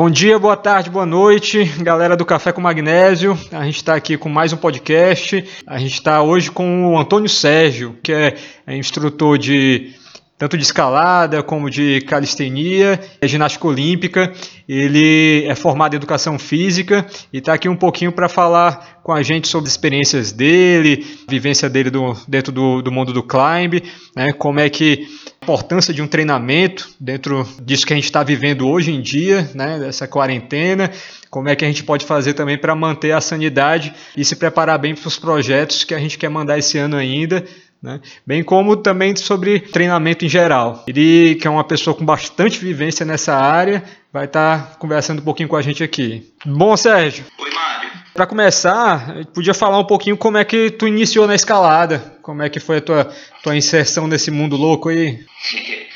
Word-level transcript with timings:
Bom 0.00 0.08
dia, 0.08 0.38
boa 0.38 0.56
tarde, 0.56 0.88
boa 0.88 1.04
noite, 1.04 1.62
galera 1.84 2.16
do 2.16 2.24
Café 2.24 2.52
com 2.52 2.60
Magnésio. 2.62 3.38
A 3.52 3.66
gente 3.66 3.76
está 3.76 3.94
aqui 3.94 4.16
com 4.16 4.30
mais 4.30 4.50
um 4.50 4.56
podcast. 4.56 5.44
A 5.66 5.78
gente 5.78 5.92
está 5.92 6.22
hoje 6.22 6.50
com 6.50 6.86
o 6.86 6.98
Antônio 6.98 7.28
Sérgio, 7.28 7.94
que 8.02 8.10
é, 8.10 8.34
instrutor 8.66 9.36
de 9.36 9.92
tanto 10.40 10.56
de 10.56 10.62
escalada 10.62 11.42
como 11.42 11.68
de 11.68 12.00
calistenia, 12.00 12.98
é 13.20 13.28
ginástica 13.28 13.68
olímpica. 13.68 14.32
Ele 14.66 15.44
é 15.46 15.54
formado 15.54 15.92
em 15.92 15.98
educação 15.98 16.38
física 16.38 17.06
e 17.30 17.38
está 17.38 17.52
aqui 17.52 17.68
um 17.68 17.76
pouquinho 17.76 18.10
para 18.10 18.26
falar 18.26 19.00
com 19.02 19.12
a 19.12 19.22
gente 19.22 19.48
sobre 19.48 19.66
as 19.66 19.74
experiências 19.74 20.32
dele, 20.32 21.06
vivência 21.28 21.68
dele 21.68 21.90
do, 21.90 22.16
dentro 22.26 22.50
do, 22.50 22.80
do 22.80 22.90
mundo 22.90 23.12
do 23.12 23.22
climb, 23.22 23.82
né, 24.16 24.32
como 24.32 24.60
é 24.60 24.70
que 24.70 25.06
importância 25.42 25.92
de 25.92 26.00
um 26.00 26.06
treinamento 26.06 26.88
dentro 26.98 27.46
disso 27.62 27.84
que 27.84 27.92
a 27.92 27.96
gente 27.96 28.04
está 28.04 28.22
vivendo 28.22 28.66
hoje 28.66 28.92
em 28.92 29.02
dia, 29.02 29.50
né, 29.54 29.78
dessa 29.78 30.08
quarentena, 30.08 30.90
como 31.28 31.48
é 31.48 31.56
que 31.56 31.64
a 31.64 31.68
gente 31.68 31.84
pode 31.84 32.06
fazer 32.06 32.32
também 32.32 32.56
para 32.56 32.74
manter 32.74 33.12
a 33.12 33.20
sanidade 33.20 33.92
e 34.16 34.24
se 34.24 34.36
preparar 34.36 34.78
bem 34.78 34.94
para 34.94 35.08
os 35.08 35.18
projetos 35.18 35.84
que 35.84 35.94
a 35.94 35.98
gente 35.98 36.16
quer 36.16 36.30
mandar 36.30 36.58
esse 36.58 36.78
ano 36.78 36.96
ainda, 36.96 37.44
né? 37.82 38.00
Bem 38.26 38.42
como 38.42 38.76
também 38.76 39.16
sobre 39.16 39.60
treinamento 39.60 40.24
em 40.24 40.28
geral. 40.28 40.84
Ele, 40.86 41.34
que 41.36 41.46
é 41.46 41.50
uma 41.50 41.64
pessoa 41.64 41.96
com 41.96 42.04
bastante 42.04 42.58
vivência 42.58 43.06
nessa 43.06 43.34
área, 43.34 43.82
vai 44.12 44.26
estar 44.26 44.58
tá 44.58 44.74
conversando 44.76 45.20
um 45.20 45.24
pouquinho 45.24 45.48
com 45.48 45.56
a 45.56 45.62
gente 45.62 45.82
aqui. 45.82 46.32
Bom, 46.44 46.76
Sérgio. 46.76 47.24
Oi, 47.38 47.50
Mário. 47.50 47.90
Para 48.12 48.26
começar, 48.26 49.24
podia 49.32 49.54
falar 49.54 49.78
um 49.78 49.86
pouquinho 49.86 50.16
como 50.16 50.36
é 50.36 50.44
que 50.44 50.70
tu 50.70 50.86
iniciou 50.86 51.26
na 51.26 51.34
escalada, 51.34 52.18
como 52.22 52.42
é 52.42 52.50
que 52.50 52.60
foi 52.60 52.78
a 52.78 52.80
tua, 52.80 53.04
tua 53.42 53.56
inserção 53.56 54.06
nesse 54.06 54.30
mundo 54.30 54.56
louco 54.56 54.88
aí? 54.88 55.24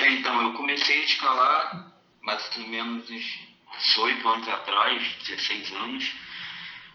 É, 0.00 0.12
então, 0.12 0.40
eu 0.42 0.52
comecei 0.52 1.00
a 1.00 1.04
escalar 1.04 1.92
mais 2.22 2.48
ou 2.56 2.68
menos 2.68 3.10
uns 3.10 3.48
18 3.96 4.28
anos 4.28 4.48
atrás, 4.48 5.02
16 5.26 5.72
anos. 5.72 6.12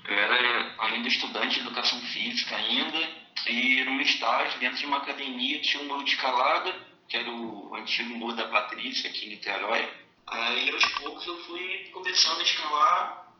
Eu 0.08 0.18
era 0.18 0.76
ainda 0.80 1.08
estudante 1.10 1.56
de 1.56 1.60
educação 1.68 2.00
física 2.00 2.56
ainda, 2.56 3.00
e 3.48 3.84
no 3.84 4.02
estágio, 4.02 4.60
dentro 4.60 4.78
de 4.78 4.86
uma 4.86 4.98
academia, 4.98 5.62
tinha 5.62 5.84
um 5.84 5.88
muro 5.88 6.04
de 6.04 6.12
escalada, 6.12 6.74
que 7.10 7.18
era 7.18 7.30
o 7.30 7.76
antigo 7.76 8.16
muro 8.16 8.36
da 8.36 8.48
Patrícia, 8.48 9.10
aqui 9.10 9.26
em 9.26 9.30
Niterói. 9.30 9.90
Aí, 10.28 10.70
aos 10.70 10.86
poucos, 10.94 11.28
eu 11.28 11.38
fui 11.44 11.90
começando 11.92 12.40
a 12.40 12.44
escalar, 12.44 13.34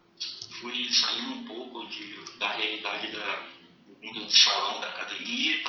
fui 0.59 0.92
saindo 0.92 1.34
um 1.34 1.44
pouco 1.46 1.86
de, 1.88 2.38
da 2.38 2.50
realidade 2.50 3.12
da, 3.12 3.40
do 3.88 4.06
mundo 4.06 4.26
do 4.26 4.31
salão, 4.31 4.81
da 4.81 4.90
academia, 4.90 5.64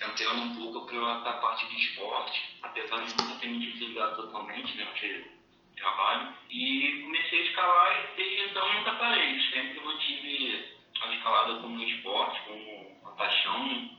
entrando 0.00 0.42
um 0.42 0.54
pouco 0.56 0.86
para 0.86 1.12
a 1.14 1.32
parte 1.38 1.66
de 1.68 1.76
esporte, 1.76 2.40
apesar 2.62 3.04
de 3.04 3.16
nunca 3.16 3.40
ter 3.40 3.48
me 3.48 3.66
desligado 3.66 4.16
totalmente, 4.16 4.76
né, 4.76 4.84
porque 4.84 5.38
trabalho. 5.78 6.34
E 6.50 7.02
comecei 7.02 7.40
a 7.40 7.44
escalar 7.44 8.12
e 8.12 8.16
desde 8.16 8.50
então 8.50 8.74
nunca 8.74 8.92
parei. 8.94 9.40
Sempre 9.50 9.80
mantive 9.80 10.64
a 11.00 11.14
escalada 11.14 11.60
como 11.60 11.74
um 11.74 11.82
esporte, 11.82 12.40
como 12.46 12.77
paixão, 13.18 13.66
né? 13.66 13.90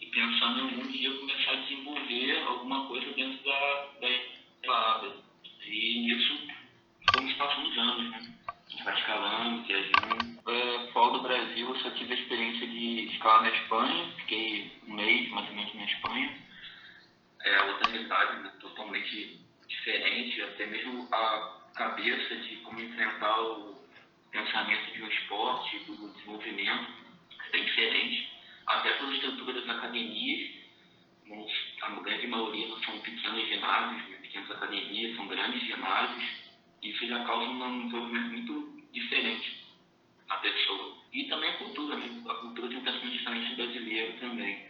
E 0.00 0.06
pensando 0.06 0.60
em 0.60 0.62
algum 0.62 0.90
dia 0.90 1.18
começar 1.18 1.50
a 1.50 1.56
desenvolver 1.56 2.42
alguma 2.46 2.86
coisa 2.86 3.12
dentro 3.12 3.44
da, 3.44 3.88
da 4.00 4.08
escalada. 4.08 5.16
E 5.66 5.98
nisso 6.00 6.46
fomos 7.14 7.32
passando 7.34 7.68
os 7.68 7.78
anos, 7.78 8.10
né? 8.10 8.34
Gente 8.68 8.84
vai 8.84 8.98
escalando, 8.98 9.62
viajando. 9.64 10.42
É, 10.48 10.92
fora 10.92 11.12
do 11.12 11.22
Brasil, 11.22 11.68
eu 11.68 11.76
só 11.80 11.90
tive 11.90 12.14
a 12.14 12.16
experiência 12.16 12.66
de 12.66 13.06
escalar 13.12 13.42
na 13.42 13.50
Espanha, 13.50 14.12
fiquei 14.18 14.72
um 14.88 14.94
mês 14.94 15.28
mais 15.30 15.48
ou 15.48 15.54
menos 15.54 15.74
na 15.74 15.84
Espanha. 15.84 16.38
É 17.44 17.62
outra 17.64 17.90
realidade, 17.90 18.42
né? 18.42 18.52
totalmente 18.60 19.40
diferente, 19.68 20.42
até 20.42 20.66
mesmo 20.66 21.08
a 21.12 21.60
cabeça 21.74 22.36
de 22.36 22.56
como 22.56 22.80
enfrentar 22.80 23.40
o 23.40 23.82
pensamento 24.30 24.92
de 24.92 25.02
um 25.02 25.08
esporte, 25.08 25.78
do 25.80 26.12
desenvolvimento, 26.12 26.92
é 27.52 27.58
diferente, 27.58 28.32
até 28.66 28.92
pela 28.94 29.12
estrutura 29.12 29.52
das 29.54 29.68
academias, 29.68 30.62
a 31.82 31.90
grande 32.00 32.26
maioria 32.26 32.68
são 32.84 32.98
pequenos 33.00 33.48
ginásios, 33.48 34.08
né, 34.08 34.16
pequenas 34.20 34.50
academias, 34.50 35.16
são 35.16 35.26
grandes 35.26 35.62
ginásios, 35.62 36.24
isso 36.82 37.06
já 37.06 37.24
causa 37.24 37.48
um 37.48 37.86
desenvolvimento 37.86 38.32
muito 38.32 38.82
diferente 38.92 39.62
na 40.28 40.36
pessoa. 40.36 40.96
E 41.12 41.24
também 41.24 41.50
a 41.50 41.56
cultura, 41.58 41.96
né? 41.96 42.22
a 42.28 42.34
cultura 42.34 42.68
tem 42.68 42.78
um 42.78 42.82
pensamento 42.82 43.56
brasileiro 43.56 44.18
também. 44.18 44.66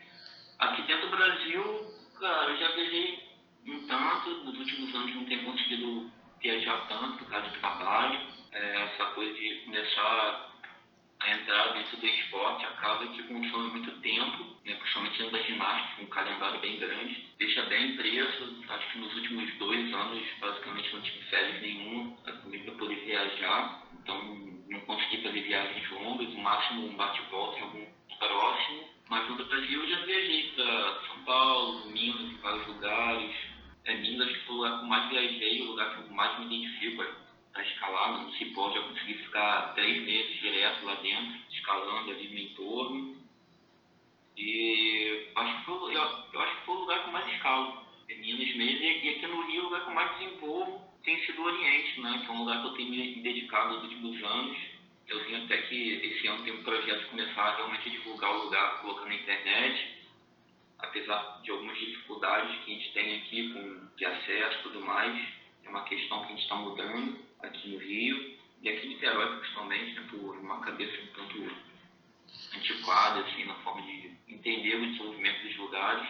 Aqui 0.59 0.83
dentro 0.83 1.09
do 1.09 1.17
Brasil, 1.17 1.87
cara, 2.21 2.51
eu 2.51 2.57
já 2.59 2.73
viajei 2.73 3.33
um 3.67 3.87
tanto, 3.87 4.31
nos 4.45 4.59
últimos 4.59 4.95
anos 4.95 5.15
não 5.15 5.25
tenho 5.25 5.45
conseguido 5.45 6.11
viajar 6.41 6.87
tanto 6.89 7.19
por 7.19 7.31
causa 7.31 7.49
do 7.49 7.59
trabalho. 7.61 8.21
É, 8.53 8.83
essa 8.83 9.07
coisa 9.13 9.33
de 9.35 9.55
começar 9.65 10.53
a 11.23 11.31
entrar 11.31 11.73
dentro 11.75 11.97
do 11.99 12.07
esporte 12.07 12.65
acaba 12.65 13.07
que 13.07 13.23
consome 13.23 13.71
muito 13.71 13.91
tempo, 14.01 14.57
né, 14.65 14.75
principalmente 14.75 15.19
dentro 15.19 15.33
da 15.33 15.43
ginástica, 15.43 16.03
um 16.03 16.07
calendário 16.07 16.61
bem 16.61 16.79
grande. 16.79 17.27
Deixa 17.39 17.63
bem 17.67 17.97
preso, 17.97 18.65
acho 18.69 18.93
que 18.93 18.99
nos 18.99 19.15
últimos 19.15 19.55
dois 19.55 19.95
anos 19.95 20.23
basicamente 20.41 20.93
não 20.93 21.03
tive 21.03 21.21
férias 21.27 21.63
nenhuma 21.63 22.17
para 22.23 22.33
poder 22.33 23.05
viajar, 23.05 23.83
então 24.01 24.23
não 24.69 24.81
consegui 24.81 25.23
fazer 25.23 25.43
viagens 25.43 25.91
longas, 25.91 26.29
no 26.29 26.41
máximo 26.41 26.87
um 26.87 26.97
bate-volta 26.97 27.59
em 27.59 27.63
algum 27.63 27.87
próximo. 28.19 28.89
Mas 29.09 29.29
no 29.29 29.37
Brasil 29.37 29.83
eu 29.83 29.91
já 29.91 30.05
viajei 30.05 30.53
para 30.57 31.01
São 31.07 31.25
Paulo, 31.25 31.91
Minas, 31.91 32.41
vários 32.41 32.67
lugares, 32.67 33.37
é 33.85 33.95
Minas 33.95 34.29
que 34.29 34.39
foi 34.47 34.55
o 34.55 34.59
lugar 34.59 34.79
que 34.79 34.85
eu 34.85 34.89
mais 34.89 35.11
viajei, 35.11 35.63
o 35.63 35.67
lugar 35.67 35.95
que 35.95 36.03
eu 36.03 36.15
mais 36.15 36.39
me 36.39 36.47
identifico 36.47 37.03
a 37.55 37.63
escalar. 37.63 38.23
No 38.23 38.33
Cipó 38.35 38.71
já 38.73 38.83
consegui 38.83 39.15
ficar 39.15 39.75
três 39.75 40.03
meses 40.03 40.41
direto 40.41 40.85
lá 40.85 40.95
dentro, 40.97 41.39
escalando 41.51 42.11
ali 42.11 42.29
no 42.29 42.39
entorno. 42.39 43.17
E 44.37 45.29
acho 45.35 45.59
que 45.59 45.65
foi, 45.65 45.97
eu, 45.97 46.03
eu 46.33 46.41
acho 46.41 46.57
que 46.57 46.67
foi 46.67 46.77
o 46.77 46.81
lugar 46.81 47.07
eu 47.07 47.13
mais 47.13 47.33
escalo, 47.35 47.83
Minas 48.09 48.55
mesmo. 48.57 48.85
E 48.85 49.09
aqui 49.11 49.27
no 49.27 49.43
Rio, 49.47 49.63
o 49.63 49.65
lugar 49.65 49.81
eu 49.83 49.91
mais 49.91 50.19
desenvolvo 50.19 50.93
tem 51.03 51.21
sido 51.27 51.43
o 51.43 51.47
Oriente, 51.47 52.01
né? 52.01 52.23
que 52.25 52.31
é 52.31 52.33
um 52.33 52.39
lugar 52.39 52.61
que 52.61 52.69
eu 52.69 52.73
tenho 52.75 52.91
me 52.91 53.15
dedicado 53.23 53.75
nos 53.75 53.83
últimos 53.83 54.23
anos. 54.23 54.57
Eu 55.09 55.25
tenho 55.25 55.45
até 55.45 55.63
que 55.63 55.95
esse 55.95 56.27
ano 56.29 56.45
tem 56.45 56.53
um 56.53 56.63
projeto 56.63 57.01
de 57.01 57.07
começar 57.07 57.57
realmente 57.57 57.89
a 57.89 57.93
divulgar 57.93 58.31
o 58.31 58.45
lugar, 58.45 58.81
colocar 58.81 59.07
na 59.07 59.15
internet 59.17 60.03
apesar 60.83 61.41
de 61.43 61.51
algumas 61.51 61.79
dificuldades 61.79 62.65
que 62.65 62.73
a 62.73 62.75
gente 62.75 62.93
tem 62.93 63.17
aqui 63.17 63.53
com 63.53 63.97
de 63.97 64.05
acesso 64.05 64.59
e 64.59 64.63
tudo 64.63 64.81
mais, 64.81 65.29
é 65.65 65.69
uma 65.69 65.85
questão 65.85 66.21
que 66.21 66.27
a 66.27 66.29
gente 66.31 66.43
está 66.43 66.57
mudando 66.57 67.19
aqui 67.43 67.71
no 67.71 67.79
Rio 67.79 68.17
e 68.63 68.69
aqui 68.69 68.87
em 68.87 68.91
Niterói 68.91 69.39
principalmente, 69.39 69.95
né, 69.95 70.03
por 70.11 70.37
uma 70.39 70.61
cabeça 70.61 70.93
um 71.03 71.07
tanto 71.15 71.51
antiquada, 72.57 73.21
assim, 73.21 73.45
na 73.45 73.55
forma 73.57 73.83
de 73.83 74.11
entender 74.29 74.77
o 74.77 74.87
desenvolvimento 74.87 75.43
dos 75.43 75.57
lugares, 75.57 76.09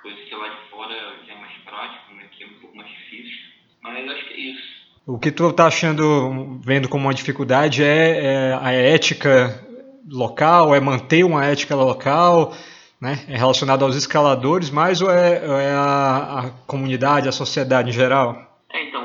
coisa 0.00 0.16
que 0.22 0.34
lá 0.34 0.48
de 0.48 0.70
fora 0.70 1.16
já 1.26 1.32
é 1.32 1.40
mais 1.40 1.56
prático, 1.58 2.14
né, 2.14 2.24
aqui 2.24 2.44
é 2.44 2.46
um 2.46 2.60
pouco 2.60 2.76
mais 2.76 2.88
difícil, 2.88 3.38
mas 3.82 4.10
acho 4.10 4.28
que 4.28 4.34
é 4.34 4.40
isso. 4.40 4.84
O 5.06 5.18
que 5.18 5.30
tu 5.30 5.50
está 5.50 5.66
achando, 5.66 6.58
vendo 6.64 6.88
como 6.88 7.04
uma 7.04 7.12
dificuldade 7.12 7.84
é, 7.84 8.24
é 8.24 8.58
a 8.58 8.72
ética 8.72 9.62
local, 10.08 10.74
é 10.74 10.80
manter 10.80 11.24
uma 11.24 11.44
ética 11.44 11.74
local, 11.74 12.54
né? 12.98 13.22
É 13.28 13.36
relacionado 13.36 13.84
aos 13.84 13.96
escaladores, 13.96 14.70
mais 14.70 15.02
ou 15.02 15.10
é, 15.10 15.34
é 15.34 15.70
a, 15.72 16.40
a, 16.40 16.50
comunidade, 16.66 17.28
a 17.28 17.32
sociedade 17.32 17.90
em 17.90 17.92
geral? 17.92 18.34
É, 18.72 18.88
então, 18.88 19.03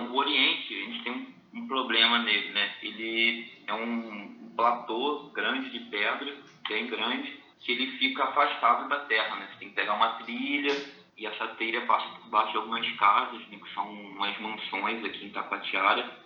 é 3.70 3.74
um 3.74 4.54
platô 4.56 5.30
grande 5.34 5.70
de 5.70 5.80
pedra, 5.90 6.36
bem 6.68 6.88
grande, 6.88 7.40
que 7.60 7.72
ele 7.72 7.98
fica 7.98 8.24
afastado 8.24 8.90
da 8.90 9.00
terra, 9.06 9.36
né? 9.38 9.48
Você 9.52 9.60
tem 9.60 9.70
que 9.70 9.76
pegar 9.76 9.94
uma 9.94 10.14
trilha 10.24 10.76
e 11.18 11.26
essa 11.26 11.48
trilha 11.50 11.86
passa 11.86 12.08
por 12.16 12.30
baixo 12.30 12.52
de 12.52 12.58
algumas 12.58 12.90
casas, 12.98 13.48
né? 13.48 13.58
que 13.58 13.74
são 13.74 13.90
umas 13.92 14.40
mansões 14.40 15.04
aqui 15.04 15.26
em 15.26 15.32
Tapatiara. 15.32 16.18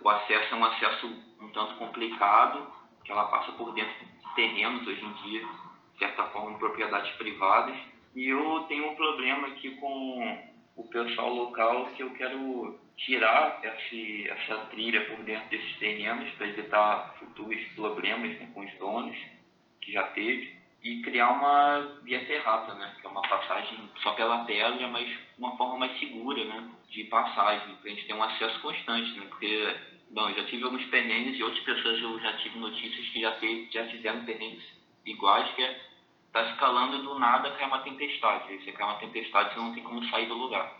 O 0.00 0.08
acesso 0.08 0.54
é 0.54 0.56
um 0.56 0.64
acesso 0.64 1.06
um 1.40 1.48
tanto 1.50 1.74
complicado, 1.76 2.66
que 3.04 3.12
ela 3.12 3.26
passa 3.26 3.52
por 3.52 3.72
dentro 3.72 3.94
de 4.04 4.34
terrenos 4.34 4.86
hoje 4.86 5.04
em 5.04 5.12
dia 5.24 5.46
de 5.98 5.98
certa 5.98 6.24
forma, 6.28 6.56
propriedades 6.58 7.10
privadas. 7.16 7.76
E 8.14 8.28
eu 8.28 8.64
tenho 8.68 8.90
um 8.90 8.94
problema 8.94 9.48
aqui 9.48 9.72
com 9.76 10.38
o 10.76 10.88
pessoal 10.88 11.34
local 11.34 11.86
que 11.96 12.02
eu 12.02 12.10
quero 12.10 12.78
tirar 12.98 13.60
esse, 13.62 14.28
essa 14.28 14.56
trilha 14.66 15.04
por 15.06 15.24
dentro 15.24 15.48
desses 15.48 15.76
terrenos 15.78 16.30
para 16.32 16.48
evitar 16.48 17.14
futuros 17.18 17.60
problemas 17.74 18.38
né, 18.38 18.50
com 18.52 18.64
os 18.64 18.72
donos, 18.74 19.16
que 19.80 19.92
já 19.92 20.02
teve, 20.08 20.56
e 20.82 21.02
criar 21.02 21.30
uma 21.30 22.00
via 22.02 22.24
ferrata, 22.26 22.74
né, 22.74 22.94
que 23.00 23.06
é 23.06 23.10
uma 23.10 23.22
passagem 23.22 23.78
só 24.02 24.12
pela 24.12 24.44
pedra, 24.44 24.86
mas 24.88 25.08
uma 25.38 25.56
forma 25.56 25.78
mais 25.78 25.98
segura 25.98 26.44
né, 26.44 26.70
de 26.88 27.04
passagem, 27.04 27.74
para 27.76 27.90
a 27.90 27.94
gente 27.94 28.06
ter 28.06 28.14
um 28.14 28.22
acesso 28.22 28.60
constante, 28.60 29.18
né, 29.18 29.26
porque 29.28 29.76
bom, 30.10 30.28
eu 30.28 30.36
já 30.36 30.44
tive 30.44 30.64
alguns 30.64 30.84
perrengues 30.86 31.38
e 31.38 31.42
outras 31.42 31.62
pessoas 31.64 32.00
eu 32.00 32.20
já 32.20 32.32
tive 32.38 32.58
notícias 32.58 33.08
que 33.08 33.20
já, 33.20 33.32
teve, 33.32 33.68
já 33.70 33.86
fizeram 33.86 34.24
perrengues 34.24 34.64
iguais, 35.04 35.50
que 35.54 35.62
é 35.62 35.88
tá 36.32 36.42
escalando 36.50 37.02
do 37.02 37.18
nada 37.18 37.50
cai 37.52 37.66
uma 37.66 37.80
tempestade. 37.80 38.48
Aí 38.48 38.62
você 38.62 38.72
cai 38.72 38.86
uma 38.86 38.98
tempestade, 38.98 39.54
você 39.54 39.60
não 39.60 39.74
tem 39.74 39.82
como 39.82 40.04
sair 40.10 40.26
do 40.26 40.34
lugar. 40.34 40.78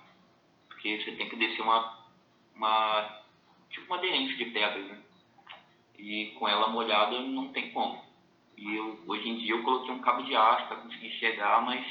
Porque 0.69 0.99
você 0.99 1.13
tem 1.13 1.29
que 1.29 1.37
descer 1.37 1.63
uma, 1.63 1.98
uma 2.59 3.23
tipo 3.71 3.87
uma 3.87 3.97
aderência 3.97 4.37
de 4.37 4.47
pedra, 4.47 4.79
né? 4.79 4.99
E 5.97 6.27
com 6.39 6.49
ela 6.49 6.69
molhada 6.69 7.21
não 7.21 7.49
tem 7.49 7.71
como. 7.71 8.05
E 8.57 8.75
eu, 8.75 9.01
hoje 9.07 9.29
em 9.29 9.39
dia 9.39 9.53
eu 9.53 9.63
coloquei 9.63 9.93
um 9.93 10.01
cabo 10.01 10.23
de 10.23 10.35
aço 10.35 10.67
para 10.67 10.79
conseguir 10.79 11.11
chegar, 11.13 11.63
mas 11.63 11.87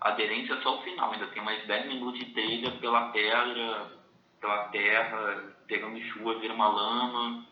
a 0.00 0.10
aderência 0.10 0.54
é 0.54 0.60
só 0.60 0.78
o 0.78 0.82
final, 0.82 1.10
ainda 1.10 1.26
tem 1.28 1.42
mais 1.42 1.66
10 1.66 1.86
minutos 1.86 2.20
de 2.20 2.26
trilha 2.26 2.70
pela 2.72 3.08
pedra, 3.08 3.98
pela 4.40 4.64
terra, 4.68 5.56
pegando 5.66 6.00
chuva, 6.12 6.38
vira 6.38 6.54
uma 6.54 6.68
lama 6.68 7.46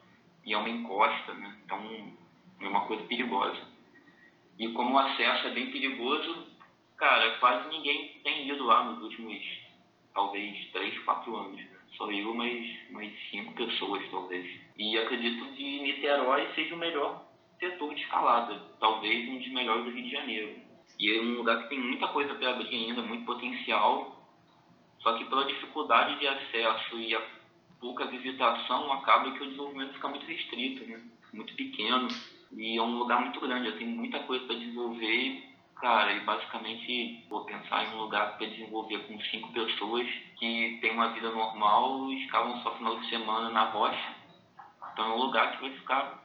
e 0.44 0.52
é 0.52 0.58
uma 0.58 0.68
encosta, 0.68 1.34
né? 1.34 1.58
Então 1.64 2.14
é 2.60 2.68
uma 2.68 2.86
coisa 2.86 3.02
perigosa. 3.04 3.60
E 4.58 4.68
como 4.68 4.94
o 4.94 4.98
acesso 4.98 5.48
é 5.48 5.50
bem 5.50 5.70
perigoso, 5.70 6.46
cara, 6.96 7.38
quase 7.38 7.68
ninguém 7.68 8.20
tem 8.22 8.48
ido 8.48 8.64
lá 8.64 8.84
nos 8.84 9.02
últimos, 9.02 9.42
talvez, 10.14 10.70
3, 10.72 10.98
4 11.04 11.36
anos. 11.36 11.75
Só 11.96 12.10
eu, 12.10 12.34
mais, 12.34 12.90
mais 12.90 13.12
cinco 13.30 13.52
pessoas, 13.54 14.02
talvez. 14.10 14.60
E 14.76 14.98
acredito 14.98 15.44
que 15.54 15.80
Niterói 15.80 16.46
seja 16.54 16.74
o 16.74 16.78
melhor 16.78 17.24
setor 17.58 17.94
de 17.94 18.02
escalada, 18.02 18.58
talvez 18.78 19.28
um 19.28 19.38
dos 19.38 19.48
melhores 19.48 19.84
do 19.84 19.90
Rio 19.90 20.04
de 20.04 20.10
Janeiro. 20.10 20.56
E 20.98 21.10
é 21.10 21.20
um 21.20 21.36
lugar 21.36 21.62
que 21.62 21.68
tem 21.70 21.80
muita 21.80 22.08
coisa 22.08 22.34
para 22.34 22.50
abrir 22.50 22.74
ainda, 22.74 23.02
muito 23.02 23.24
potencial, 23.24 24.30
só 25.00 25.16
que 25.16 25.24
pela 25.24 25.46
dificuldade 25.46 26.18
de 26.18 26.26
acesso 26.26 26.98
e 26.98 27.14
a 27.14 27.22
pouca 27.80 28.06
visitação, 28.06 28.92
acaba 28.92 29.30
que 29.32 29.42
o 29.42 29.46
desenvolvimento 29.46 29.94
fica 29.94 30.08
muito 30.08 30.26
restrito, 30.26 30.84
né? 30.86 31.00
muito 31.32 31.54
pequeno. 31.54 32.08
E 32.52 32.76
é 32.76 32.82
um 32.82 32.98
lugar 32.98 33.20
muito 33.20 33.40
grande, 33.40 33.72
tem 33.72 33.86
muita 33.86 34.20
coisa 34.20 34.44
para 34.46 34.56
desenvolver. 34.56 35.55
Cara, 35.76 36.12
e 36.14 36.20
basicamente 36.20 37.26
vou 37.28 37.44
pensar 37.44 37.84
em 37.84 37.94
um 37.94 38.00
lugar 38.00 38.38
para 38.38 38.46
desenvolver 38.46 38.98
com 39.06 39.20
cinco 39.20 39.52
pessoas 39.52 40.06
que 40.38 40.78
tem 40.80 40.92
uma 40.92 41.08
vida 41.08 41.30
normal 41.30 42.10
e 42.10 42.24
escalam 42.24 42.62
só 42.62 42.74
final 42.76 42.98
de 42.98 43.08
semana 43.10 43.50
na 43.50 43.64
rocha. 43.64 44.14
Então 44.92 45.04
é 45.04 45.14
um 45.14 45.18
lugar 45.18 45.52
que 45.52 45.60
vai 45.60 45.70
ficar 45.72 46.24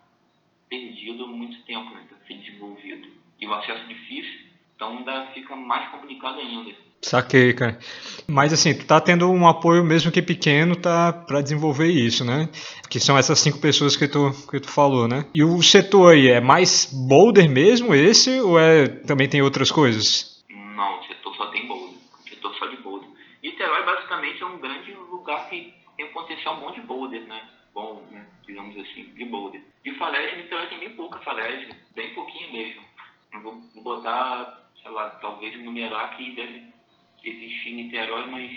perdido 0.69 1.27
muito 1.27 1.61
tempo 1.63 1.93
né, 1.93 2.05
para 2.07 2.17
ser 2.19 2.35
desenvolvido. 2.35 3.11
E 3.37 3.45
o 3.45 3.53
acesso 3.53 3.85
difícil, 3.87 4.51
então 4.73 4.97
ainda 4.97 5.27
fica 5.33 5.53
mais 5.53 5.89
complicado 5.91 6.39
ainda. 6.39 6.73
Saquei, 7.01 7.53
cara. 7.53 7.79
Mas 8.27 8.53
assim, 8.53 8.73
tu 8.73 8.85
tá 8.85 9.01
tendo 9.01 9.29
um 9.29 9.47
apoio 9.47 9.83
mesmo 9.83 10.11
que 10.11 10.21
pequeno 10.21 10.75
tá 10.75 11.11
para 11.11 11.41
desenvolver 11.41 11.87
isso, 11.87 12.23
né? 12.23 12.47
Que 12.89 12.99
são 12.99 13.17
essas 13.17 13.39
cinco 13.39 13.59
pessoas 13.59 13.97
que 13.97 14.07
tu, 14.07 14.31
que 14.49 14.59
tu 14.59 14.69
falou, 14.69 15.07
né? 15.07 15.25
E 15.33 15.43
o 15.43 15.61
setor 15.63 16.13
aí 16.13 16.29
é 16.29 16.39
mais 16.39 16.85
boulder 16.93 17.49
mesmo 17.49 17.93
esse 17.95 18.39
ou 18.39 18.59
é 18.59 18.87
também 18.87 19.27
tem 19.27 19.41
outras 19.41 19.71
coisas? 19.71 20.45
Não, 20.49 20.99
o 20.99 21.03
setor 21.03 21.35
só 21.35 21.47
tem 21.47 21.67
boulder. 21.67 21.97
O 22.23 22.29
setor 22.29 22.55
só 22.55 22.67
de 22.67 22.77
boulder. 22.77 23.09
Niterói 23.41 23.83
basicamente 23.83 24.41
é 24.41 24.45
um 24.45 24.59
grande 24.59 24.93
lugar 24.93 25.49
que 25.49 25.73
tem 25.97 26.05
um 26.05 26.13
potencial 26.13 26.57
bom 26.57 26.71
de 26.71 26.81
boulder, 26.81 27.27
né? 27.27 27.41
Bom, 27.73 28.03
né? 28.11 28.25
digamos 28.45 28.77
assim, 28.77 29.05
de 29.15 29.25
boulder. 29.25 29.61
De 29.83 29.93
falésia, 29.95 30.37
Niterói 30.37 30.67
tem 30.67 30.79
bem 30.79 30.95
pouca 30.95 31.19
falésia, 31.19 31.75
bem 31.95 32.13
pouquinho 32.13 32.53
mesmo. 32.53 32.81
Eu 33.33 33.41
vou 33.41 33.61
botar, 33.83 34.69
sei 34.81 34.91
lá, 34.91 35.09
talvez 35.21 35.57
numerar 35.63 36.15
que 36.15 36.35
deve 36.35 36.71
existe 37.23 37.69
em 37.69 37.83
Niterói, 37.83 38.25
mas 38.27 38.51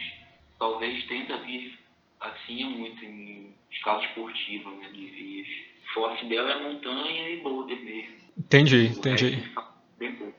talvez 0.59 1.05
tenta 1.07 1.39
vir 1.39 1.79
assim 2.21 2.63
é 2.63 2.67
muito 2.67 3.05
em 3.05 3.55
escala 3.71 4.05
esportiva, 4.05 4.71
né, 4.71 4.89
de 4.93 5.07
vias. 5.07 5.49
Forte 5.93 6.27
dela 6.27 6.53
é 6.53 6.63
montanha 6.63 7.31
e 7.31 7.41
boulder 7.41 7.79
mesmo. 7.85 8.15
Entendi, 8.37 8.87
entendi. 8.87 9.43
Bem 9.99 10.13
pouco. 10.17 10.35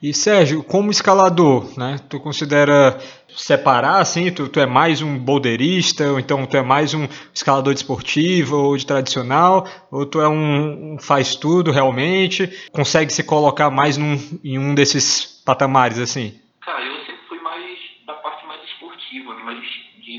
E 0.00 0.14
Sérgio, 0.14 0.62
como 0.62 0.90
escalador, 0.90 1.76
né? 1.76 1.98
Tu 2.08 2.20
considera 2.20 2.98
separar 3.28 4.00
assim? 4.00 4.30
Tu, 4.30 4.48
tu 4.48 4.60
é 4.60 4.66
mais 4.66 5.02
um 5.02 5.18
boulderista, 5.18 6.12
ou 6.12 6.20
então 6.20 6.46
tu 6.46 6.56
é 6.56 6.62
mais 6.62 6.94
um 6.94 7.06
escalador 7.34 7.74
de 7.74 7.80
esportivo 7.80 8.56
ou 8.56 8.76
de 8.76 8.86
tradicional, 8.86 9.66
ou 9.90 10.06
tu 10.06 10.20
é 10.20 10.28
um, 10.28 10.94
um 10.94 10.98
faz 10.98 11.34
tudo 11.34 11.72
realmente? 11.72 12.48
Consegue 12.70 13.12
se 13.12 13.24
colocar 13.24 13.70
mais 13.70 13.96
num, 13.96 14.16
em 14.42 14.58
um 14.58 14.74
desses 14.74 15.24
patamares 15.44 15.98
assim? 15.98 16.34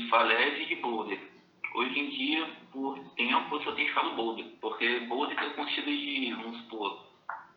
Falésia 0.08 0.62
e 0.62 0.66
de 0.66 0.76
boulder. 0.76 1.18
Hoje 1.74 1.98
em 1.98 2.10
dia, 2.10 2.46
por 2.72 2.98
tempo, 3.14 3.54
eu 3.56 3.62
só 3.62 3.72
tenho 3.72 3.88
escalado 3.88 4.16
boulder, 4.16 4.44
porque 4.60 5.00
boulder 5.00 5.36
eu 5.42 5.50
consigo 5.54 5.88
ir, 5.88 6.34
vamos 6.34 6.58
supor, 6.62 7.04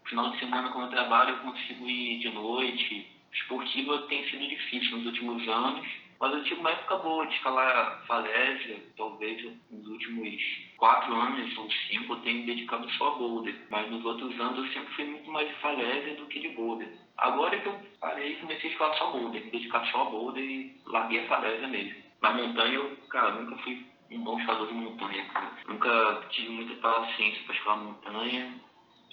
final 0.05 0.29
de 0.31 0.39
semana 0.39 0.69
quando 0.69 0.85
eu 0.85 0.91
trabalho 0.91 1.31
eu 1.31 1.37
consigo 1.37 1.87
ir 1.87 2.19
de 2.19 2.29
noite. 2.29 3.07
Esportiva 3.31 3.99
tem 4.07 4.23
sido 4.29 4.47
difícil 4.47 4.97
nos 4.97 5.07
últimos 5.07 5.47
anos, 5.47 5.87
mas 6.19 6.33
eu 6.33 6.43
tive 6.43 6.59
uma 6.59 6.69
época 6.69 6.97
boa 6.97 7.25
de 7.25 7.33
escalar 7.33 8.03
falésia, 8.05 8.81
talvez 8.95 9.43
nos 9.71 9.87
últimos 9.87 10.29
quatro 10.77 11.13
anos 11.15 11.57
ou 11.57 11.69
cinco 11.89 12.13
eu 12.13 12.21
tenho 12.21 12.39
me 12.39 12.45
dedicado 12.45 12.89
só 12.91 13.07
a 13.07 13.15
boulder, 13.15 13.55
mas 13.69 13.89
nos 13.89 14.05
outros 14.05 14.39
anos 14.39 14.59
eu 14.59 14.73
sempre 14.73 14.93
fui 14.93 15.05
muito 15.05 15.31
mais 15.31 15.47
de 15.47 15.55
falésia 15.55 16.15
do 16.15 16.27
que 16.27 16.39
de 16.39 16.49
boulder. 16.49 16.87
Agora 17.17 17.59
que 17.59 17.67
eu 17.67 17.75
parei, 17.99 18.35
comecei 18.35 18.69
a 18.69 18.73
escalar 18.73 18.97
só 18.97 19.11
boulder, 19.11 19.43
me 19.43 19.51
dedicar 19.51 19.85
só 19.87 20.03
a 20.03 20.09
boulder 20.11 20.43
e 20.43 20.81
larguei 20.85 21.19
a 21.19 21.27
falésia 21.27 21.67
mesmo. 21.67 22.02
Na 22.23 22.31
montanha, 22.31 22.75
eu, 22.75 22.97
cara, 23.09 23.31
nunca 23.31 23.61
fui 23.63 23.85
um 24.09 24.23
bom 24.23 24.39
escalador 24.39 24.67
de 24.67 24.73
montanha, 24.73 25.25
cara. 25.25 25.51
Nunca 25.67 26.21
tive 26.29 26.51
muita 26.51 26.73
paciência 26.75 27.41
para 27.45 27.55
escalar 27.55 27.83
montanha. 27.83 28.53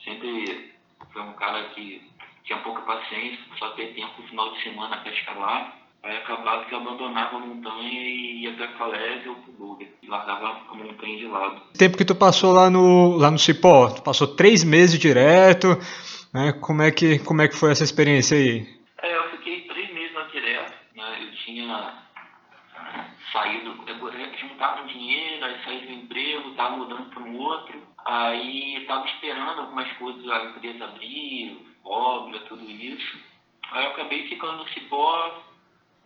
Sempre 0.04 0.72
fui 1.12 1.20
um 1.20 1.32
cara 1.32 1.64
que 1.70 2.08
tinha 2.44 2.60
pouca 2.60 2.82
paciência, 2.82 3.40
só 3.58 3.70
ter 3.70 3.94
tempo 3.94 4.22
no 4.22 4.28
final 4.28 4.52
de 4.52 4.62
semana 4.62 4.96
para 4.98 5.12
escalar. 5.12 5.76
Aí 6.04 6.16
acabava 6.18 6.64
que 6.66 6.72
eu 6.72 6.78
abandonava 6.78 7.36
a 7.36 7.40
montanha 7.40 8.00
e 8.00 8.44
ia 8.44 8.52
para 8.52 8.66
a 8.66 8.78
falésia 8.78 9.28
ou 9.28 9.36
para 9.38 9.50
o 9.50 9.54
Google. 9.54 9.88
E 10.00 10.06
largava 10.06 10.60
a 10.70 10.74
montanha 10.74 11.18
de 11.18 11.26
lado. 11.26 11.62
Tempo 11.76 11.98
que 11.98 12.04
tu 12.04 12.14
passou 12.14 12.52
lá 12.52 12.70
no, 12.70 13.16
lá 13.16 13.28
no 13.28 13.40
Cipó, 13.40 13.90
tu 13.90 14.02
passou 14.04 14.36
três 14.36 14.62
meses 14.62 15.00
direto, 15.00 15.76
né? 16.32 16.52
Como 16.60 16.80
é 16.80 16.92
que, 16.92 17.18
como 17.18 17.42
é 17.42 17.48
que 17.48 17.56
foi 17.56 17.72
essa 17.72 17.82
experiência 17.82 18.38
aí? 18.38 18.68
É, 19.02 19.16
eu 19.16 19.30
fiquei 19.30 19.62
três 19.62 19.92
meses 19.92 20.14
lá 20.14 20.22
direto, 20.28 20.72
né? 20.94 21.24
Eu 21.24 21.32
tinha 21.44 22.08
saído, 23.32 23.74
juntava 24.38 24.86
dinheiro, 24.86 25.44
aí 25.44 25.62
saí 25.64 25.86
do 25.86 25.92
emprego, 25.92 26.50
estava 26.50 26.76
mudando 26.76 27.10
para 27.10 27.22
um 27.22 27.38
outro, 27.38 27.82
aí 28.04 28.76
estava 28.76 29.06
esperando 29.06 29.60
algumas 29.60 29.90
coisas, 29.94 30.28
a 30.28 30.44
empresa 30.44 30.84
abrir, 30.84 31.66
obra, 31.84 32.38
tudo 32.40 32.68
isso. 32.70 33.18
Aí 33.70 33.84
eu 33.84 33.90
acabei 33.90 34.28
ficando 34.28 34.58
no 34.58 34.68
Cipó, 34.68 35.42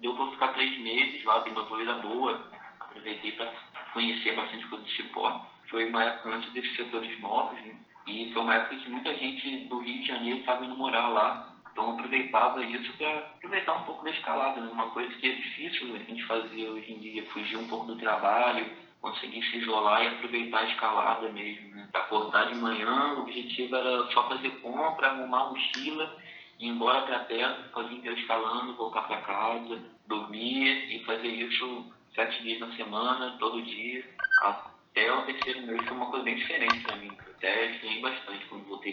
deu 0.00 0.14
para 0.14 0.31
ficar 0.33 0.49
três 0.49 0.78
meses 0.81 1.25
lá, 1.25 1.38
dei 1.40 1.52
uma 1.52 1.64
vida 1.76 1.95
boa, 1.95 2.50
aproveitei 2.81 3.33
para 3.33 3.52
conhecer 3.93 4.37
bastante 4.37 4.66
coisa 4.66 4.85
do 4.85 4.90
Cipó. 4.90 5.47
Foi 5.69 5.88
uma 5.88 6.04
época 6.04 6.31
antes 6.31 6.52
desses 6.52 6.76
setores 6.76 7.19
novos, 7.21 7.59
né? 7.62 7.75
E 8.07 8.31
foi 8.33 8.43
uma 8.43 8.54
época 8.54 8.76
que 8.76 8.90
muita 8.90 9.14
gente 9.14 9.64
do 9.69 9.78
Rio 9.78 10.02
de 10.02 10.07
Janeiro 10.07 10.40
estava 10.40 10.64
indo 10.64 10.76
morar 10.76 11.09
lá. 11.09 11.54
Então 11.75 11.90
aproveitava 11.90 12.64
isso 12.64 12.97
para 12.97 13.19
aproveitar 13.19 13.73
um 13.73 13.83
pouco 13.83 14.04
da 14.04 14.11
escalada, 14.11 14.61
né? 14.61 14.71
uma 14.71 14.90
coisa 14.90 15.12
que 15.16 15.26
é 15.26 15.35
difícil 15.35 15.93
a 15.93 15.99
gente 15.99 16.25
fazer 16.25 16.69
hoje 16.69 16.93
em 16.93 17.00
dia, 17.00 17.26
fugir 17.26 17.57
um 17.57 17.66
pouco 17.66 17.87
do 17.87 17.97
trabalho, 17.97 18.64
conseguir 19.00 19.43
se 19.43 19.59
isolar 19.59 20.04
e 20.04 20.07
aproveitar 20.07 20.61
a 20.61 20.71
escalada 20.71 21.28
mesmo. 21.33 21.75
Né? 21.75 21.88
Acordar 21.93 22.47
de 22.47 22.54
manhã, 22.61 23.14
o 23.14 23.23
objetivo 23.23 23.75
era 23.75 24.07
só 24.12 24.28
fazer 24.28 24.50
compra, 24.61 25.09
arrumar 25.09 25.50
mochila, 25.50 26.16
ir 26.61 26.69
embora 26.69 27.02
para 27.02 27.16
a 27.16 27.25
terra, 27.25 27.69
fazer 27.75 27.93
inteiro 27.93 28.21
escalando, 28.21 28.76
voltar 28.76 29.02
para 29.09 29.23
casa, 29.23 29.83
dormir 30.07 30.95
e 30.95 31.04
fazer 31.04 31.26
isso 31.26 31.93
sete 32.14 32.40
dias 32.45 32.61
na 32.61 32.71
semana, 32.76 33.37
todo 33.40 33.61
dia, 33.62 34.04
até 34.43 35.12
o 35.12 35.23
terceiro 35.23 35.66
mês 35.66 35.83
foi 35.83 35.97
uma 35.97 36.07
coisa 36.07 36.25
bem 36.25 36.37
diferente 36.37 36.85
para 36.85 36.97
mim. 36.99 37.11
Até 37.37 37.73
estranhei 37.73 38.00
bastante 38.00 38.47
quando 38.47 38.69
voltei 38.69 38.93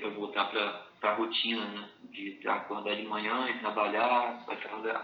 para 0.00 0.10
voltar 0.10 0.44
para 1.00 1.10
a 1.10 1.14
rotina, 1.14 1.64
né? 1.64 1.88
De 2.10 2.48
acordar 2.48 2.96
de 2.96 3.02
manhã 3.02 3.48
e 3.48 3.58
trabalhar, 3.58 4.44
fazer 4.46 4.98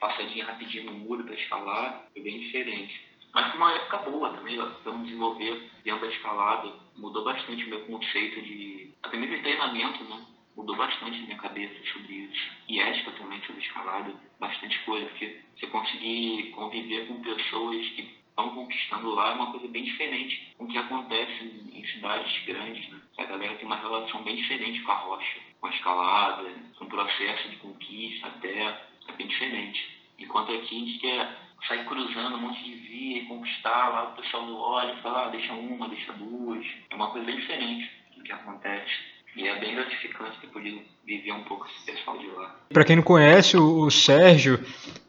passadinha 0.00 0.44
rapidinho 0.44 0.92
no 0.92 0.98
muro 0.98 1.24
para 1.24 1.34
escalar, 1.34 2.06
foi 2.12 2.22
bem 2.22 2.38
diferente. 2.40 3.14
Mas 3.32 3.48
foi 3.48 3.56
uma 3.56 3.72
época 3.72 4.10
boa 4.10 4.32
também, 4.32 4.56
para 4.56 4.92
me 4.92 5.04
desenvolver 5.04 5.70
dentro 5.82 6.06
da 6.06 6.12
escalada. 6.12 6.72
Mudou 6.96 7.24
bastante 7.24 7.64
o 7.64 7.68
meu 7.68 7.80
conceito 7.86 8.40
de. 8.42 8.92
Até 9.02 9.16
mesmo 9.16 9.36
de 9.36 9.42
treinamento, 9.42 10.04
né? 10.04 10.24
Mudou 10.56 10.76
bastante 10.76 11.18
a 11.18 11.22
minha 11.22 11.38
cabeça 11.38 11.74
sobre 11.92 12.12
isso. 12.12 12.50
E 12.68 12.80
ética 12.80 13.10
também 13.12 13.40
sobre 13.42 13.60
escalada, 13.60 14.14
bastante 14.38 14.78
coisa, 14.84 15.06
porque 15.06 15.40
você 15.56 15.66
conseguir 15.66 16.52
conviver 16.52 17.08
com 17.08 17.20
pessoas 17.22 17.86
que 17.88 18.23
estão 18.34 18.50
conquistando 18.50 19.14
lá 19.14 19.30
é 19.30 19.34
uma 19.34 19.52
coisa 19.52 19.68
bem 19.68 19.84
diferente 19.84 20.52
do 20.58 20.66
que 20.66 20.76
acontece 20.76 21.44
em 21.72 21.86
cidades 21.86 22.44
grandes. 22.44 22.88
Né? 22.90 23.00
A 23.18 23.24
galera 23.24 23.54
tem 23.54 23.64
uma 23.64 23.76
relação 23.76 24.22
bem 24.24 24.34
diferente 24.34 24.82
com 24.82 24.90
a 24.90 24.96
rocha, 24.96 25.38
com 25.60 25.68
a 25.68 25.70
escalada, 25.70 26.50
com 26.76 26.84
o 26.84 26.88
processo 26.88 27.48
de 27.48 27.56
conquista 27.56 28.26
até, 28.26 28.86
é 29.08 29.12
bem 29.16 29.28
diferente. 29.28 29.88
Enquanto 30.18 30.52
aqui 30.52 30.76
a 30.76 30.78
gente 30.80 30.98
quer 30.98 31.38
sair 31.68 31.84
cruzando 31.86 32.36
um 32.36 32.40
monte 32.40 32.62
de 32.64 32.74
via 32.74 33.18
e 33.18 33.26
conquistar, 33.26 33.88
lá 33.90 34.08
o 34.08 34.16
pessoal 34.16 34.44
do 34.46 34.58
olha 34.58 34.92
e 34.92 35.02
fala, 35.02 35.26
ah, 35.26 35.28
deixa 35.28 35.52
uma, 35.52 35.88
deixa 35.88 36.12
duas. 36.14 36.66
É 36.90 36.94
uma 36.94 37.10
coisa 37.10 37.26
bem 37.26 37.36
diferente 37.36 37.90
do 38.16 38.22
que 38.24 38.32
acontece. 38.32 39.13
E 39.36 39.48
é 39.48 39.58
bem 39.58 39.74
gratificante 39.74 40.40
ter 40.40 40.46
podido 40.48 40.80
viver 41.04 41.32
um 41.32 41.42
pouco 41.44 41.66
esse 41.66 41.84
pessoal 41.84 42.18
de 42.18 42.26
lá. 42.28 42.54
Para 42.72 42.84
quem 42.84 42.96
não 42.96 43.02
conhece, 43.02 43.56
o, 43.56 43.90
Sérgio, 43.90 44.60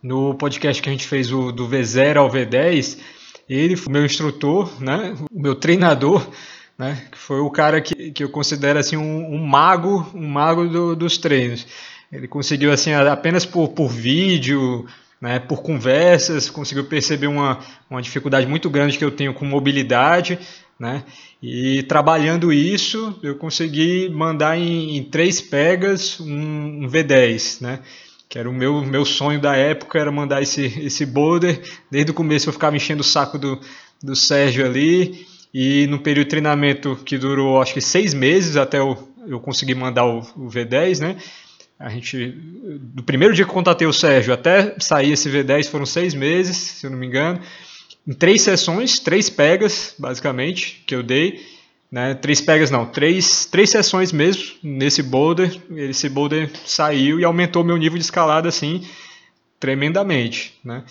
no 0.02 0.34
podcast 0.36 0.82
que 0.82 0.90
a 0.90 0.92
gente 0.92 1.08
fez 1.08 1.32
o, 1.32 1.52
do 1.52 1.68
V0 1.68 2.18
ao 2.18 2.30
V10, 2.30 3.00
ele 3.48 3.76
foi 3.76 3.94
meu 3.94 4.04
instrutor, 4.04 4.82
né? 4.82 5.16
O 5.32 5.40
meu 5.40 5.56
treinador, 5.56 6.28
né? 6.78 7.08
Que 7.12 7.18
foi 7.18 7.40
o 7.40 7.52
cara 7.52 7.80
que, 7.80 8.12
que 8.12 8.24
eu 8.24 8.30
considero 8.30 8.80
assim 8.80 8.98
um, 8.98 9.36
um 9.36 9.46
mago, 9.46 10.10
um 10.14 10.28
mago 10.28 10.68
do, 10.68 10.96
dos 10.96 11.18
treinos. 11.18 11.68
Ele 12.12 12.28
conseguiu 12.28 12.72
assim 12.72 12.94
apenas 12.94 13.46
por, 13.46 13.70
por 13.70 13.90
vídeo, 13.90 14.88
né, 15.20 15.40
por 15.40 15.62
conversas, 15.62 16.50
conseguiu 16.50 16.86
perceber 16.86 17.28
uma, 17.28 17.60
uma 17.90 18.02
dificuldade 18.02 18.46
muito 18.46 18.70
grande 18.70 18.98
que 18.98 19.04
eu 19.04 19.12
tenho 19.12 19.34
com 19.34 19.46
mobilidade, 19.46 20.38
né, 20.80 21.04
e 21.42 21.84
trabalhando 21.84 22.52
isso 22.52 23.18
eu 23.24 23.36
consegui 23.36 24.10
mandar 24.10 24.58
em, 24.58 24.98
em 24.98 25.04
três 25.04 25.40
pegas 25.40 26.20
um, 26.20 26.84
um, 26.84 26.90
V10, 26.90 27.62
né, 27.62 27.80
que 28.28 28.38
era 28.38 28.50
o 28.50 28.54
meu, 28.54 28.84
meu 28.84 29.06
sonho 29.06 29.40
da 29.40 29.56
época, 29.56 29.98
era 29.98 30.12
mandar 30.12 30.42
esse, 30.42 30.66
esse 30.82 31.06
boulder, 31.06 31.62
desde 31.90 32.12
o 32.12 32.14
começo 32.14 32.50
eu 32.50 32.54
ficava 32.54 32.76
enchendo 32.76 33.02
o 33.02 33.06
saco 33.06 33.38
do, 33.38 33.60
do 34.04 34.16
Sérgio 34.16 34.66
ali, 34.66 35.26
e 35.54 35.88
no 35.88 36.00
período 36.00 36.26
de 36.26 36.32
treinamento 36.32 36.98
que 37.06 37.18
durou 37.18 37.62
acho 37.62 37.74
que 37.74 37.82
seis 37.82 38.14
meses 38.14 38.58
até 38.58 38.80
eu, 38.80 39.08
eu 39.26 39.40
conseguir 39.40 39.76
mandar 39.76 40.06
o, 40.06 40.20
o 40.36 40.50
V10, 40.50 41.00
né, 41.00 41.18
a 41.80 41.90
gente, 41.90 42.30
do 42.80 43.04
primeiro 43.04 43.34
dia 43.34 43.44
que 43.44 43.52
eu 43.52 43.54
contatei 43.56 43.86
o 43.86 43.94
Sérgio 43.94 44.34
até 44.34 44.76
sair 44.80 45.12
esse 45.12 45.30
V10 45.30 45.70
foram 45.70 45.86
seis 45.86 46.14
meses, 46.14 46.56
se 46.56 46.86
eu 46.86 46.92
não 46.92 46.98
me 46.98 47.06
engano, 47.06 47.40
em 48.08 48.14
três 48.14 48.42
sessões, 48.42 49.00
três 49.00 49.30
pegas, 49.30 49.96
basicamente, 49.98 50.84
que 50.86 50.96
eu 50.96 51.02
dei. 51.02 51.44
Né? 51.92 52.14
Três 52.14 52.42
pegas 52.42 52.70
não, 52.70 52.86
três, 52.86 53.46
três 53.46 53.70
sessões 53.70 54.12
mesmo 54.12 54.44
nesse 54.62 55.02
boulder. 55.02 55.56
Esse 55.76 56.10
boulder 56.10 56.52
saiu 56.66 57.20
e 57.20 57.24
aumentou 57.24 57.64
meu 57.64 57.78
nível 57.78 57.98
de 57.98 58.04
escalada 58.04 58.50
assim 58.50 58.84
tremendamente, 59.60 60.54
né? 60.64 60.84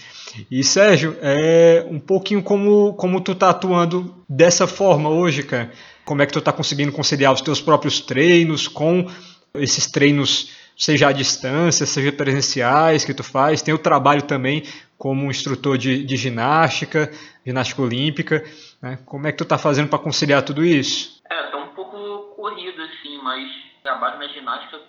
E 0.50 0.64
Sérgio, 0.64 1.16
é 1.20 1.86
um 1.88 2.00
pouquinho 2.00 2.42
como 2.42 2.94
como 2.94 3.20
tu 3.20 3.34
tá 3.34 3.50
atuando 3.50 4.14
dessa 4.28 4.66
forma 4.66 5.08
hoje, 5.08 5.42
cara? 5.42 5.70
Como 6.04 6.22
é 6.22 6.26
que 6.26 6.32
tu 6.32 6.40
tá 6.40 6.52
conseguindo 6.52 6.90
conciliar 6.90 7.32
os 7.32 7.40
teus 7.40 7.60
próprios 7.60 8.00
treinos 8.00 8.66
com 8.66 9.08
esses 9.54 9.86
treinos 9.86 10.50
seja 10.76 11.08
à 11.08 11.12
distância, 11.12 11.86
seja 11.86 12.10
presenciais 12.10 13.04
que 13.04 13.14
tu 13.14 13.22
faz, 13.22 13.62
tem 13.62 13.72
o 13.72 13.78
trabalho 13.78 14.22
também 14.22 14.64
como 15.04 15.30
instrutor 15.30 15.76
de, 15.76 16.02
de 16.02 16.16
ginástica, 16.16 17.12
ginástica 17.44 17.82
olímpica, 17.82 18.42
né? 18.80 18.98
Como 19.04 19.26
é 19.26 19.32
que 19.32 19.36
tu 19.36 19.44
está 19.44 19.58
fazendo 19.58 19.90
para 19.90 19.98
conciliar 19.98 20.42
tudo 20.42 20.64
isso? 20.64 21.20
É, 21.28 21.42
tá 21.50 21.58
um 21.58 21.74
pouco 21.74 22.34
corrido 22.34 22.80
assim, 22.80 23.20
mas 23.22 23.46
trabalho 23.82 24.18
na 24.18 24.28
ginástica 24.28 24.80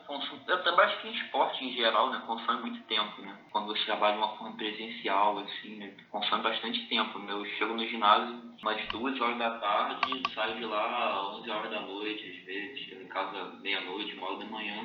eu 0.48 0.63
trabalho 0.63 0.98
que 1.01 1.10
em 1.10 1.15
esporte 1.15 1.65
em 1.65 1.74
geral, 1.74 2.12
né, 2.12 2.22
consome 2.25 2.62
muito 2.62 2.81
tempo, 2.84 3.22
né? 3.24 3.36
Quando 3.51 3.67
você 3.67 3.84
trabalha 3.84 4.13
de 4.13 4.19
uma 4.19 4.38
forma 4.38 4.55
presencial, 4.55 5.38
assim, 5.39 5.75
né, 5.75 5.91
consome 6.10 6.43
bastante 6.43 6.88
tempo. 6.88 7.19
Né? 7.19 7.34
Eu 7.34 7.45
chego 7.57 7.74
no 7.74 7.86
ginásio 7.86 8.39
umas 8.62 8.88
duas 8.88 9.19
horas 9.19 9.38
da 9.38 9.60
tarde, 9.60 10.24
saio 10.34 10.55
de 10.55 10.63
lá 10.63 11.10
às 11.12 11.39
11 11.41 11.50
horas 11.51 11.72
da 11.72 11.81
noite, 11.81 12.24
às 12.24 12.45
vezes, 12.45 12.79
chego 12.86 13.03
em 13.03 13.07
casa 13.07 13.51
meia-noite, 13.62 14.15
uma 14.15 14.27
hora 14.27 14.38
da 14.38 14.45
manhã. 14.45 14.81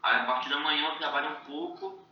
Aí 0.00 0.20
a 0.20 0.24
partir 0.26 0.50
da 0.50 0.60
manhã 0.60 0.90
eu 0.90 0.98
trabalho 0.98 1.30
um 1.30 1.44
pouco 1.44 2.03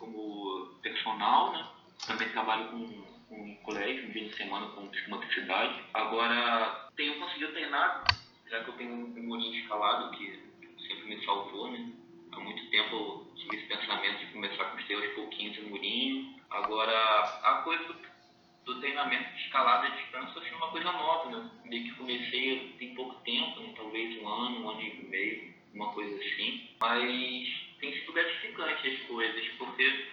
como 0.00 0.80
personal, 0.82 1.52
né? 1.52 1.64
Também 2.06 2.28
trabalho 2.30 2.68
com, 2.70 3.02
com 3.28 3.36
um 3.36 3.54
colégio, 3.62 4.08
um 4.08 4.12
dia 4.12 4.28
de 4.28 4.36
semana 4.36 4.66
com 4.68 4.90
motricidade. 5.08 5.84
Agora 5.94 6.88
tenho 6.96 7.20
conseguido 7.20 7.52
treinar, 7.52 8.10
já 8.48 8.64
que 8.64 8.70
eu 8.70 8.76
tenho 8.76 8.92
um 8.92 9.22
murinho 9.22 9.62
escalado 9.62 10.16
que 10.16 10.26
sempre 10.88 11.04
me 11.14 11.24
salvou, 11.24 11.70
né? 11.70 11.92
Há 12.32 12.40
muito 12.40 12.70
tempo 12.70 12.96
eu 12.96 13.32
tive 13.36 13.56
esse 13.56 13.66
pensamento 13.66 14.18
de 14.18 14.32
começar 14.32 14.62
a 14.62 14.70
construir 14.70 15.06
aos 15.06 15.14
pouquinhos 15.14 15.58
o 15.58 15.68
murinho. 15.68 16.40
Agora, 16.50 16.92
a 17.42 17.62
coisa 17.62 17.84
do, 17.84 17.96
do 18.64 18.80
treinamento 18.80 19.30
de 19.34 19.42
escalada 19.42 19.86
à 19.86 19.90
distância 19.90 20.40
sendo 20.42 20.56
uma 20.56 20.70
coisa 20.70 20.90
nova, 20.90 21.30
né? 21.30 21.50
Meio 21.64 21.84
que 21.84 21.94
comecei 21.98 22.74
tem 22.78 22.94
pouco 22.94 23.14
tempo, 23.22 23.60
né? 23.60 23.74
talvez 23.76 24.20
um 24.22 24.28
ano, 24.28 24.64
um 24.64 24.70
ano 24.70 24.80
e 24.80 25.06
meio 25.08 25.54
uma 25.74 25.92
coisa 25.92 26.16
assim. 26.16 26.70
Mas 26.80 27.69
tem 27.80 27.92
sido 27.92 28.12
gratificante 28.12 28.88
as 28.88 29.00
coisas, 29.06 29.48
porque, 29.58 30.06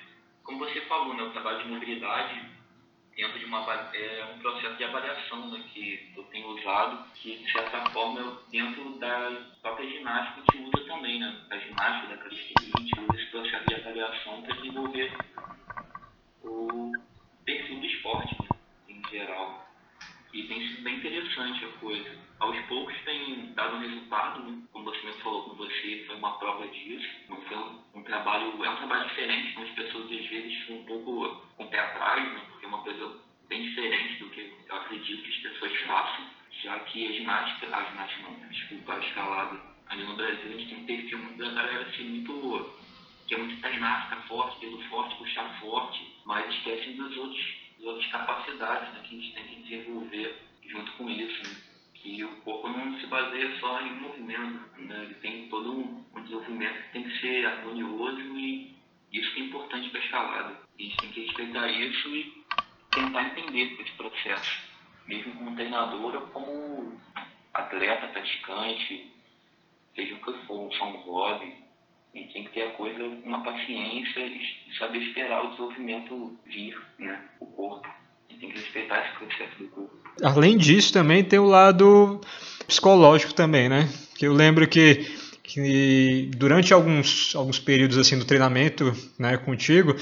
como 0.44 0.60
você 0.60 0.82
falou, 0.82 1.14
né, 1.14 1.24
o 1.24 1.32
trabalho 1.32 1.64
de 1.64 1.70
mobilidade 1.70 2.58
dentro 3.16 3.40
de 3.40 3.46
uma 3.46 3.60
é 3.94 4.26
um 4.36 4.40
processo 4.40 4.76
de 4.76 4.84
avaliação 4.84 5.50
né, 5.50 5.64
que 5.74 6.14
eu 6.16 6.24
tenho 6.26 6.48
usado, 6.50 7.04
que 7.16 7.36
de 7.36 7.52
certa 7.52 7.90
forma 7.90 8.42
dentro 8.52 8.98
da 9.00 9.32
própria 9.62 9.90
ginástica 9.90 10.48
gente 10.58 10.58
usa 10.58 10.86
também, 10.88 11.20
né? 11.20 11.42
A 11.50 11.58
ginástica 11.58 12.16
da 12.16 12.22
calistenia, 12.22 12.74
a 12.76 12.80
gente 12.80 13.00
usa 13.00 13.22
esse 13.22 13.32
processo 13.32 13.66
de 13.66 13.76
avaliação 13.76 14.42
para 14.42 14.56
desenvolver 14.56 15.12
o 16.44 16.92
perfil 17.46 17.80
do 17.80 17.86
esporte 17.86 18.36
né, 18.42 18.50
em 18.90 19.10
geral. 19.10 19.67
E 20.34 20.44
tem 20.44 20.68
sido 20.68 20.84
bem 20.84 20.98
interessante 20.98 21.66
a 21.66 21.80
coisa. 21.80 22.18
Aos 22.40 22.60
poucos 22.68 22.96
tem 23.06 23.54
dado 23.54 23.78
um 23.78 23.80
resultado, 23.80 24.44
né? 24.44 24.62
como 24.72 24.86
você 24.86 25.06
me 25.06 25.14
falou 25.14 25.44
com 25.44 25.56
você, 25.56 26.04
foi 26.06 26.16
uma 26.16 26.38
prova 26.38 26.68
disso. 26.68 27.08
Não 27.30 27.42
foi 27.42 27.58
um, 27.58 27.82
um, 27.96 28.04
trabalho, 28.04 28.64
é 28.64 28.70
um 28.70 28.76
trabalho 28.76 29.08
diferente, 29.08 29.54
como 29.54 29.66
as 29.66 29.74
pessoas 29.74 30.06
às 30.06 30.26
vezes 30.28 30.54
ficam 30.60 30.78
um 30.78 30.86
pouco 30.86 31.42
com 31.56 31.64
o 31.64 31.68
pé 31.68 31.80
atrás, 31.80 32.34
né? 32.34 32.42
porque 32.52 32.66
é 32.66 32.68
uma 32.68 32.84
coisa 32.84 33.18
bem 33.50 33.64
diferente 33.64 34.20
do 34.24 34.30
que 34.30 34.54
eu 34.68 34.76
acredito 34.76 35.24
que 35.24 35.30
as 35.30 35.54
pessoas 35.54 35.82
façam, 35.82 36.26
já 36.64 36.80
que 36.80 37.08
a 37.08 37.12
ginástica, 37.14 37.76
a 37.76 37.84
ginástica 37.86 38.30
não, 38.30 38.50
desculpa, 38.50 38.94
a 38.94 39.00
escalada, 39.00 39.62
ali 39.88 40.04
no 40.04 40.16
Brasil 40.16 40.54
a 40.54 40.58
gente 40.58 40.68
tem 40.68 40.78
um 40.78 40.86
perfil 40.86 41.20
da 41.38 41.50
galera 41.50 41.82
assim 41.84 42.04
muito 42.04 42.78
que 43.28 43.36
é 43.36 43.38
muito 43.38 43.56
ficar 43.58 44.24
forte, 44.28 44.60
dedo 44.62 44.82
forte, 44.84 45.16
puxar 45.18 45.60
forte, 45.60 46.16
mas 46.26 46.50
esquecem 46.54 46.96
dos 46.96 47.16
outros 47.18 47.67
outras 47.86 48.06
capacidades 48.12 48.94
né, 48.94 49.02
que 49.04 49.16
a 49.16 49.20
gente 49.20 49.34
tem 49.34 49.44
que 49.44 49.64
desenvolver 49.64 50.38
junto 50.66 50.92
com 50.94 51.10
isso. 51.10 51.44
Né? 51.44 51.62
Que 51.94 52.24
o 52.24 52.36
corpo 52.42 52.70
não 52.70 53.00
se 53.00 53.08
baseia 53.08 53.60
só 53.60 53.82
em 53.82 54.00
movimento, 54.00 54.60
né? 54.78 55.04
ele 55.04 55.16
tem 55.16 55.50
todo 55.50 55.72
um, 55.72 56.06
um 56.16 56.22
desenvolvimento 56.22 56.84
que 56.84 56.92
tem 56.94 57.04
que 57.04 57.20
ser 57.20 57.46
harmonioso 57.46 58.38
e 58.38 58.76
isso 59.12 59.34
que 59.34 59.42
é 59.42 59.46
importante 59.46 59.90
para 59.90 60.00
a 60.00 60.04
escalada. 60.04 60.50
A 60.78 60.82
gente 60.82 60.98
tem 60.98 61.12
que 61.12 61.26
respeitar 61.26 61.68
isso 61.68 62.16
e 62.16 62.44
tentar 62.92 63.24
entender 63.24 63.82
esse 63.82 63.92
processo, 63.94 64.62
mesmo 65.08 65.34
como 65.34 65.56
treinador 65.56 66.16
ou 66.16 66.22
como 66.28 67.02
atleta, 67.54 68.08
praticante, 68.08 69.12
seja 69.96 70.16
o 70.16 70.20
que 70.20 70.46
for, 70.46 70.72
só 70.74 70.86
um 70.86 70.98
hobby. 70.98 71.67
Gente 72.14 72.34
tem 72.34 72.44
que 72.46 72.52
ter 72.52 72.64
a 72.64 72.72
coisa, 72.72 73.04
uma 73.26 73.44
paciência 73.44 74.20
e 74.20 74.40
saber 74.78 75.00
esperar 75.00 75.46
o 75.46 75.50
desenvolvimento 75.50 76.38
vir, 76.46 76.76
né? 76.98 77.20
O 77.40 77.46
corpo. 77.46 77.88
Gente 78.30 78.40
tem 78.40 78.50
que 78.52 78.60
respeitar 78.60 79.06
esse 79.06 79.18
processo 79.18 79.58
do 79.60 79.68
corpo. 79.70 79.98
Além 80.24 80.58
disso, 80.58 80.94
também 80.94 81.24
tem 81.24 81.40
o 81.40 81.46
lado 81.46 82.20
psicológico 82.66 83.34
também, 83.34 83.70
né? 83.70 83.88
Que 84.18 84.26
eu 84.26 84.34
lembro 84.34 84.68
que, 84.68 85.06
que 85.44 86.32
durante 86.36 86.74
alguns, 86.74 87.36
alguns 87.36 87.60
períodos 87.60 87.98
assim 87.98 88.18
do 88.18 88.26
treinamento, 88.26 88.92
né, 89.20 89.38
contigo, 89.38 89.96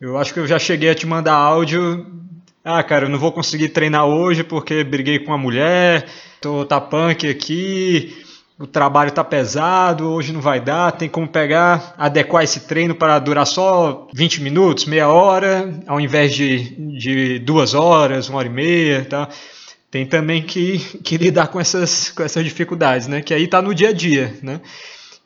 eu 0.00 0.18
acho 0.18 0.34
que 0.34 0.40
eu 0.40 0.46
já 0.46 0.58
cheguei 0.58 0.90
a 0.90 0.94
te 0.94 1.06
mandar 1.06 1.34
áudio 1.34 2.22
ah, 2.64 2.82
cara, 2.84 3.06
eu 3.06 3.10
não 3.10 3.18
vou 3.18 3.32
conseguir 3.32 3.70
treinar 3.70 4.06
hoje 4.06 4.44
porque 4.44 4.84
briguei 4.84 5.18
com 5.18 5.32
uma 5.32 5.38
mulher, 5.38 6.06
tô 6.40 6.64
tá 6.64 6.80
punk 6.80 7.28
aqui, 7.28 8.16
o 8.62 8.66
trabalho 8.68 9.08
está 9.08 9.24
pesado, 9.24 10.08
hoje 10.08 10.32
não 10.32 10.40
vai 10.40 10.60
dar, 10.60 10.92
tem 10.92 11.08
como 11.08 11.26
pegar, 11.26 11.96
adequar 11.98 12.44
esse 12.44 12.60
treino 12.60 12.94
para 12.94 13.18
durar 13.18 13.44
só 13.44 14.06
20 14.14 14.40
minutos, 14.40 14.84
meia 14.84 15.08
hora, 15.08 15.82
ao 15.84 16.00
invés 16.00 16.32
de, 16.32 16.76
de 16.96 17.40
duas 17.40 17.74
horas, 17.74 18.28
uma 18.28 18.38
hora 18.38 18.46
e 18.46 18.52
meia, 18.52 19.04
tá? 19.04 19.28
Tem 19.90 20.06
também 20.06 20.42
que, 20.42 20.78
que 21.02 21.16
lidar 21.18 21.48
com 21.48 21.58
essas, 21.58 22.10
com 22.10 22.22
essas 22.22 22.44
dificuldades, 22.44 23.08
né? 23.08 23.20
Que 23.20 23.34
aí 23.34 23.46
está 23.46 23.60
no 23.60 23.74
dia 23.74 23.88
a 23.88 23.92
dia, 23.92 24.32
né? 24.40 24.60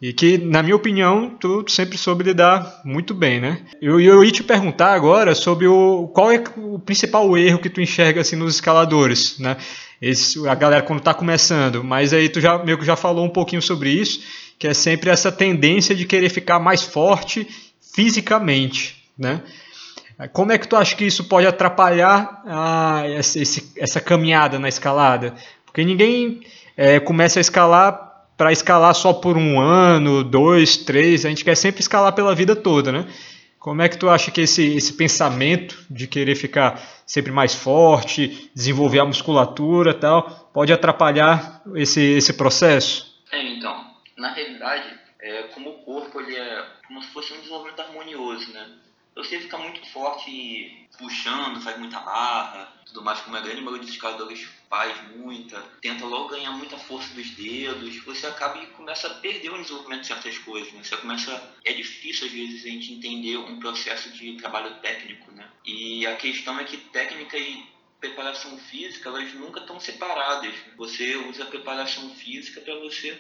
E 0.00 0.12
que, 0.12 0.37
na 0.37 0.62
minha 0.62 0.76
opinião, 0.76 1.31
tu 1.41 1.65
sempre 1.69 1.97
soube 1.97 2.23
lidar 2.23 2.83
muito 2.85 3.15
bem, 3.15 3.41
né? 3.41 3.62
Eu, 3.81 3.99
eu 3.99 4.23
ia 4.23 4.31
te 4.31 4.43
perguntar 4.43 4.93
agora 4.93 5.35
sobre 5.35 5.67
o 5.67 6.09
qual 6.09 6.31
é 6.31 6.43
o 6.59 6.79
principal 6.79 7.37
erro 7.38 7.59
que 7.59 7.71
tu 7.71 7.81
enxerga 7.81 8.21
assim 8.21 8.37
nos 8.37 8.57
escaladores, 8.57 9.38
né? 9.38 9.57
Esse, 10.00 10.47
a 10.47 10.55
galera 10.55 10.83
quando 10.83 10.99
está 10.99 11.15
começando, 11.15 11.83
mas 11.83 12.12
aí 12.12 12.29
tu 12.29 12.43
já 12.43 12.62
meio 12.62 12.76
que 12.76 12.85
já 12.85 12.95
falou 12.95 13.25
um 13.25 13.31
pouquinho 13.31 13.62
sobre 13.62 13.88
isso, 13.88 14.21
que 14.59 14.69
é 14.69 14.75
sempre 14.75 15.09
essa 15.09 15.33
tendência 15.33 15.95
de 15.95 16.05
querer 16.05 16.29
ficar 16.29 16.59
mais 16.59 16.83
forte 16.83 17.49
fisicamente, 17.95 19.03
né? 19.19 19.41
Como 20.33 20.53
é 20.53 20.59
que 20.59 20.69
tu 20.69 20.76
acha 20.76 20.95
que 20.95 21.05
isso 21.05 21.25
pode 21.25 21.47
atrapalhar 21.47 22.43
a, 22.47 23.03
essa, 23.07 23.38
essa 23.76 24.00
caminhada 24.00 24.59
na 24.59 24.69
escalada? 24.69 25.35
Porque 25.65 25.85
ninguém 25.85 26.41
é, 26.76 27.00
começa 27.00 27.38
a 27.38 27.43
escalar 27.43 28.05
para 28.37 28.52
escalar 28.52 28.95
só 28.95 29.12
por 29.12 29.37
um 29.37 29.59
ano, 29.59 30.23
dois, 30.23 30.76
três, 30.76 31.25
a 31.25 31.28
gente 31.28 31.45
quer 31.45 31.57
sempre 31.57 31.81
escalar 31.81 32.12
pela 32.12 32.35
vida 32.35 32.55
toda, 32.55 32.93
né? 32.93 33.07
Como 33.59 33.83
é 33.83 33.88
que 33.88 33.99
tu 33.99 34.09
acha 34.09 34.31
que 34.31 34.43
esse, 34.43 34.76
esse 34.76 34.93
pensamento 34.93 35.85
de 35.90 36.07
querer 36.07 36.37
ficar 36.37 36.81
sempre 37.05 37.33
mais 37.33 37.55
forte, 37.55 38.50
desenvolver 38.55 39.00
a 39.00 39.05
musculatura 39.05 39.93
tal, 39.93 40.50
pode 40.52 40.73
atrapalhar 40.73 41.62
esse, 41.75 42.00
esse 42.00 42.33
processo? 42.35 43.21
É, 43.33 43.43
então, 43.43 43.87
na 44.16 44.33
realidade, 44.33 44.88
é, 45.21 45.43
como 45.55 45.71
o 45.71 45.78
corpo 45.85 46.21
ele 46.21 46.37
é 46.37 46.64
como 46.87 47.02
se 47.02 47.09
fosse 47.09 47.33
um 47.33 47.38
desenvolvimento 47.38 47.81
harmonioso, 47.81 48.52
né? 48.52 48.66
Você 49.16 49.40
fica 49.40 49.56
muito 49.56 49.85
forte 49.87 50.87
puxando, 50.99 51.61
faz 51.61 51.78
muita 51.78 51.99
barra, 52.00 52.70
tudo 52.85 53.02
mais, 53.02 53.20
como 53.20 53.37
a 53.37 53.40
grande 53.40 53.62
maioria 53.62 53.82
dos 53.82 53.94
escaladores 53.94 54.46
faz 54.68 54.94
muita, 55.16 55.58
tenta 55.80 56.04
logo 56.04 56.28
ganhar 56.28 56.52
muita 56.52 56.76
força 56.76 57.14
dos 57.14 57.30
dedos, 57.30 58.04
você 58.04 58.26
acaba 58.26 58.62
e 58.62 58.66
começa 58.68 59.06
a 59.06 59.14
perder 59.14 59.50
o 59.50 59.58
desenvolvimento 59.61 60.02
de 60.02 60.06
certas 60.08 60.38
coisas, 60.38 60.73
né? 60.73 60.82
Você 60.82 60.96
começa, 60.99 61.54
é 61.64 61.73
difícil 61.73 62.26
às 62.26 62.32
vezes 62.32 62.64
a 62.64 62.68
gente 62.68 62.92
entender 62.92 63.38
um 63.38 63.58
processo 63.58 64.11
de 64.11 64.37
trabalho 64.37 64.75
técnico, 64.80 65.32
né? 65.32 65.49
E 65.64 66.06
a 66.06 66.16
questão 66.16 66.58
é 66.61 66.64
que 66.64 66.76
técnica 66.76 67.38
e 67.38 67.66
preparação 67.99 68.56
física, 68.58 69.08
elas 69.08 69.32
nunca 69.35 69.61
estão 69.61 69.80
separadas. 69.80 70.54
Você 70.76 71.16
usa 71.16 71.44
a 71.44 71.46
preparação 71.46 72.11
física 72.11 72.61
para 72.61 72.78
você 72.80 73.18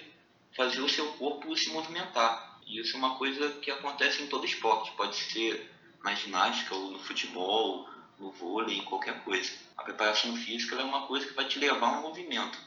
fazer 0.54 0.80
o 0.80 0.88
seu 0.88 1.06
corpo 1.14 1.56
se 1.56 1.70
movimentar. 1.70 2.60
E 2.66 2.80
isso 2.80 2.96
é 2.96 2.98
uma 2.98 3.16
coisa 3.16 3.48
que 3.60 3.70
acontece 3.70 4.22
em 4.22 4.26
todo 4.26 4.44
esporte, 4.44 4.92
pode 4.92 5.16
ser 5.16 5.75
na 6.06 6.14
ginástica 6.14 6.72
ou 6.72 6.92
no 6.92 7.00
futebol, 7.00 7.84
no 8.16 8.30
vôlei, 8.30 8.78
em 8.78 8.84
qualquer 8.84 9.24
coisa. 9.24 9.52
A 9.76 9.82
preparação 9.82 10.34
física 10.36 10.76
é 10.76 10.84
uma 10.84 11.04
coisa 11.04 11.26
que 11.26 11.34
vai 11.34 11.44
te 11.44 11.58
levar 11.58 11.88
a 11.88 11.98
um 11.98 12.02
movimento. 12.02 12.62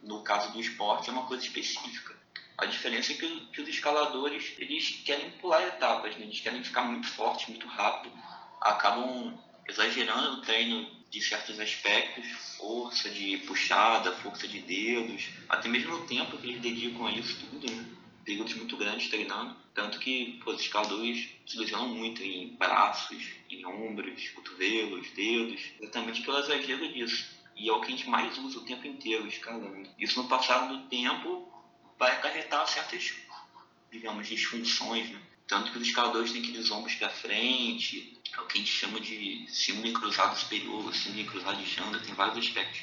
No 0.00 0.22
caso 0.22 0.52
do 0.52 0.60
esporte, 0.60 1.10
é 1.10 1.12
uma 1.12 1.26
coisa 1.26 1.42
específica. 1.42 2.16
A 2.56 2.66
diferença 2.66 3.10
é 3.10 3.16
que, 3.16 3.40
que 3.52 3.60
os 3.60 3.68
escaladores 3.68 4.54
eles 4.58 4.90
querem 5.04 5.28
pular 5.32 5.66
etapas, 5.66 6.16
né? 6.16 6.24
eles 6.24 6.38
querem 6.38 6.62
ficar 6.62 6.82
muito 6.82 7.08
fortes, 7.08 7.48
muito 7.48 7.66
rápido, 7.66 8.14
acabam 8.60 9.36
exagerando 9.68 10.36
o 10.36 10.40
treino 10.40 10.88
de 11.10 11.20
certos 11.20 11.58
aspectos, 11.58 12.24
força 12.56 13.10
de 13.10 13.38
puxada, 13.38 14.12
força 14.12 14.46
de 14.46 14.60
dedos, 14.60 15.30
até 15.48 15.68
mesmo 15.68 15.94
o 15.94 16.06
tempo 16.06 16.38
que 16.38 16.46
eles 16.46 16.60
dedicam 16.60 17.06
a 17.06 17.10
isso 17.12 17.36
tudo, 17.38 17.72
né? 17.72 17.84
Períodos 18.24 18.54
muito 18.54 18.76
grandes 18.76 19.08
treinando, 19.08 19.56
tanto 19.74 19.98
que 19.98 20.40
pô, 20.42 20.52
os 20.52 20.60
escaladores 20.60 21.28
se 21.46 21.58
lesionam 21.58 21.88
muito 21.88 22.22
em 22.22 22.56
braços, 22.56 23.24
em 23.50 23.64
ombros, 23.66 24.28
cotovelos, 24.30 25.10
dedos, 25.10 25.60
exatamente 25.80 26.22
pelo 26.22 26.38
exagero 26.38 26.92
disso. 26.92 27.34
E 27.56 27.68
é 27.68 27.72
o 27.72 27.80
que 27.80 27.88
a 27.88 27.96
gente 27.96 28.08
mais 28.08 28.36
usa 28.38 28.58
o 28.58 28.64
tempo 28.64 28.86
inteiro 28.86 29.26
escalando. 29.26 29.88
Isso 29.98 30.20
no 30.20 30.28
passar 30.28 30.66
do 30.66 30.88
tempo 30.88 31.48
vai 31.98 32.12
acarretar 32.12 32.66
certas, 32.66 33.14
digamos, 33.92 34.26
disfunções, 34.26 35.10
né? 35.10 35.20
Tanto 35.46 35.70
que 35.70 35.78
os 35.78 35.86
escaladores 35.86 36.32
têm 36.32 36.42
aqueles 36.42 36.70
ombros 36.70 36.94
para 36.94 37.10
frente, 37.10 38.18
é 38.36 38.40
o 38.40 38.46
que 38.46 38.58
a 38.58 38.60
gente 38.60 38.72
chama 38.72 38.98
de 38.98 39.46
síndrome 39.48 39.92
cruzado 39.92 40.36
superior, 40.36 40.92
síndrome 40.94 41.24
cruzado 41.24 41.62
de 41.62 41.66
Chandra, 41.66 42.00
tem 42.00 42.14
vários 42.14 42.38
aspectos 42.38 42.82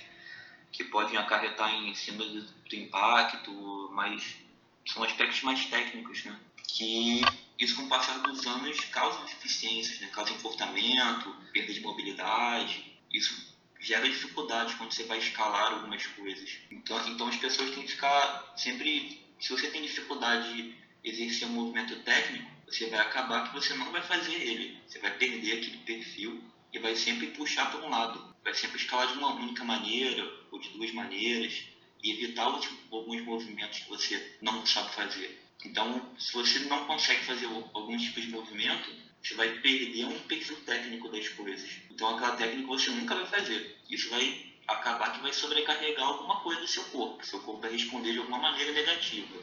que 0.71 0.86
podem 0.86 1.17
acarretar 1.17 1.74
em 1.74 1.93
síndrome 1.93 2.41
do 2.41 2.75
impacto, 2.75 3.89
mas 3.91 4.38
são 4.86 5.04
aspectos 5.04 5.41
mais 5.44 5.65
técnicos, 5.65 6.24
né? 6.26 6.39
Que 6.67 7.22
isso 7.60 7.76
com 7.76 7.84
o 7.84 7.88
passar 7.88 8.20
dos 8.20 8.46
anos 8.48 8.80
causa 8.86 9.24
deficiências, 9.26 10.00
né? 10.00 10.08
causa 10.08 10.34
enfortamento, 10.34 11.36
perda 11.54 11.74
de 11.74 11.82
mobilidade, 11.82 12.98
isso 13.12 13.52
gera 13.80 14.08
dificuldade 14.08 14.76
quando 14.76 14.91
você 14.91 15.04
vai 15.04 15.17
escalar 15.17 15.74
algumas 15.74 16.06
coisas. 16.08 16.58
Então, 16.72 17.10
então 17.10 17.28
as 17.28 17.36
pessoas 17.36 17.72
têm 17.72 17.84
que 17.84 17.91
ficar 17.91 18.54
sempre, 18.56 19.20
se 19.39 19.50
você 19.50 19.70
tem 19.70 19.82
dificuldade 19.82 20.54
de 20.54 20.76
exercer 21.04 21.48
um 21.48 21.52
movimento 21.52 21.96
técnico, 22.04 22.50
você 22.67 22.88
vai 22.88 23.00
acabar 23.00 23.48
que 23.48 23.54
você 23.54 23.74
não 23.74 23.91
vai 23.91 24.02
fazer 24.02 24.34
ele. 24.34 24.80
Você 24.88 25.00
vai 25.00 25.12
perder 25.17 25.58
aquele 25.58 25.78
perfil 25.80 26.41
e 26.72 26.80
vai 26.80 26.96
sempre 26.96 27.28
puxar 27.28 27.70
para 27.70 27.86
um 27.86 27.89
lado. 27.89 28.34
Vai 28.44 28.54
sempre 28.54 28.78
escalar 28.78 29.08
de 29.08 29.17
uma 29.17 29.34
única 29.34 29.63
maneira 29.63 30.32
ou 30.52 30.60
de 30.60 30.70
duas 30.70 30.91
maneiras 30.94 31.65
e 32.04 32.12
evitar 32.12 32.44
alguns 32.44 33.22
movimentos 33.22 33.80
que 33.80 33.90
você 33.90 34.38
não 34.42 34.66
sabe 34.66 34.94
fazer. 34.94 35.40
Então, 35.64 36.16
se 36.18 36.34
você 36.34 36.60
não 36.60 36.86
consegue 36.86 37.24
fazer 37.24 37.46
alguns 37.46 38.02
tipos 38.02 38.24
de 38.24 38.30
movimento, 38.30 38.90
você 39.22 39.36
vai 39.36 39.50
perder 39.60 40.06
um 40.06 40.20
perfil 40.22 40.56
técnico 40.66 41.10
das 41.10 41.30
coisas. 41.30 41.70
Então, 41.90 42.16
aquela 42.16 42.36
técnica 42.36 42.68
você 42.68 42.90
nunca 42.90 43.16
vai 43.16 43.26
fazer. 43.28 43.78
Isso 43.90 44.10
vai 44.10 44.52
acabar 44.68 45.14
que 45.14 45.22
vai 45.22 45.32
sobrecarregar 45.32 46.08
alguma 46.08 46.40
coisa 46.42 46.62
do 46.62 46.68
seu 46.68 46.84
corpo. 46.86 47.26
Seu 47.26 47.40
corpo 47.42 47.62
vai 47.62 47.72
responder 47.72 48.14
de 48.14 48.18
alguma 48.18 48.40
maneira 48.40 48.72
negativa. 48.72 49.38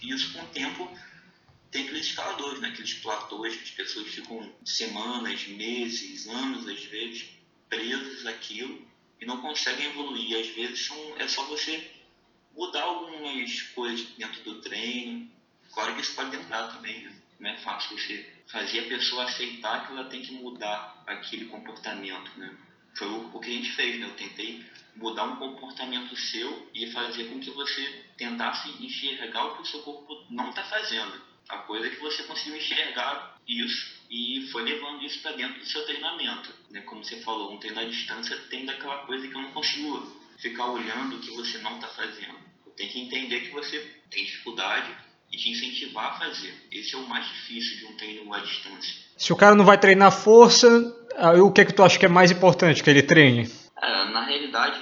E 0.00 0.10
isso, 0.10 0.32
com 0.32 0.42
o 0.42 0.48
tempo, 0.48 0.88
tem 1.72 1.84
aqueles 1.84 2.06
escaladores, 2.06 2.60
né? 2.60 2.68
aqueles 2.68 2.94
platôs 2.94 3.56
que 3.56 3.62
as 3.62 3.70
pessoas 3.70 4.08
ficam 4.08 4.52
semanas, 4.64 5.48
meses, 5.48 6.28
anos, 6.28 6.68
às 6.68 6.84
vezes, 6.84 7.24
presos 7.68 8.26
àquilo 8.26 8.91
e 9.22 9.24
não 9.24 9.40
conseguem 9.40 9.86
evoluir. 9.86 10.36
Às 10.36 10.48
vezes 10.48 10.86
são, 10.86 11.16
é 11.16 11.28
só 11.28 11.44
você 11.44 11.88
mudar 12.56 12.82
algumas 12.82 13.62
coisas 13.74 14.04
dentro 14.18 14.42
do 14.42 14.60
treino. 14.60 15.30
Claro 15.72 15.94
que 15.94 16.00
isso 16.00 16.14
pode 16.14 16.30
demorar 16.30 16.74
também, 16.74 17.08
não 17.38 17.48
é 17.48 17.56
fácil 17.58 17.96
você 17.96 18.28
fazer 18.48 18.80
a 18.80 18.88
pessoa 18.88 19.24
aceitar 19.24 19.86
que 19.86 19.92
ela 19.92 20.04
tem 20.04 20.22
que 20.22 20.32
mudar 20.32 21.02
aquele 21.06 21.46
comportamento, 21.46 22.30
né? 22.36 22.54
Foi 22.98 23.06
o, 23.08 23.30
o 23.34 23.40
que 23.40 23.48
a 23.48 23.54
gente 23.54 23.70
fez, 23.72 23.98
né? 23.98 24.06
Eu 24.06 24.14
tentei 24.16 24.62
mudar 24.96 25.24
um 25.24 25.36
comportamento 25.36 26.14
seu 26.16 26.68
e 26.74 26.90
fazer 26.90 27.24
com 27.30 27.40
que 27.40 27.50
você 27.50 28.04
tentasse 28.18 28.68
enxergar 28.84 29.46
o 29.46 29.56
que 29.56 29.62
o 29.62 29.66
seu 29.66 29.80
corpo 29.82 30.26
não 30.28 30.50
está 30.50 30.64
fazendo 30.64 31.32
a 31.48 31.58
coisa 31.58 31.86
é 31.86 31.90
que 31.90 32.00
você 32.00 32.22
conseguiu 32.24 32.56
enxergar 32.56 33.36
isso 33.46 34.01
e 34.12 34.46
foi 34.52 34.62
levando 34.62 35.02
isso 35.02 35.22
para 35.22 35.32
dentro 35.32 35.58
do 35.58 35.64
seu 35.64 35.86
treinamento. 35.86 36.52
Né? 36.70 36.82
Como 36.82 37.02
você 37.02 37.16
falou, 37.22 37.50
um 37.50 37.56
treino 37.56 37.80
à 37.80 37.84
distância 37.84 38.36
tem 38.50 38.66
daquela 38.66 38.98
coisa 39.06 39.26
que 39.26 39.34
eu 39.34 39.40
não 39.40 39.52
consigo 39.52 40.20
ficar 40.38 40.66
olhando 40.66 41.16
o 41.16 41.18
que 41.18 41.30
você 41.30 41.56
não 41.58 41.76
está 41.76 41.88
fazendo. 41.88 42.36
Eu 42.66 42.72
tenho 42.72 42.90
que 42.92 43.00
entender 43.00 43.40
que 43.40 43.50
você 43.50 43.78
tem 44.10 44.22
dificuldade 44.22 44.94
e 45.32 45.36
te 45.38 45.50
incentivar 45.50 46.12
a 46.12 46.18
fazer. 46.18 46.54
Esse 46.70 46.94
é 46.94 46.98
o 46.98 47.08
mais 47.08 47.26
difícil 47.26 47.78
de 47.78 47.86
um 47.86 47.96
treino 47.96 48.34
à 48.34 48.40
distância. 48.40 48.94
Se 49.16 49.32
o 49.32 49.36
cara 49.36 49.54
não 49.54 49.64
vai 49.64 49.78
treinar 49.78 50.12
força, 50.12 50.68
o 51.42 51.50
que 51.50 51.62
é 51.62 51.64
que 51.64 51.72
tu 51.72 51.82
acha 51.82 51.98
que 51.98 52.04
é 52.04 52.08
mais 52.08 52.30
importante 52.30 52.82
que 52.82 52.90
ele 52.90 53.02
treine? 53.02 53.50
É, 53.80 54.04
na 54.10 54.26
realidade, 54.26 54.78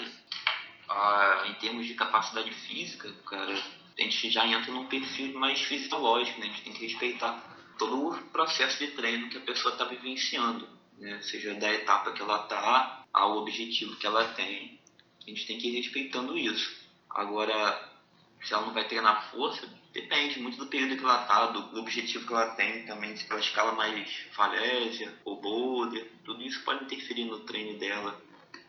ah, 0.88 1.44
em 1.48 1.54
termos 1.54 1.86
de 1.86 1.94
capacidade 1.94 2.50
física, 2.50 3.08
cara, 3.28 3.52
a 3.52 4.02
gente 4.02 4.28
já 4.28 4.44
entra 4.44 4.72
num 4.72 4.86
perfil 4.86 5.38
mais 5.38 5.60
fisiológico, 5.60 6.40
né? 6.40 6.46
A 6.46 6.48
gente 6.48 6.62
tem 6.62 6.72
que 6.72 6.84
respeitar 6.84 7.59
todo 7.80 8.08
o 8.08 8.22
processo 8.24 8.78
de 8.78 8.88
treino 8.88 9.30
que 9.30 9.38
a 9.38 9.40
pessoa 9.40 9.72
está 9.72 9.86
vivenciando, 9.86 10.68
né? 10.98 11.18
Seja 11.22 11.54
da 11.54 11.72
etapa 11.72 12.12
que 12.12 12.20
ela 12.20 12.42
está 12.42 13.06
ao 13.10 13.38
objetivo 13.38 13.96
que 13.96 14.06
ela 14.06 14.34
tem. 14.34 14.78
A 15.26 15.30
gente 15.30 15.46
tem 15.46 15.58
que 15.58 15.68
ir 15.68 15.80
respeitando 15.80 16.36
isso. 16.36 16.78
Agora, 17.08 17.90
se 18.42 18.52
ela 18.52 18.66
não 18.66 18.74
vai 18.74 18.86
treinar 18.86 19.30
força, 19.30 19.66
depende 19.94 20.38
muito 20.40 20.58
do 20.58 20.66
período 20.66 20.98
que 20.98 21.04
ela 21.04 21.22
está, 21.22 21.46
do, 21.46 21.80
objetivo 21.80 22.26
que 22.26 22.32
ela 22.34 22.50
tem 22.50 22.84
também, 22.84 23.16
se 23.16 23.26
ela 23.30 23.40
escala 23.40 23.72
mais 23.72 24.14
falésia 24.32 25.18
ou 25.24 25.40
boulder, 25.40 26.06
tudo 26.22 26.42
isso 26.42 26.62
pode 26.62 26.84
interferir 26.84 27.24
no 27.24 27.40
treino 27.40 27.78
dela. 27.78 28.20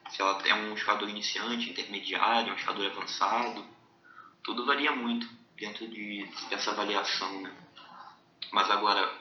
Se 0.09 0.21
ela 0.21 0.41
é 0.47 0.53
um 0.53 0.73
escalador 0.73 1.09
iniciante, 1.09 1.69
intermediário, 1.69 2.53
um 2.53 2.55
escalador 2.55 2.89
avançado, 2.91 3.65
tudo 4.41 4.65
varia 4.65 4.93
muito 4.93 5.27
dentro 5.57 5.85
de, 5.85 6.25
dessa 6.49 6.71
avaliação, 6.71 7.41
né? 7.41 7.53
Mas 8.51 8.69
agora, 8.69 9.11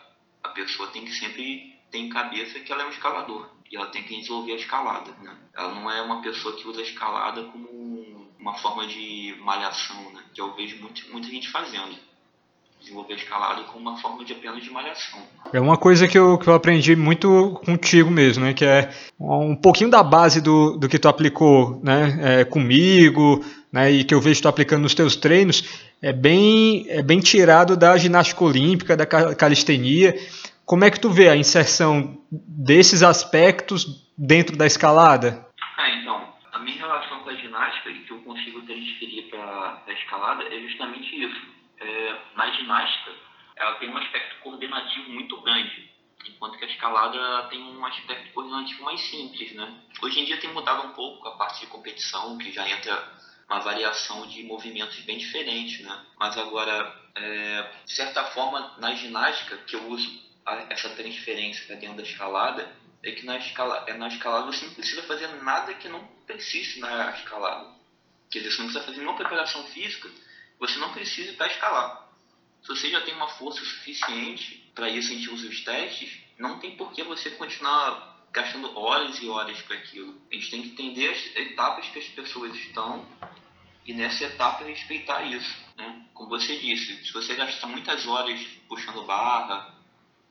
a 0.42 0.48
pessoa 0.50 0.88
tem 0.88 1.04
que 1.04 1.12
sempre 1.12 1.78
ter 1.90 1.98
em 1.98 2.08
cabeça 2.08 2.60
que 2.60 2.72
ela 2.72 2.82
é 2.82 2.86
um 2.86 2.90
escalador 2.90 3.48
e 3.70 3.76
ela 3.76 3.86
tem 3.86 4.02
que 4.02 4.16
desenvolver 4.16 4.52
a 4.52 4.56
escalada, 4.56 5.12
né? 5.22 5.38
Ela 5.54 5.74
não 5.74 5.90
é 5.90 6.02
uma 6.02 6.20
pessoa 6.20 6.56
que 6.56 6.66
usa 6.66 6.80
a 6.80 6.84
escalada 6.84 7.44
como 7.44 8.28
uma 8.38 8.54
forma 8.54 8.86
de 8.86 9.36
malhação, 9.40 10.12
né? 10.12 10.24
Que 10.34 10.40
eu 10.40 10.54
vejo 10.54 10.80
muito, 10.80 11.08
muita 11.10 11.28
gente 11.28 11.48
fazendo 11.48 11.96
desenvolver 12.80 13.12
a 13.12 13.16
escalada 13.16 13.62
como 13.64 13.90
uma 13.90 13.98
forma 13.98 14.24
de 14.24 14.32
apenas 14.32 14.62
de 14.62 14.70
malhação. 14.70 15.20
É 15.52 15.60
uma 15.60 15.76
coisa 15.76 16.08
que 16.08 16.18
eu, 16.18 16.38
que 16.38 16.48
eu 16.48 16.54
aprendi 16.54 16.96
muito 16.96 17.60
contigo 17.64 18.10
mesmo, 18.10 18.44
né? 18.44 18.54
Que 18.54 18.64
é 18.64 18.90
um 19.18 19.54
pouquinho 19.54 19.90
da 19.90 20.02
base 20.02 20.40
do, 20.40 20.76
do 20.76 20.88
que 20.88 20.98
tu 20.98 21.08
aplicou, 21.08 21.80
né? 21.82 22.40
É, 22.40 22.44
comigo, 22.44 23.44
né? 23.72 23.90
E 23.90 24.04
que 24.04 24.14
eu 24.14 24.20
vejo 24.20 24.42
tu 24.42 24.48
aplicando 24.48 24.82
nos 24.82 24.94
teus 24.94 25.14
treinos, 25.14 25.86
é 26.02 26.12
bem, 26.12 26.86
é 26.88 27.02
bem 27.02 27.20
tirado 27.20 27.76
da 27.76 27.96
ginástica 27.96 28.42
olímpica, 28.42 28.96
da 28.96 29.06
calistenia. 29.06 30.14
Como 30.64 30.84
é 30.84 30.90
que 30.90 31.00
tu 31.00 31.10
vê 31.10 31.28
a 31.28 31.36
inserção 31.36 32.18
desses 32.30 33.02
aspectos 33.02 34.08
dentro 34.16 34.56
da 34.56 34.66
escalada? 34.66 35.46
Ah, 35.76 35.90
então, 36.00 36.22
a 36.52 36.58
minha 36.60 36.78
relação 36.78 37.20
com 37.20 37.30
a 37.30 37.34
ginástica 37.34 37.90
e 37.90 37.98
que 38.04 38.12
eu 38.12 38.18
consigo 38.18 38.62
transferir 38.62 39.28
para 39.30 39.82
a 39.86 39.92
escalada 39.92 40.44
é 40.44 40.60
justamente 40.60 41.22
isso 41.22 41.59
é, 41.80 42.20
na 42.36 42.50
ginástica, 42.52 43.12
ela 43.56 43.74
tem 43.74 43.90
um 43.90 43.96
aspecto 43.96 44.40
coordenativo 44.40 45.10
muito 45.10 45.40
grande, 45.40 45.90
enquanto 46.26 46.58
que 46.58 46.64
a 46.64 46.68
escalada 46.68 47.48
tem 47.48 47.60
um 47.62 47.84
aspecto 47.84 48.32
coordenativo 48.32 48.84
mais 48.84 49.00
simples, 49.00 49.52
né? 49.52 49.82
Hoje 50.02 50.20
em 50.20 50.24
dia 50.24 50.38
tem 50.38 50.52
mudado 50.52 50.86
um 50.86 50.92
pouco 50.92 51.26
a 51.28 51.36
parte 51.36 51.60
de 51.60 51.66
competição, 51.66 52.38
que 52.38 52.52
já 52.52 52.68
entra 52.68 53.20
uma 53.48 53.60
variação 53.60 54.26
de 54.28 54.42
movimentos 54.44 54.98
bem 55.00 55.18
diferentes, 55.18 55.80
né? 55.80 56.06
Mas 56.18 56.36
agora, 56.38 56.94
é, 57.14 57.62
de 57.84 57.92
certa 57.92 58.24
forma, 58.26 58.76
na 58.78 58.94
ginástica, 58.94 59.56
que 59.58 59.74
eu 59.74 59.88
uso 59.88 60.08
a, 60.46 60.54
essa 60.70 60.90
transferência 60.90 61.66
para 61.66 61.76
dentro 61.76 61.96
da 61.96 62.02
escalada, 62.02 62.70
é 63.02 63.12
que 63.12 63.24
na, 63.24 63.38
escala, 63.38 63.84
é 63.86 63.94
na 63.94 64.08
escalada 64.08 64.46
você 64.46 64.66
não 64.66 64.74
precisa 64.74 65.02
fazer 65.02 65.26
nada 65.42 65.74
que 65.74 65.88
não 65.88 66.06
precise 66.26 66.78
na 66.80 67.10
escalada. 67.12 67.74
Quer 68.30 68.40
dizer, 68.40 68.52
você 68.52 68.62
não 68.62 68.66
precisa 68.66 68.84
fazer 68.84 68.98
nenhuma 68.98 69.16
preparação 69.16 69.64
física, 69.64 70.08
você 70.60 70.78
não 70.78 70.92
precisa 70.92 71.32
para 71.32 71.46
escalar. 71.46 72.08
Se 72.62 72.68
você 72.68 72.90
já 72.90 73.00
tem 73.00 73.14
uma 73.14 73.28
força 73.28 73.64
suficiente, 73.64 74.70
para 74.74 74.90
isso 74.90 75.10
a 75.10 75.16
gente 75.16 75.30
os 75.30 75.64
testes, 75.64 76.20
não 76.38 76.58
tem 76.58 76.76
por 76.76 76.92
que 76.92 77.02
você 77.02 77.30
continuar 77.30 78.10
gastando 78.30 78.78
horas 78.78 79.20
e 79.20 79.28
horas 79.28 79.60
para 79.62 79.76
aquilo. 79.76 80.20
A 80.30 80.34
gente 80.34 80.50
tem 80.50 80.62
que 80.62 80.68
entender 80.68 81.08
as 81.08 81.36
etapas 81.36 81.88
que 81.88 81.98
as 81.98 82.08
pessoas 82.08 82.54
estão 82.54 83.04
e 83.86 83.94
nessa 83.94 84.24
etapa 84.24 84.64
respeitar 84.64 85.22
isso. 85.24 85.56
Né? 85.76 86.06
Como 86.12 86.28
você 86.28 86.56
disse, 86.58 87.04
se 87.04 87.12
você 87.12 87.34
gastar 87.34 87.66
muitas 87.66 88.06
horas 88.06 88.40
puxando 88.68 89.04
barra 89.04 89.74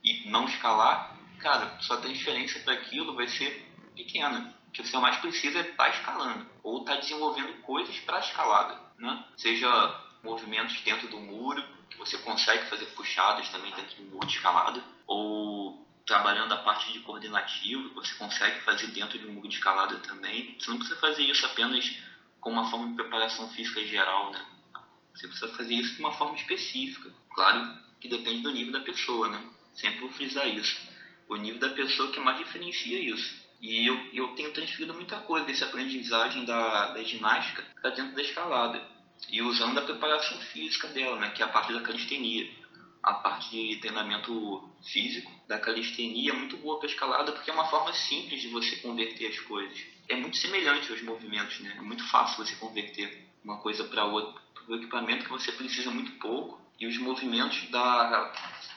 e 0.04 0.30
não 0.30 0.46
escalar, 0.46 1.18
cara, 1.40 1.78
sua 1.82 1.98
transferência 1.98 2.62
para 2.62 2.74
aquilo 2.74 3.16
vai 3.16 3.28
ser 3.28 3.68
pequena. 3.96 4.56
O 4.68 4.72
que 4.72 4.84
você 4.84 4.98
mais 5.00 5.18
precisa 5.18 5.60
é 5.60 5.62
estar 5.62 5.76
tá 5.76 5.90
escalando 5.90 6.48
ou 6.64 6.82
estar 6.82 6.94
tá 6.94 7.00
desenvolvendo 7.00 7.62
coisas 7.64 7.98
para 8.02 8.20
escalada, 8.20 8.80
né? 9.00 9.26
Seja 9.36 10.09
movimentos 10.24 10.80
dentro 10.82 11.08
do 11.08 11.20
muro, 11.20 11.64
que 11.90 11.98
você 11.98 12.18
consegue 12.20 12.66
fazer 12.68 12.86
puxadas 12.88 13.50
também 13.50 13.74
dentro 13.74 13.96
do 13.98 14.12
muro 14.12 14.28
de 14.28 14.36
escalada, 14.36 14.84
ou 15.08 15.88
trabalhando 16.06 16.54
a 16.54 16.58
parte 16.58 16.92
de 16.92 17.00
coordenativo, 17.00 17.90
que 17.90 17.96
você 17.96 18.16
consegue 18.16 18.62
fazer 18.62 18.88
dentro 18.88 19.20
de 19.20 19.28
um 19.28 19.34
muro 19.34 19.48
de 19.48 19.56
escalada 19.56 19.96
também. 20.00 20.56
Você 20.60 20.70
não 20.70 20.78
precisa 20.78 21.00
fazer 21.00 21.24
isso 21.24 21.46
apenas 21.46 21.98
com 22.40 22.50
uma 22.50 22.70
forma 22.70 22.88
de 22.90 22.96
preparação 22.96 23.50
física 23.50 23.86
geral, 23.86 24.32
né? 24.32 24.44
Você 25.14 25.28
precisa 25.28 25.52
fazer 25.54 25.74
isso 25.74 25.96
de 25.96 26.00
uma 26.00 26.14
forma 26.14 26.36
específica. 26.36 27.12
Claro 27.34 27.78
que 28.00 28.08
depende 28.08 28.42
do 28.42 28.52
nível 28.52 28.74
da 28.74 28.80
pessoa, 28.80 29.28
né? 29.30 29.42
Sempre 29.74 30.00
vou 30.00 30.10
frisar 30.10 30.48
isso. 30.48 30.78
O 31.28 31.36
nível 31.36 31.60
da 31.60 31.70
pessoa 31.70 32.12
que 32.12 32.20
mais 32.20 32.38
diferencia 32.38 33.00
isso. 33.00 33.48
E 33.62 33.86
eu, 33.86 33.96
eu 34.14 34.28
tenho 34.36 34.54
transferido 34.54 34.94
muita 34.94 35.18
coisa 35.18 35.46
dessa 35.46 35.66
aprendizagem 35.66 36.46
da, 36.46 36.94
da 36.94 37.04
ginástica 37.04 37.64
para 37.82 37.90
dentro 37.90 38.16
da 38.16 38.22
escalada. 38.22 38.82
E 39.28 39.42
usando 39.42 39.78
a 39.78 39.82
preparação 39.82 40.40
física 40.40 40.88
dela, 40.88 41.20
né? 41.20 41.30
Que 41.32 41.42
é 41.42 41.46
a 41.46 41.50
parte 41.50 41.74
da 41.74 41.82
calistenia. 41.82 42.50
A 43.02 43.14
parte 43.14 43.50
de 43.50 43.78
treinamento 43.78 44.70
físico 44.84 45.32
da 45.48 45.58
calistenia 45.58 46.32
é 46.32 46.34
muito 46.34 46.58
boa 46.58 46.78
para 46.78 46.88
escalada 46.88 47.32
porque 47.32 47.50
é 47.50 47.54
uma 47.54 47.66
forma 47.66 47.94
simples 47.94 48.42
de 48.42 48.50
você 48.50 48.76
converter 48.78 49.28
as 49.28 49.40
coisas. 49.40 49.86
É 50.08 50.16
muito 50.16 50.38
semelhante 50.38 50.92
aos 50.92 51.02
movimentos, 51.02 51.60
né? 51.60 51.76
É 51.78 51.82
muito 51.82 52.04
fácil 52.10 52.44
você 52.44 52.56
converter 52.56 53.26
uma 53.44 53.58
coisa 53.58 53.84
para 53.84 54.06
outra. 54.06 54.42
O 54.68 54.76
equipamento 54.76 55.24
que 55.24 55.32
você 55.32 55.52
precisa 55.52 55.90
muito 55.90 56.12
pouco 56.14 56.60
e 56.80 56.88
os 56.88 56.98
movimentos 56.98 57.70
da, 57.70 58.34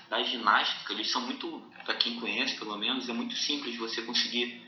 da 0.09 0.23
ginástica, 0.23 0.93
eles 0.93 1.11
são 1.11 1.21
muito, 1.23 1.63
para 1.85 1.95
quem 1.95 2.19
conhece 2.19 2.57
pelo 2.59 2.77
menos, 2.77 3.09
é 3.09 3.13
muito 3.13 3.35
simples 3.37 3.77
você 3.77 4.03
conseguir 4.03 4.61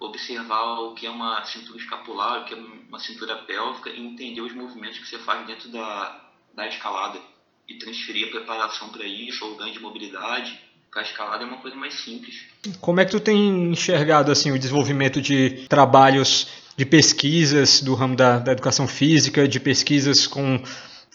observar 0.00 0.80
o 0.80 0.94
que 0.94 1.06
é 1.06 1.10
uma 1.10 1.44
cintura 1.44 1.78
escapular, 1.78 2.40
o 2.40 2.44
que 2.46 2.54
é 2.54 2.56
uma 2.56 2.98
cintura 2.98 3.36
pélvica 3.36 3.90
e 3.90 4.00
entender 4.00 4.40
os 4.40 4.54
movimentos 4.54 4.98
que 4.98 5.06
você 5.06 5.18
faz 5.18 5.46
dentro 5.46 5.68
da, 5.68 6.28
da 6.54 6.66
escalada 6.66 7.20
e 7.68 7.74
transferir 7.74 8.28
a 8.28 8.30
preparação 8.30 8.88
para 8.88 9.04
isso 9.04 9.44
ou 9.44 9.56
ganho 9.56 9.72
de 9.72 9.78
mobilidade 9.78 10.58
a 10.98 11.02
escalada 11.02 11.44
é 11.44 11.46
uma 11.46 11.58
coisa 11.58 11.76
mais 11.76 11.94
simples. 11.94 12.34
Como 12.80 13.00
é 13.00 13.04
que 13.04 13.12
tu 13.12 13.20
tem 13.20 13.70
enxergado 13.70 14.32
assim 14.32 14.50
o 14.50 14.58
desenvolvimento 14.58 15.20
de 15.20 15.66
trabalhos 15.68 16.48
de 16.76 16.84
pesquisas 16.84 17.80
do 17.80 17.94
ramo 17.94 18.16
da, 18.16 18.38
da 18.38 18.52
educação 18.52 18.88
física, 18.88 19.46
de 19.46 19.60
pesquisas 19.60 20.26
com, 20.26 20.60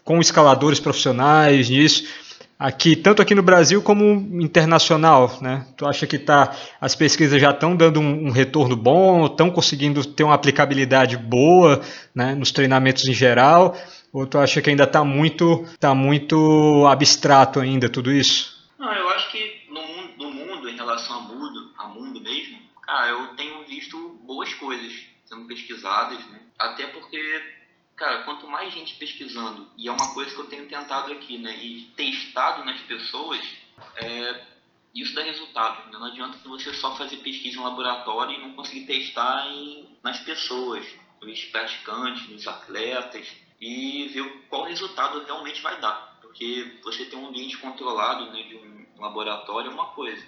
com 0.04 0.22
escaladores 0.22 0.80
profissionais 0.80 1.70
nisso? 1.70 2.06
Aqui 2.58 2.96
tanto 2.96 3.22
aqui 3.22 3.36
no 3.36 3.44
Brasil 3.44 3.82
como 3.82 4.06
internacional, 4.42 5.38
né? 5.42 5.68
Tu 5.78 5.86
acha 5.86 6.08
que 6.08 6.18
tá 6.18 6.56
as 6.80 6.96
pesquisas 6.96 7.40
já 7.42 7.52
estão 7.52 7.76
dando 7.76 8.00
um, 8.00 8.28
um, 8.28 8.32
retorno 8.32 8.76
bom, 8.76 9.26
estão 9.26 9.52
conseguindo 9.52 10.06
ter 10.06 10.24
uma 10.24 10.34
aplicabilidade 10.34 11.18
boa, 11.18 11.82
né, 12.14 12.34
nos 12.34 12.52
treinamentos 12.52 13.06
em 13.08 13.14
geral? 13.14 13.78
Ou 14.12 14.26
tu 14.26 14.38
acha 14.38 14.62
que 14.62 14.70
ainda 14.70 14.86
está 14.86 15.04
muito 15.04 15.66
tá 15.80 15.94
muito 15.94 16.86
abstrato 16.88 17.60
ainda 17.60 17.90
tudo 17.90 18.12
isso? 18.12 18.56
Não, 18.80 18.94
eu 18.94 19.10
acho 19.10 19.32
que 19.32 19.66
no 19.70 19.82
mundo, 19.82 20.12
no 20.18 20.32
mundo 20.32 20.70
em 20.70 20.76
relação 20.76 21.16
ao 21.16 21.22
mundo, 21.24 21.72
a 21.78 21.88
mundo 21.88 22.22
mesmo, 22.22 22.58
cara, 22.82 23.10
eu 23.10 23.28
tenho 23.36 23.66
visto 23.66 24.20
boas 24.26 24.54
coisas 24.54 24.94
sendo 25.26 25.46
pesquisadas, 25.46 26.20
né? 26.28 26.40
Até 26.58 26.88
porque 26.88 27.20
cara, 27.96 28.24
quanto 28.24 28.48
mais 28.48 28.74
gente 28.74 28.96
pesquisando, 28.96 29.70
e 29.78 29.88
é 29.88 29.92
uma 29.92 30.14
coisa 30.14 30.34
que 30.34 30.40
eu 30.40 30.48
tenho 30.48 30.68
tentado 30.68 31.12
aqui, 31.12 31.38
né, 31.38 31.56
e 31.64 31.84
testado 31.96 32.64
nas 32.66 32.80
pessoas, 32.82 33.42
é, 33.96 34.46
isso 34.94 35.14
dá 35.14 35.24
resultado. 35.24 35.92
Né? 35.92 35.98
Não 35.98 36.06
adianta 36.06 36.38
você 36.46 36.74
só 36.74 36.96
fazer 36.96 37.18
pesquisa 37.18 37.60
em 37.60 37.64
laboratório 37.64 38.36
e 38.36 38.42
não 38.42 38.54
conseguir 38.54 38.86
testar 38.86 39.48
em, 39.48 39.88
nas 40.04 40.20
pessoas, 40.20 40.86
nos 41.22 41.44
praticantes, 41.46 42.30
nos 42.30 42.48
atletas, 42.48 43.28
e 43.60 44.10
ver 44.10 44.46
qual 44.50 44.66
resultado 44.66 45.24
realmente 45.24 45.62
vai 45.62 45.80
dar. 45.80 46.20
Porque 46.22 46.80
você 46.84 47.06
ter 47.06 47.16
um 47.16 47.28
ambiente 47.28 47.58
controlado 47.58 48.32
né, 48.32 48.44
de 48.44 48.56
um 48.56 48.86
laboratório 49.00 49.72
é 49.72 49.74
uma 49.74 49.88
coisa. 49.88 50.26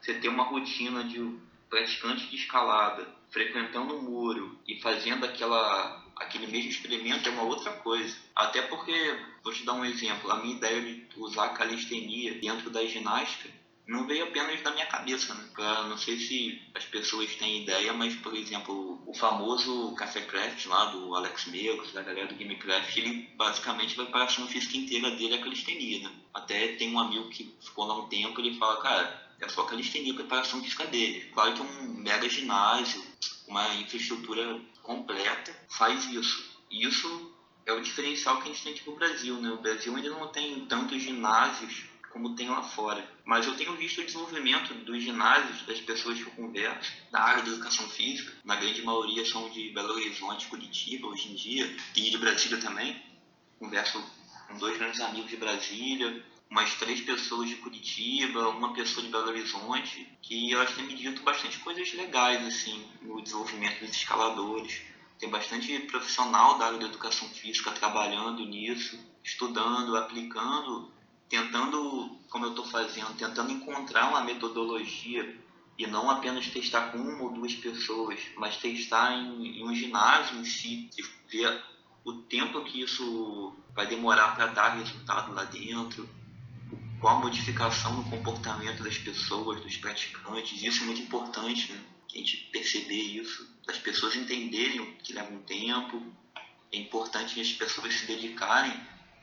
Você 0.00 0.14
ter 0.14 0.28
uma 0.28 0.44
rotina 0.44 1.04
de 1.04 1.38
praticante 1.70 2.26
de 2.26 2.36
escalada 2.36 3.06
frequentando 3.30 3.96
o 3.96 4.02
muro 4.02 4.58
e 4.66 4.80
fazendo 4.80 5.24
aquela 5.24 6.05
aquele 6.16 6.46
mesmo 6.46 6.70
experimento 6.70 7.28
é 7.28 7.32
uma 7.32 7.42
outra 7.42 7.72
coisa. 7.72 8.16
Até 8.34 8.62
porque, 8.62 9.18
vou 9.42 9.52
te 9.52 9.64
dar 9.64 9.74
um 9.74 9.84
exemplo, 9.84 10.30
a 10.30 10.36
minha 10.36 10.56
ideia 10.56 10.80
de 10.80 11.06
usar 11.16 11.46
a 11.46 11.50
calistenia 11.50 12.34
dentro 12.34 12.70
da 12.70 12.84
ginástica 12.84 13.50
não 13.86 14.04
veio 14.04 14.24
apenas 14.24 14.60
da 14.62 14.72
minha 14.72 14.86
cabeça, 14.86 15.32
né? 15.32 15.44
Não 15.88 15.96
sei 15.96 16.18
se 16.18 16.60
as 16.74 16.84
pessoas 16.84 17.32
têm 17.36 17.62
ideia, 17.62 17.92
mas, 17.92 18.16
por 18.16 18.34
exemplo, 18.34 19.00
o 19.06 19.14
famoso 19.14 19.94
Café 19.94 20.22
Craft 20.22 20.66
lá 20.66 20.86
do 20.86 21.14
Alex 21.14 21.46
Megos, 21.46 21.92
da 21.92 22.02
galera 22.02 22.26
do 22.26 22.34
Gamecraft, 22.34 22.96
ele 22.96 23.30
basicamente 23.36 23.92
a 23.92 24.02
preparação 24.02 24.48
física 24.48 24.76
inteira 24.76 25.12
dele 25.12 25.34
é 25.34 25.38
calistenia, 25.38 26.00
né? 26.00 26.12
Até 26.34 26.68
tem 26.74 26.92
um 26.92 26.98
amigo 26.98 27.28
que 27.28 27.54
ficou 27.60 27.86
lá 27.86 27.96
um 27.96 28.08
tempo, 28.08 28.40
ele 28.40 28.58
fala, 28.58 28.82
cara, 28.82 29.30
é 29.40 29.48
só 29.48 29.62
calistenia 29.62 30.12
a 30.12 30.16
preparação 30.16 30.60
física 30.60 30.84
dele. 30.86 31.30
Claro 31.32 31.54
que 31.54 31.60
é 31.60 31.64
um 31.64 31.88
mega 32.02 32.28
ginásio, 32.28 33.00
uma 33.46 33.74
infraestrutura 33.74 34.60
completa 34.82 35.54
faz 35.68 36.04
isso. 36.06 36.56
E 36.70 36.86
isso 36.86 37.34
é 37.64 37.72
o 37.72 37.80
diferencial 37.80 38.40
que 38.40 38.48
a 38.48 38.52
gente 38.52 38.62
tem 38.62 38.72
aqui 38.72 38.88
no 38.88 38.96
Brasil. 38.96 39.40
Né? 39.40 39.50
O 39.50 39.58
Brasil 39.58 39.94
ainda 39.94 40.10
não 40.10 40.28
tem 40.28 40.66
tantos 40.66 41.02
ginásios 41.02 41.84
como 42.10 42.34
tem 42.34 42.48
lá 42.48 42.62
fora. 42.62 43.06
Mas 43.24 43.46
eu 43.46 43.54
tenho 43.56 43.76
visto 43.76 44.00
o 44.00 44.04
desenvolvimento 44.04 44.72
dos 44.72 45.02
ginásios 45.02 45.62
das 45.66 45.80
pessoas 45.80 46.16
que 46.16 46.24
eu 46.24 46.30
converso, 46.32 46.90
da 47.10 47.20
área 47.20 47.42
de 47.42 47.50
educação 47.50 47.86
física. 47.90 48.32
Na 48.44 48.56
grande 48.56 48.82
maioria 48.82 49.24
são 49.26 49.50
de 49.50 49.70
Belo 49.70 49.92
Horizonte, 49.92 50.46
Curitiba 50.46 51.08
hoje 51.08 51.28
em 51.28 51.34
dia, 51.34 51.76
e 51.94 52.10
de 52.10 52.16
Brasília 52.16 52.58
também. 52.58 53.00
Converso 53.58 54.02
com 54.48 54.56
dois 54.56 54.78
grandes 54.78 55.00
amigos 55.00 55.28
de 55.28 55.36
Brasília, 55.36 56.24
umas 56.50 56.74
três 56.74 57.00
pessoas 57.00 57.48
de 57.48 57.56
Curitiba, 57.56 58.48
uma 58.48 58.72
pessoa 58.72 59.04
de 59.04 59.10
Belo 59.10 59.28
Horizonte, 59.28 60.08
que 60.22 60.52
elas 60.52 60.74
têm 60.74 60.86
me 60.86 60.94
dito 60.94 61.22
bastante 61.22 61.58
coisas 61.58 61.92
legais 61.92 62.44
assim 62.46 62.86
no 63.02 63.20
desenvolvimento 63.20 63.80
dos 63.80 63.90
escaladores. 63.90 64.82
Tem 65.18 65.28
bastante 65.28 65.78
profissional 65.80 66.58
da 66.58 66.66
área 66.66 66.78
da 66.78 66.86
educação 66.86 67.28
física 67.28 67.72
trabalhando 67.72 68.44
nisso, 68.44 68.98
estudando, 69.24 69.96
aplicando, 69.96 70.90
tentando, 71.28 72.16
como 72.28 72.46
eu 72.46 72.50
estou 72.50 72.66
fazendo, 72.66 73.16
tentando 73.16 73.50
encontrar 73.50 74.08
uma 74.08 74.22
metodologia 74.22 75.36
e 75.78 75.86
não 75.86 76.10
apenas 76.10 76.46
testar 76.48 76.92
com 76.92 76.98
uma 76.98 77.24
ou 77.24 77.32
duas 77.32 77.54
pessoas, 77.54 78.20
mas 78.36 78.56
testar 78.56 79.12
em, 79.12 79.60
em 79.60 79.64
um 79.64 79.74
ginásio 79.74 80.38
em 80.38 80.44
si 80.44 80.88
e 80.96 81.02
ver 81.30 81.62
o 82.04 82.12
tempo 82.12 82.62
que 82.62 82.82
isso 82.82 83.54
vai 83.74 83.86
demorar 83.86 84.36
para 84.36 84.46
dar 84.46 84.68
resultado 84.76 85.34
lá 85.34 85.44
dentro 85.44 86.08
qual 87.00 87.16
a 87.16 87.20
modificação 87.20 87.94
no 87.94 88.04
comportamento 88.04 88.82
das 88.82 88.98
pessoas, 88.98 89.60
dos 89.60 89.76
praticantes. 89.76 90.62
Isso 90.62 90.82
é 90.82 90.86
muito 90.86 91.02
importante, 91.02 91.72
né? 91.72 91.80
a 92.14 92.18
gente 92.18 92.36
perceber 92.50 92.94
isso, 92.94 93.48
as 93.68 93.78
pessoas 93.78 94.16
entenderem 94.16 94.94
que 95.02 95.12
leva 95.12 95.32
um 95.32 95.42
tempo. 95.42 96.02
É 96.72 96.78
importante 96.78 97.40
as 97.40 97.52
pessoas 97.52 97.94
se 97.94 98.06
dedicarem 98.06 98.72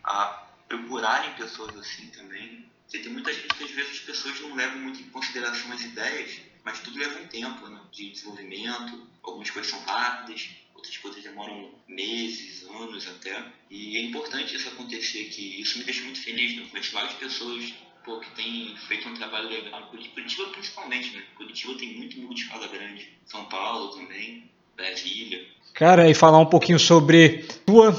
a 0.03 0.47
procurarem 0.67 1.33
pessoas 1.35 1.75
assim 1.77 2.07
também. 2.07 2.65
Você 2.87 2.99
tem 2.99 3.11
muita 3.11 3.33
gente 3.33 3.47
que 3.47 3.63
às 3.63 3.71
vezes 3.71 3.91
as 3.91 3.99
pessoas 3.99 4.39
não 4.41 4.55
levam 4.55 4.79
muito 4.79 5.01
em 5.01 5.09
consideração 5.09 5.71
as 5.71 5.81
ideias, 5.81 6.39
mas 6.63 6.79
tudo 6.81 6.99
leva 6.99 7.19
um 7.19 7.27
tempo 7.27 7.67
né? 7.67 7.81
de 7.91 8.11
desenvolvimento. 8.11 9.07
Algumas 9.23 9.49
coisas 9.49 9.71
são 9.71 9.83
rápidas, 9.85 10.49
outras 10.75 10.97
coisas 10.97 11.23
demoram 11.23 11.71
meses, 11.87 12.63
anos 12.69 13.07
até. 13.07 13.43
E 13.69 13.97
é 13.97 14.01
importante 14.01 14.55
isso 14.55 14.69
acontecer, 14.69 15.25
que 15.25 15.61
isso 15.61 15.77
me 15.77 15.83
deixa 15.83 16.03
muito 16.03 16.21
feliz. 16.21 16.55
Né? 16.55 16.63
Eu 16.63 16.67
conheço 16.69 16.93
várias 16.93 17.13
pessoas 17.13 17.73
pô, 18.03 18.19
que 18.19 18.29
têm 18.31 18.75
feito 18.87 19.07
um 19.07 19.13
trabalho 19.13 19.49
legal. 19.49 19.87
Curitiba 19.87 20.47
principalmente, 20.49 21.15
né? 21.15 21.23
Curitiba 21.35 21.77
tem 21.77 21.97
muito 21.97 22.19
mundo 22.19 22.35
de 22.35 22.41
escala 22.41 22.67
grande. 22.67 23.09
São 23.25 23.45
Paulo 23.45 23.89
também, 23.89 24.49
Brasília. 24.75 25.45
Cara, 25.73 26.09
e 26.09 26.13
falar 26.13 26.39
um 26.39 26.45
pouquinho 26.45 26.79
sobre 26.79 27.45
tua, 27.65 27.95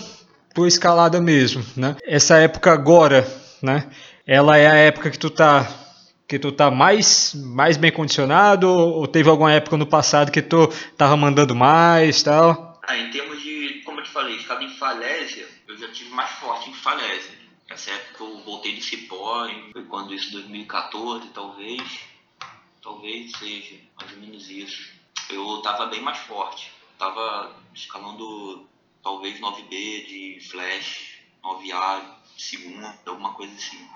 tua 0.55 0.69
escalada 0.69 1.21
mesmo, 1.21 1.65
né? 1.77 1.97
Essa 2.05 2.39
época 2.39 2.73
agora, 2.73 3.27
né? 3.63 3.91
Ela 4.27 4.57
é 4.57 4.67
a 4.67 4.75
época 4.77 5.11
que 5.11 5.19
tu 5.19 5.29
tá 5.29 5.84
que 6.27 6.39
tu 6.39 6.51
tá 6.53 6.71
mais, 6.71 7.35
mais 7.35 7.77
bem 7.77 7.93
condicionado 7.93 8.69
ou 8.69 9.07
teve 9.07 9.29
alguma 9.29 9.53
época 9.53 9.77
no 9.77 9.87
passado 9.87 10.33
que 10.33 10.43
tu 10.43 10.69
tava 10.97 11.17
mandando 11.17 11.55
mais 11.55 12.23
tal? 12.23 12.81
Ah, 12.83 12.97
em 12.97 13.11
termos 13.11 13.43
de, 13.43 13.83
como 13.85 14.01
eu 14.01 14.05
te 14.05 14.11
falei, 14.11 14.37
estava 14.37 14.63
em 14.63 14.71
falésia, 14.71 15.47
eu 15.69 15.77
já 15.77 15.91
tive 15.93 16.11
mais 16.11 16.31
forte 16.33 16.71
em 16.71 16.75
falésia. 16.75 17.45
Essa 17.69 17.91
época 17.91 18.25
eu 18.25 18.41
voltei 18.45 18.75
de 18.75 18.83
Cipó, 18.83 19.49
foi 19.73 19.85
quando 19.85 20.15
isso, 20.15 20.33
2014 20.33 21.29
talvez. 21.29 22.01
talvez 22.83 23.33
seja 23.33 23.77
mais 23.99 24.13
ou 24.13 24.19
menos 24.19 24.51
isso. 24.51 24.93
Eu 25.31 25.63
tava 25.63 25.87
bem 25.87 26.03
mais 26.03 26.19
forte. 26.19 26.71
Tava 26.99 27.57
escalando 27.75 28.67
talvez 29.03 29.41
9B 29.41 29.71
de 30.07 30.39
flash, 30.51 31.19
9A 31.43 32.03
de 32.37 32.43
segunda, 32.43 32.99
alguma 33.07 33.33
coisa 33.33 33.55
assim. 33.55 33.87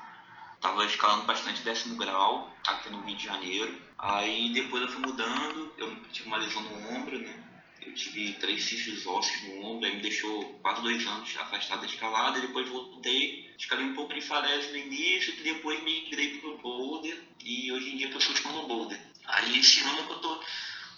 Tava 0.61 0.85
escalando 0.85 1.25
bastante 1.25 1.62
décimo 1.62 1.97
grau 1.97 2.53
aqui 2.66 2.90
no 2.90 3.01
Rio 3.03 3.16
de 3.16 3.25
Janeiro. 3.25 3.81
Aí 3.99 4.53
depois 4.53 4.83
eu 4.83 4.88
fui 4.88 5.01
mudando, 5.01 5.73
eu 5.77 5.94
tive 6.12 6.29
uma 6.29 6.38
lesão 6.38 6.62
no 6.62 6.90
ombro, 6.90 7.18
né? 7.18 7.44
Eu 7.81 7.94
tive 7.94 8.33
três 8.35 8.64
cistos 8.64 9.07
ósseos 9.07 9.42
no 9.44 9.64
ombro, 9.64 9.87
aí 9.87 9.94
me 9.94 10.03
deixou 10.03 10.59
quase 10.61 10.83
dois 10.83 11.07
anos 11.07 11.37
afastado 11.37 11.81
da 11.81 11.87
escalada, 11.87 12.40
depois 12.40 12.68
voltei, 12.68 13.55
escalei 13.57 13.87
um 13.87 13.94
pouco 13.94 14.12
de 14.12 14.21
farese 14.21 14.71
no 14.71 14.77
início, 14.77 15.42
depois 15.42 15.83
migrei 15.83 16.38
pro 16.38 16.59
boulder, 16.59 17.23
e 17.42 17.73
hoje 17.73 17.90
em 17.90 17.97
dia 17.97 18.11
estou 18.11 18.53
no 18.53 18.66
boulder. 18.66 19.01
Aí 19.25 19.59
esse 19.59 19.81
ano 19.81 20.05
que 20.07 20.12
eu 20.12 20.21
tô 20.21 20.40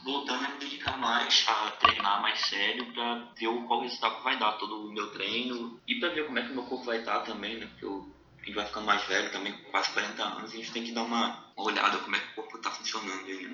voltando 0.03 0.47
a 0.47 0.49
me 0.49 0.59
dedicar 0.59 0.97
mais 0.97 1.45
a 1.47 1.71
treinar 1.73 2.23
mais 2.23 2.41
sério 2.41 2.93
para 2.93 3.33
ver 3.37 3.49
qual 3.67 3.83
resultado 3.83 4.23
vai 4.23 4.39
dar 4.39 4.53
todo 4.53 4.87
o 4.87 4.93
meu 4.93 5.11
treino 5.11 5.81
e 5.87 5.97
para 5.97 6.11
ver 6.11 6.27
como 6.27 6.39
é 6.39 6.43
que 6.43 6.53
o 6.53 6.55
meu 6.55 6.65
corpo 6.65 6.85
vai 6.85 6.99
estar 6.99 7.21
também, 7.21 7.59
né? 7.59 7.67
Porque 7.67 7.85
eu, 7.85 8.11
a 8.43 8.47
gente 8.47 8.55
vai 8.55 8.67
ficando 8.67 8.87
mais 8.87 9.03
velho 9.05 9.31
também, 9.31 9.53
com 9.53 9.71
quase 9.71 9.91
40 9.91 10.23
anos, 10.23 10.53
a 10.53 10.57
gente 10.57 10.73
tem 10.73 10.85
que 10.85 10.93
dar 10.93 11.03
uma 11.03 11.53
olhada 11.57 11.99
como 11.99 12.17
é 12.17 12.19
que 12.19 12.33
o 12.33 12.35
corpo 12.35 12.57
está 12.57 12.71
funcionando 12.71 13.27
aí, 13.27 13.47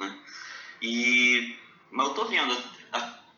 né? 0.00 0.18
E 0.82 1.56
mas 1.94 2.08
eu 2.08 2.14
tô 2.14 2.24
vendo, 2.24 2.56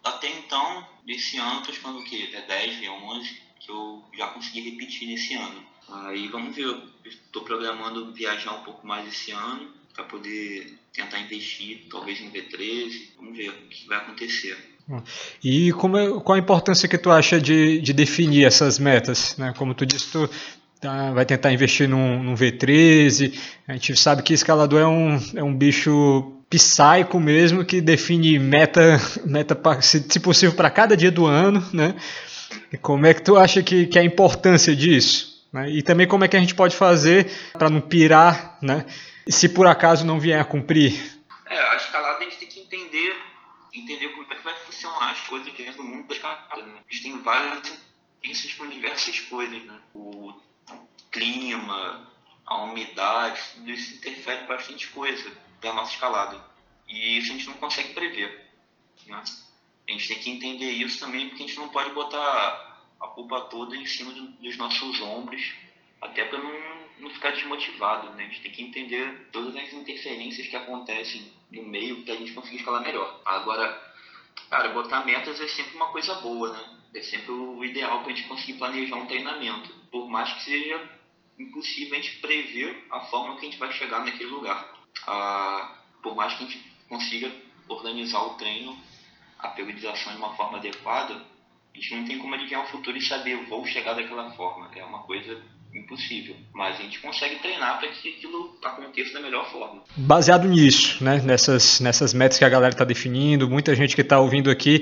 até 0.02 0.30
então, 0.30 0.88
desse 1.04 1.36
ano, 1.36 1.62
tô 1.62 1.70
esperando 1.70 1.98
o 1.98 2.04
quê? 2.04 2.30
Até 2.32 2.40
10, 2.46 2.88
11, 2.88 3.42
que 3.60 3.70
eu 3.70 4.02
já 4.16 4.28
consegui 4.28 4.70
repetir 4.70 5.06
nesse 5.08 5.34
ano. 5.34 5.62
Aí 5.88 6.26
vamos 6.28 6.56
ver, 6.56 6.74
tô 7.30 7.42
programando 7.42 8.12
viajar 8.14 8.54
um 8.54 8.62
pouco 8.62 8.86
mais 8.86 9.06
esse 9.06 9.30
ano 9.30 9.70
para 9.92 10.04
poder 10.04 10.78
tentar 10.92 11.18
investir, 11.20 11.86
talvez 11.90 12.18
em 12.18 12.30
V13, 12.30 13.08
vamos 13.16 13.36
ver 13.36 13.50
o 13.50 13.68
que 13.68 13.86
vai 13.86 13.98
acontecer. 13.98 14.56
E 15.42 15.72
como 15.72 15.98
é, 15.98 16.08
qual 16.20 16.36
a 16.36 16.38
importância 16.38 16.88
que 16.88 16.96
tu 16.96 17.10
acha 17.10 17.40
de, 17.40 17.80
de 17.80 17.92
definir 17.92 18.44
essas 18.44 18.78
metas? 18.78 19.36
Né? 19.36 19.52
Como 19.56 19.74
tu 19.74 19.84
disse, 19.84 20.12
tu 20.12 20.30
tá, 20.80 21.12
vai 21.12 21.24
tentar 21.24 21.52
investir 21.52 21.88
num, 21.88 22.22
num 22.22 22.34
V13, 22.34 23.38
a 23.66 23.72
gente 23.72 23.96
sabe 23.96 24.22
que 24.22 24.34
escalador 24.34 24.80
é 24.80 24.86
um, 24.86 25.20
é 25.34 25.42
um 25.42 25.54
bicho 25.54 26.32
psycho 26.48 27.18
mesmo 27.18 27.64
que 27.64 27.80
define 27.80 28.38
meta, 28.38 29.00
meta 29.26 29.58
se, 29.82 30.04
se 30.08 30.20
possível 30.20 30.54
para 30.54 30.70
cada 30.70 30.96
dia 30.96 31.10
do 31.10 31.26
ano, 31.26 31.64
né? 31.72 31.94
E 32.72 32.76
como 32.76 33.06
é 33.06 33.14
que 33.14 33.22
tu 33.22 33.36
acha 33.36 33.62
que, 33.62 33.86
que 33.86 33.98
é 33.98 34.02
a 34.02 34.04
importância 34.04 34.74
disso? 34.74 35.44
Né? 35.52 35.70
E 35.70 35.82
também 35.82 36.06
como 36.06 36.24
é 36.24 36.28
que 36.28 36.36
a 36.36 36.40
gente 36.40 36.54
pode 36.54 36.76
fazer 36.76 37.30
para 37.52 37.70
não 37.70 37.80
pirar, 37.80 38.58
né? 38.62 38.84
Se 39.28 39.48
por 39.48 39.66
acaso 39.66 40.06
não 40.06 40.20
vier 40.20 40.40
a 40.40 40.44
cumprir? 40.44 41.18
É, 41.48 41.58
a 41.58 41.76
escalada 41.76 42.18
a 42.18 42.24
gente 42.24 42.38
tem 42.38 42.48
que 42.48 42.60
entender, 42.60 43.16
entender 43.74 44.08
como 44.08 44.26
é 44.32 44.36
que 44.36 44.44
vai 44.44 44.54
funcionar 44.64 45.10
as 45.10 45.20
coisas 45.20 45.52
dentro 45.52 45.78
do 45.78 45.84
mundo 45.84 46.06
da 46.06 46.14
escalada. 46.14 46.62
Né? 46.62 46.74
A 46.88 46.92
gente 46.92 47.02
tem 47.02 47.22
várias 47.22 47.72
influências 48.22 48.54
com 48.54 48.68
diversas 48.68 49.20
coisas, 49.20 49.64
né? 49.64 49.74
O 49.94 50.32
clima, 51.16 52.06
a 52.44 52.62
umidade, 52.64 53.40
tudo 53.54 53.70
isso 53.70 53.94
interfere 53.96 54.46
bastante 54.46 54.86
coisa 54.88 55.32
da 55.60 55.72
nossa 55.72 55.94
escalada. 55.94 56.44
E 56.86 57.18
isso 57.18 57.32
a 57.32 57.36
gente 57.36 57.46
não 57.46 57.54
consegue 57.54 57.94
prever. 57.94 58.46
Né? 59.06 59.22
A 59.88 59.92
gente 59.92 60.08
tem 60.08 60.18
que 60.18 60.30
entender 60.30 60.70
isso 60.70 61.00
também, 61.00 61.28
porque 61.28 61.42
a 61.42 61.46
gente 61.46 61.58
não 61.58 61.70
pode 61.70 61.90
botar 61.90 62.84
a 63.00 63.08
culpa 63.08 63.40
toda 63.42 63.76
em 63.76 63.86
cima 63.86 64.12
dos 64.12 64.56
nossos 64.56 65.00
ombros, 65.00 65.54
até 66.00 66.24
para 66.24 66.38
não, 66.38 66.52
não 67.00 67.10
ficar 67.10 67.30
desmotivado. 67.30 68.10
Né? 68.10 68.24
A 68.24 68.28
gente 68.28 68.42
tem 68.42 68.52
que 68.52 68.62
entender 68.62 69.28
todas 69.32 69.56
as 69.56 69.72
interferências 69.72 70.46
que 70.46 70.56
acontecem 70.56 71.32
no 71.50 71.62
meio 71.64 72.04
para 72.04 72.14
a 72.14 72.16
gente 72.16 72.32
conseguir 72.32 72.58
escalar 72.58 72.82
melhor. 72.82 73.20
Agora, 73.24 73.94
cara, 74.50 74.68
botar 74.68 75.04
metas 75.04 75.40
é 75.40 75.48
sempre 75.48 75.76
uma 75.76 75.88
coisa 75.88 76.14
boa, 76.16 76.52
né? 76.52 76.76
É 76.94 77.02
sempre 77.02 77.30
o 77.32 77.62
ideal 77.64 78.02
para 78.02 78.12
a 78.12 78.14
gente 78.14 78.28
conseguir 78.28 78.54
planejar 78.54 78.96
um 78.96 79.06
treinamento. 79.06 79.70
Por 79.90 80.08
mais 80.08 80.32
que 80.32 80.44
seja 80.44 80.96
impossível 81.38 81.98
a 81.98 82.02
gente 82.02 82.16
prever 82.18 82.86
a 82.90 83.00
forma 83.00 83.36
que 83.36 83.46
a 83.46 83.50
gente 83.50 83.58
vai 83.58 83.72
chegar 83.72 84.04
naquele 84.04 84.30
lugar 84.30 84.76
ah, 85.06 85.76
por 86.02 86.14
mais 86.14 86.34
que 86.34 86.44
a 86.44 86.46
gente 86.46 86.64
consiga 86.88 87.30
organizar 87.68 88.20
o 88.20 88.30
treino, 88.30 88.76
a 89.38 89.48
periodização 89.48 90.12
de 90.12 90.18
uma 90.18 90.34
forma 90.34 90.58
adequada, 90.58 91.14
a 91.14 91.78
gente 91.78 91.94
não 91.94 92.04
tem 92.04 92.18
como 92.18 92.34
adivinhar 92.34 92.64
o 92.64 92.68
futuro 92.68 92.96
e 92.96 93.02
saber, 93.02 93.36
vou 93.48 93.66
chegar 93.66 93.94
daquela 93.94 94.30
forma. 94.30 94.70
É 94.74 94.84
uma 94.84 95.00
coisa 95.00 95.42
impossível. 95.74 96.36
Mas 96.54 96.78
a 96.78 96.82
gente 96.82 97.00
consegue 97.00 97.36
treinar 97.40 97.78
para 97.78 97.88
que 97.88 98.08
aquilo 98.08 98.56
aconteça 98.64 99.12
da 99.12 99.20
melhor 99.20 99.50
forma. 99.50 99.82
Baseado 99.96 100.48
nisso, 100.48 101.02
né? 101.04 101.20
nessas, 101.22 101.80
nessas 101.80 102.14
metas 102.14 102.38
que 102.38 102.44
a 102.44 102.48
galera 102.48 102.72
está 102.72 102.84
definindo, 102.84 103.50
muita 103.50 103.74
gente 103.74 103.94
que 103.94 104.00
está 104.00 104.18
ouvindo 104.18 104.50
aqui 104.50 104.80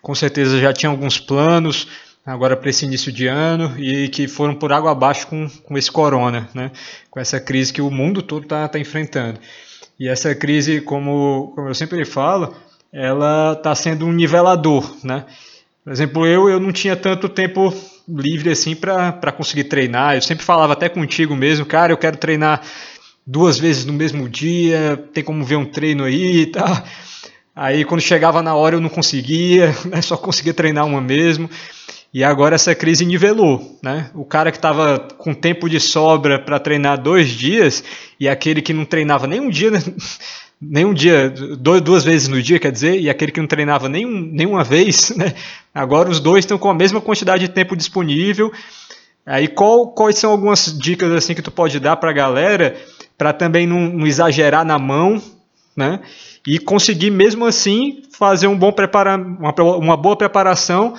com 0.00 0.14
certeza 0.14 0.60
já 0.60 0.72
tinha 0.72 0.88
alguns 0.88 1.18
planos 1.18 1.88
agora 2.26 2.56
para 2.56 2.68
esse 2.68 2.84
início 2.84 3.12
de 3.12 3.28
ano 3.28 3.78
e 3.78 4.08
que 4.08 4.26
foram 4.26 4.54
por 4.54 4.72
água 4.72 4.90
abaixo 4.90 5.28
com, 5.28 5.48
com 5.48 5.78
esse 5.78 5.90
corona, 5.90 6.48
né? 6.52 6.72
com 7.08 7.20
essa 7.20 7.38
crise 7.38 7.72
que 7.72 7.80
o 7.80 7.90
mundo 7.90 8.20
todo 8.20 8.42
está 8.42 8.66
tá 8.66 8.78
enfrentando. 8.80 9.38
E 9.98 10.08
essa 10.08 10.34
crise, 10.34 10.80
como, 10.80 11.52
como 11.54 11.68
eu 11.68 11.74
sempre 11.74 12.04
falo, 12.04 12.54
ela 12.92 13.52
está 13.52 13.74
sendo 13.74 14.04
um 14.04 14.12
nivelador, 14.12 14.94
né? 15.02 15.24
Por 15.82 15.92
exemplo, 15.92 16.26
eu, 16.26 16.48
eu 16.48 16.58
não 16.58 16.72
tinha 16.72 16.96
tanto 16.96 17.28
tempo 17.28 17.72
livre 18.08 18.50
assim 18.50 18.74
para 18.74 19.32
conseguir 19.32 19.64
treinar. 19.64 20.16
Eu 20.16 20.22
sempre 20.22 20.44
falava 20.44 20.72
até 20.72 20.88
contigo 20.88 21.34
mesmo, 21.36 21.64
cara, 21.64 21.92
eu 21.92 21.96
quero 21.96 22.16
treinar 22.16 22.60
duas 23.26 23.58
vezes 23.58 23.84
no 23.84 23.92
mesmo 23.92 24.28
dia, 24.28 25.02
tem 25.14 25.22
como 25.22 25.44
ver 25.44 25.56
um 25.56 25.64
treino 25.64 26.04
aí 26.04 26.42
e 26.42 26.46
tal. 26.46 26.82
Aí 27.54 27.84
quando 27.84 28.02
chegava 28.02 28.42
na 28.42 28.54
hora 28.54 28.76
eu 28.76 28.80
não 28.80 28.90
conseguia, 28.90 29.74
né? 29.86 30.02
só 30.02 30.16
conseguia 30.16 30.52
treinar 30.52 30.84
uma 30.84 31.00
mesmo. 31.00 31.48
E 32.12 32.24
agora 32.24 32.54
essa 32.54 32.74
crise 32.74 33.04
nivelou, 33.04 33.78
né? 33.82 34.10
O 34.14 34.24
cara 34.24 34.50
que 34.50 34.58
estava 34.58 34.98
com 35.18 35.34
tempo 35.34 35.68
de 35.68 35.78
sobra 35.78 36.38
para 36.38 36.58
treinar 36.58 37.00
dois 37.00 37.28
dias 37.28 37.84
e 38.18 38.28
aquele 38.28 38.62
que 38.62 38.72
não 38.72 38.84
treinava 38.84 39.26
nem 39.26 39.40
um 39.40 39.50
dia, 39.50 39.70
né? 39.70 39.82
nem 40.60 40.86
um 40.86 40.94
dia, 40.94 41.28
duas 41.58 42.02
vezes 42.02 42.28
no 42.28 42.40
dia, 42.40 42.58
quer 42.58 42.72
dizer, 42.72 42.98
e 42.98 43.10
aquele 43.10 43.30
que 43.30 43.40
não 43.40 43.46
treinava 43.46 43.88
nem 43.88 44.06
nenhuma 44.06 44.64
vez, 44.64 45.10
né? 45.16 45.34
Agora 45.74 46.08
os 46.08 46.20
dois 46.20 46.44
estão 46.44 46.56
com 46.56 46.70
a 46.70 46.74
mesma 46.74 47.00
quantidade 47.00 47.46
de 47.46 47.52
tempo 47.52 47.76
disponível. 47.76 48.50
Aí 49.26 49.48
qual, 49.48 49.88
quais 49.88 50.16
são 50.18 50.30
algumas 50.30 50.76
dicas 50.78 51.10
assim 51.12 51.34
que 51.34 51.42
tu 51.42 51.50
pode 51.50 51.78
dar 51.80 51.96
para 51.96 52.10
a 52.10 52.14
galera 52.14 52.76
para 53.18 53.32
também 53.32 53.66
não, 53.66 53.80
não, 53.80 54.06
exagerar 54.06 54.64
na 54.64 54.78
mão, 54.78 55.20
né? 55.76 56.00
E 56.46 56.58
conseguir 56.58 57.10
mesmo 57.10 57.44
assim 57.44 58.02
fazer 58.16 58.46
um 58.46 58.56
bom 58.56 58.70
prepara 58.70 59.16
uma, 59.16 59.52
uma 59.76 59.96
boa 59.96 60.16
preparação 60.16 60.94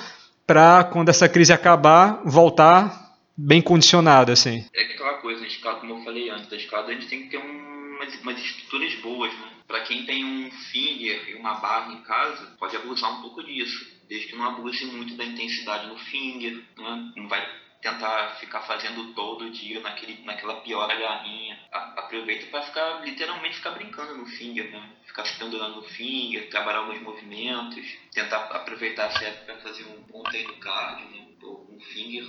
para 0.48 0.86
quando 0.86 1.10
essa 1.10 1.28
crise 1.28 1.52
acabar, 1.52 2.22
voltar 2.24 3.14
bem 3.36 3.62
condicionado, 3.62 4.32
assim. 4.32 4.66
É 4.74 4.84
aquela 4.84 5.16
coisa, 5.16 5.44
a 5.44 5.48
escada, 5.48 5.82
como 5.82 5.94
eu 5.94 6.04
falei 6.04 6.30
antes, 6.30 6.52
a 6.52 6.56
escada 6.56 6.88
a 6.88 6.94
gente 6.94 7.08
tem 7.08 7.24
que 7.24 7.30
ter 7.30 7.38
umas, 7.38 8.22
umas 8.22 8.38
estruturas 8.40 8.96
boas, 8.96 9.32
né? 9.34 9.48
Para 9.68 9.82
quem 9.82 10.06
tem 10.06 10.24
um 10.24 10.50
finger 10.72 11.30
e 11.30 11.36
uma 11.36 11.56
barra 11.56 11.92
em 11.92 12.02
casa, 12.04 12.56
pode 12.58 12.76
abusar 12.78 13.20
um 13.20 13.22
pouco 13.22 13.44
disso, 13.44 13.86
desde 14.08 14.28
que 14.28 14.36
não 14.38 14.48
abuse 14.48 14.86
muito 14.86 15.16
da 15.16 15.26
intensidade 15.26 15.88
no 15.88 15.98
finger, 15.98 16.64
né? 16.78 17.12
Não 17.18 17.28
vai 17.28 17.46
tentar 17.82 18.36
ficar 18.40 18.62
fazendo 18.62 19.14
todo 19.14 19.50
dia 19.50 19.80
naquele, 19.80 20.24
naquela 20.24 20.62
pior 20.62 20.88
garrinha. 20.88 21.60
Aproveita 21.72 22.48
para 22.48 22.64
ficar, 22.64 23.06
literalmente, 23.06 23.56
ficar 23.56 23.72
brincando 23.72 24.18
no 24.18 24.26
finger, 24.26 24.72
né? 24.72 24.92
Ficar 25.06 25.26
se 25.26 25.38
pendurando 25.38 25.76
no 25.76 25.84
finger, 25.84 26.50
trabalhar 26.50 26.80
alguns 26.80 27.02
movimentos, 27.02 27.86
tentar 28.12 28.38
aproveitar 28.38 29.08
essa 29.08 29.26
época 29.26 29.54
para 29.54 29.62
fazer 29.62 29.84
um 29.86 30.02
bom 30.04 30.24
treino 30.24 30.54
cardio, 30.58 31.10
né? 31.10 31.28
Ou 31.42 31.68
um 31.72 31.80
finger. 31.80 32.26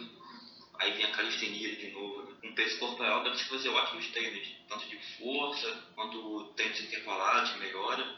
Aí 0.78 0.92
vem 0.92 1.06
a 1.06 1.10
calistenia 1.10 1.76
de 1.76 1.90
novo. 1.90 2.22
Né? 2.22 2.36
Com 2.42 2.54
peso 2.54 2.78
corporal 2.78 3.24
dá 3.24 3.30
para 3.30 3.38
fazer 3.38 3.68
ótimos 3.68 4.06
treinos, 4.08 4.48
tanto 4.68 4.86
de 4.86 4.96
força 5.16 5.88
quanto 5.94 6.44
treinos 6.56 6.80
intervalados, 6.80 7.56
melhora. 7.56 8.16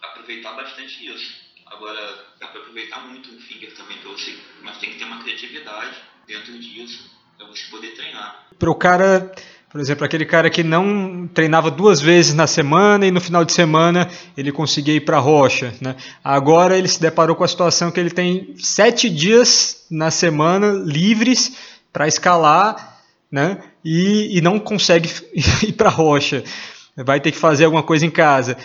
Aproveitar 0.00 0.52
bastante 0.52 1.06
isso. 1.06 1.48
Agora, 1.66 2.00
dá 2.38 2.48
para 2.48 2.60
aproveitar 2.60 3.00
muito 3.00 3.30
o 3.30 3.40
finger 3.40 3.74
também 3.74 3.98
para 3.98 4.10
você, 4.10 4.38
mas 4.62 4.78
tem 4.78 4.90
que 4.90 4.98
ter 4.98 5.04
uma 5.04 5.22
criatividade 5.22 6.00
dentro 6.28 6.58
disso 6.58 7.10
para 7.38 7.46
você 7.46 7.62
poder 7.70 7.94
treinar. 7.94 8.44
Para 8.58 8.70
o 8.70 8.74
cara, 8.74 9.32
por 9.70 9.80
exemplo, 9.80 10.04
aquele 10.04 10.26
cara 10.26 10.50
que 10.50 10.62
não 10.62 11.26
treinava 11.32 11.70
duas 11.70 12.00
vezes 12.00 12.34
na 12.34 12.46
semana 12.46 13.06
e 13.06 13.10
no 13.10 13.20
final 13.20 13.44
de 13.44 13.52
semana 13.52 14.08
ele 14.36 14.52
conseguia 14.52 14.94
ir 14.94 15.00
para 15.00 15.16
a 15.16 15.20
rocha, 15.20 15.72
né? 15.80 15.96
Agora 16.22 16.76
ele 16.76 16.86
se 16.86 17.00
deparou 17.00 17.34
com 17.34 17.44
a 17.44 17.48
situação 17.48 17.90
que 17.90 17.98
ele 17.98 18.10
tem 18.10 18.54
sete 18.58 19.08
dias 19.08 19.86
na 19.90 20.10
semana 20.10 20.72
livres 20.84 21.56
para 21.92 22.06
escalar, 22.06 23.00
né? 23.32 23.58
E, 23.82 24.36
e 24.36 24.40
não 24.42 24.58
consegue 24.58 25.10
ir 25.66 25.72
para 25.72 25.88
a 25.88 25.92
rocha. 25.92 26.44
Vai 26.94 27.20
ter 27.20 27.32
que 27.32 27.38
fazer 27.38 27.64
alguma 27.64 27.82
coisa 27.82 28.04
em 28.04 28.10
casa. 28.10 28.56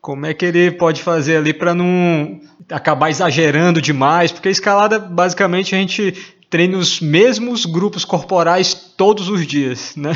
Como 0.00 0.24
é 0.24 0.32
que 0.32 0.46
ele 0.46 0.70
pode 0.70 1.02
fazer 1.02 1.36
ali 1.36 1.52
para 1.52 1.74
não 1.74 2.40
acabar 2.70 3.10
exagerando 3.10 3.82
demais? 3.82 4.32
Porque 4.32 4.48
a 4.48 4.52
escalada, 4.52 4.98
basicamente, 4.98 5.74
a 5.74 5.78
gente 5.78 6.14
treina 6.50 6.76
os 6.76 7.00
mesmos 7.00 7.64
grupos 7.64 8.04
corporais 8.04 8.74
todos 8.74 9.28
os 9.28 9.46
dias, 9.46 9.94
né? 9.94 10.10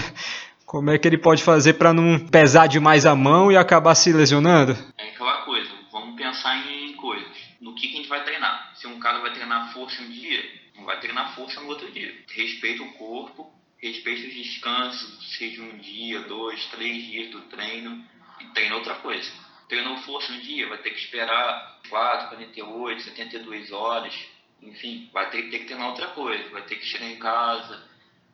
Como 0.67 0.91
é 0.91 0.99
que 0.99 1.07
ele 1.07 1.17
pode 1.17 1.45
fazer 1.45 1.75
para 1.75 1.93
não 1.93 2.19
pesar 2.19 2.67
demais 2.67 3.07
a 3.07 3.15
mão 3.15 3.53
e 3.53 3.57
acabar 3.57 3.95
se 3.95 4.13
lesionando? 4.13 4.77
É 4.99 5.11
aquela 5.11 5.43
coisa, 5.43 5.71
vamos 5.93 6.17
pensar 6.17 6.57
em 6.69 6.95
coisas. 6.95 7.31
No 7.61 7.77
que, 7.77 7.87
que 7.87 7.95
a 7.95 7.97
gente 7.99 8.09
vai 8.09 8.25
treinar? 8.25 8.73
Se 8.75 8.89
um 8.89 8.99
cara 8.99 9.21
vai 9.21 9.33
treinar 9.33 9.73
força 9.73 10.03
um 10.03 10.11
dia, 10.11 10.43
não 10.77 10.85
vai 10.85 10.99
treinar 10.99 11.33
força 11.37 11.61
no 11.61 11.69
outro 11.69 11.91
dia. 11.93 12.13
Respeita 12.35 12.83
o 12.83 12.93
corpo, 12.95 13.53
respeita 13.79 14.27
os 14.27 14.35
descansos, 14.35 15.37
seja 15.39 15.63
um 15.63 15.79
dia, 15.79 16.23
dois, 16.23 16.65
três 16.67 17.05
dias 17.05 17.31
do 17.31 17.43
treino 17.43 18.05
e 18.41 18.45
treina 18.47 18.75
outra 18.75 18.95
coisa. 18.97 19.31
Treinou 19.69 19.97
força 19.99 20.33
um 20.33 20.41
dia, 20.41 20.69
vai 20.69 20.79
ter 20.79 20.91
que 20.91 20.99
esperar 20.99 21.79
4, 21.89 22.29
48, 22.31 23.03
72 23.03 23.71
horas, 23.71 24.15
enfim, 24.63 25.11
vai 25.13 25.31
ter, 25.31 25.51
ter 25.51 25.61
que 25.61 25.67
treinar 25.67 25.89
outra 25.89 26.09
coisa, 26.09 26.49
vai 26.51 26.63
ter 26.63 26.77
que 26.77 26.87
chegar 26.87 27.07
em 27.07 27.19
casa, 27.19 27.83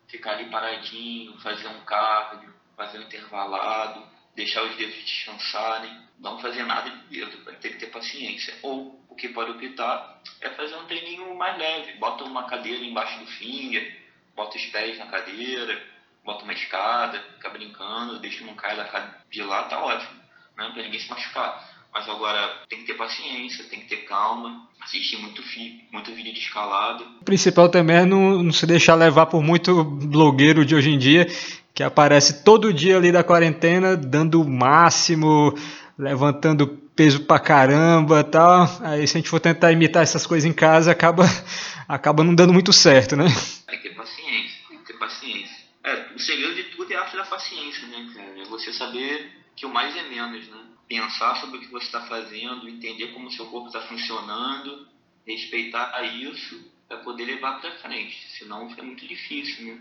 ficar 0.08 0.32
ali 0.32 0.50
paradinho, 0.50 1.38
fazer 1.40 1.68
um 1.68 1.80
cardio, 1.84 2.54
fazer 2.76 2.98
um 2.98 3.02
intervalado, 3.02 4.06
deixar 4.34 4.62
os 4.62 4.76
dedos 4.76 4.96
descansarem, 5.04 6.00
não 6.18 6.38
fazer 6.40 6.64
nada 6.64 6.90
de 6.90 7.06
dedo, 7.08 7.44
vai 7.44 7.54
ter 7.56 7.70
que 7.70 7.78
ter 7.78 7.86
paciência. 7.86 8.56
Ou 8.62 9.02
o 9.08 9.14
que 9.14 9.28
pode 9.28 9.50
optar 9.50 10.20
é 10.40 10.50
fazer 10.50 10.76
um 10.76 10.86
treininho 10.86 11.34
mais 11.36 11.58
leve, 11.58 11.94
bota 11.94 12.24
uma 12.24 12.44
cadeira 12.48 12.84
embaixo 12.84 13.18
do 13.18 13.26
finger, 13.26 14.00
bota 14.34 14.56
os 14.56 14.66
pés 14.66 14.98
na 14.98 15.06
cadeira, 15.06 15.82
bota 16.24 16.44
uma 16.44 16.52
escada, 16.52 17.20
fica 17.34 17.50
brincando, 17.50 18.18
deixa 18.18 18.44
não 18.44 18.54
cair 18.54 18.86
de 19.30 19.42
lá, 19.42 19.64
tá 19.64 19.82
ótimo, 19.82 20.20
né? 20.56 20.70
Pra 20.72 20.82
ninguém 20.82 21.00
se 21.00 21.08
machucar. 21.10 21.69
Mas 21.92 22.08
agora 22.08 22.62
tem 22.68 22.80
que 22.80 22.86
ter 22.86 22.94
paciência, 22.94 23.64
tem 23.64 23.80
que 23.80 23.88
ter 23.88 24.04
calma, 24.04 24.68
assistir 24.80 25.18
muito, 25.18 25.42
fi, 25.42 25.84
muito 25.92 26.14
vídeo 26.14 26.32
de 26.32 26.38
escalado. 26.38 27.04
O 27.20 27.24
principal 27.24 27.68
também 27.68 27.96
é 27.96 28.04
não, 28.04 28.42
não 28.42 28.52
se 28.52 28.64
deixar 28.64 28.94
levar 28.94 29.26
por 29.26 29.42
muito 29.42 29.82
blogueiro 29.82 30.64
de 30.64 30.74
hoje 30.74 30.90
em 30.90 30.98
dia, 30.98 31.26
que 31.74 31.82
aparece 31.82 32.44
todo 32.44 32.72
dia 32.72 32.96
ali 32.96 33.10
da 33.10 33.24
quarentena, 33.24 33.96
dando 33.96 34.40
o 34.40 34.48
máximo, 34.48 35.52
levantando 35.98 36.66
peso 36.94 37.24
pra 37.24 37.40
caramba 37.40 38.22
tal. 38.22 38.68
Aí 38.82 39.06
se 39.06 39.16
a 39.16 39.20
gente 39.20 39.30
for 39.30 39.40
tentar 39.40 39.72
imitar 39.72 40.02
essas 40.02 40.26
coisas 40.26 40.48
em 40.48 40.52
casa, 40.52 40.92
acaba, 40.92 41.24
acaba 41.88 42.22
não 42.22 42.34
dando 42.34 42.52
muito 42.52 42.72
certo, 42.72 43.16
né? 43.16 43.24
Tem 43.66 43.78
que 43.78 43.88
ter 43.88 43.94
paciência, 43.94 44.58
tem 44.68 44.78
que 44.78 44.86
ter 44.86 44.98
paciência. 44.98 45.56
É, 45.82 46.06
o 46.14 46.18
segredo 46.18 46.54
de 46.54 46.64
tudo 46.64 46.92
é 46.92 46.96
a 46.96 47.00
arte 47.00 47.16
da 47.16 47.24
paciência, 47.24 47.88
né, 47.88 48.06
cara? 48.14 48.40
É 48.40 48.44
você 48.44 48.72
saber 48.72 49.30
que 49.56 49.66
o 49.66 49.72
mais 49.72 49.96
é 49.96 50.02
menos, 50.08 50.48
né? 50.48 50.69
Pensar 50.90 51.36
sobre 51.36 51.58
o 51.58 51.60
que 51.60 51.68
você 51.68 51.86
está 51.86 52.00
fazendo, 52.00 52.68
entender 52.68 53.12
como 53.12 53.28
o 53.28 53.30
seu 53.30 53.46
corpo 53.46 53.68
está 53.68 53.80
funcionando, 53.82 54.88
respeitar 55.24 56.02
isso 56.02 56.60
para 56.88 56.98
poder 56.98 57.26
levar 57.26 57.60
para 57.60 57.70
frente. 57.78 58.16
Senão 58.36 58.68
fica 58.68 58.82
muito 58.82 59.06
difícil, 59.06 59.66
né? 59.66 59.78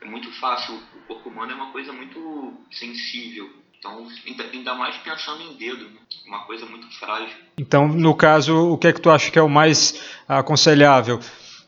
É 0.00 0.06
muito 0.06 0.32
fácil. 0.40 0.80
O 0.96 1.00
corpo 1.06 1.28
humano 1.28 1.52
é 1.52 1.54
uma 1.54 1.70
coisa 1.72 1.92
muito 1.92 2.54
sensível. 2.70 3.50
Então, 3.78 4.08
ainda 4.52 4.74
mais 4.74 4.96
pensando 4.98 5.42
em 5.42 5.56
dedo, 5.56 5.84
né? 5.90 6.00
uma 6.26 6.44
coisa 6.44 6.64
muito 6.64 6.90
frágil. 6.98 7.36
Então, 7.58 7.86
no 7.86 8.14
caso, 8.14 8.72
o 8.72 8.78
que 8.78 8.88
é 8.88 8.92
que 8.94 9.00
tu 9.00 9.10
acha 9.10 9.30
que 9.30 9.38
é 9.38 9.42
o 9.42 9.48
mais 9.48 10.02
aconselhável? 10.26 11.20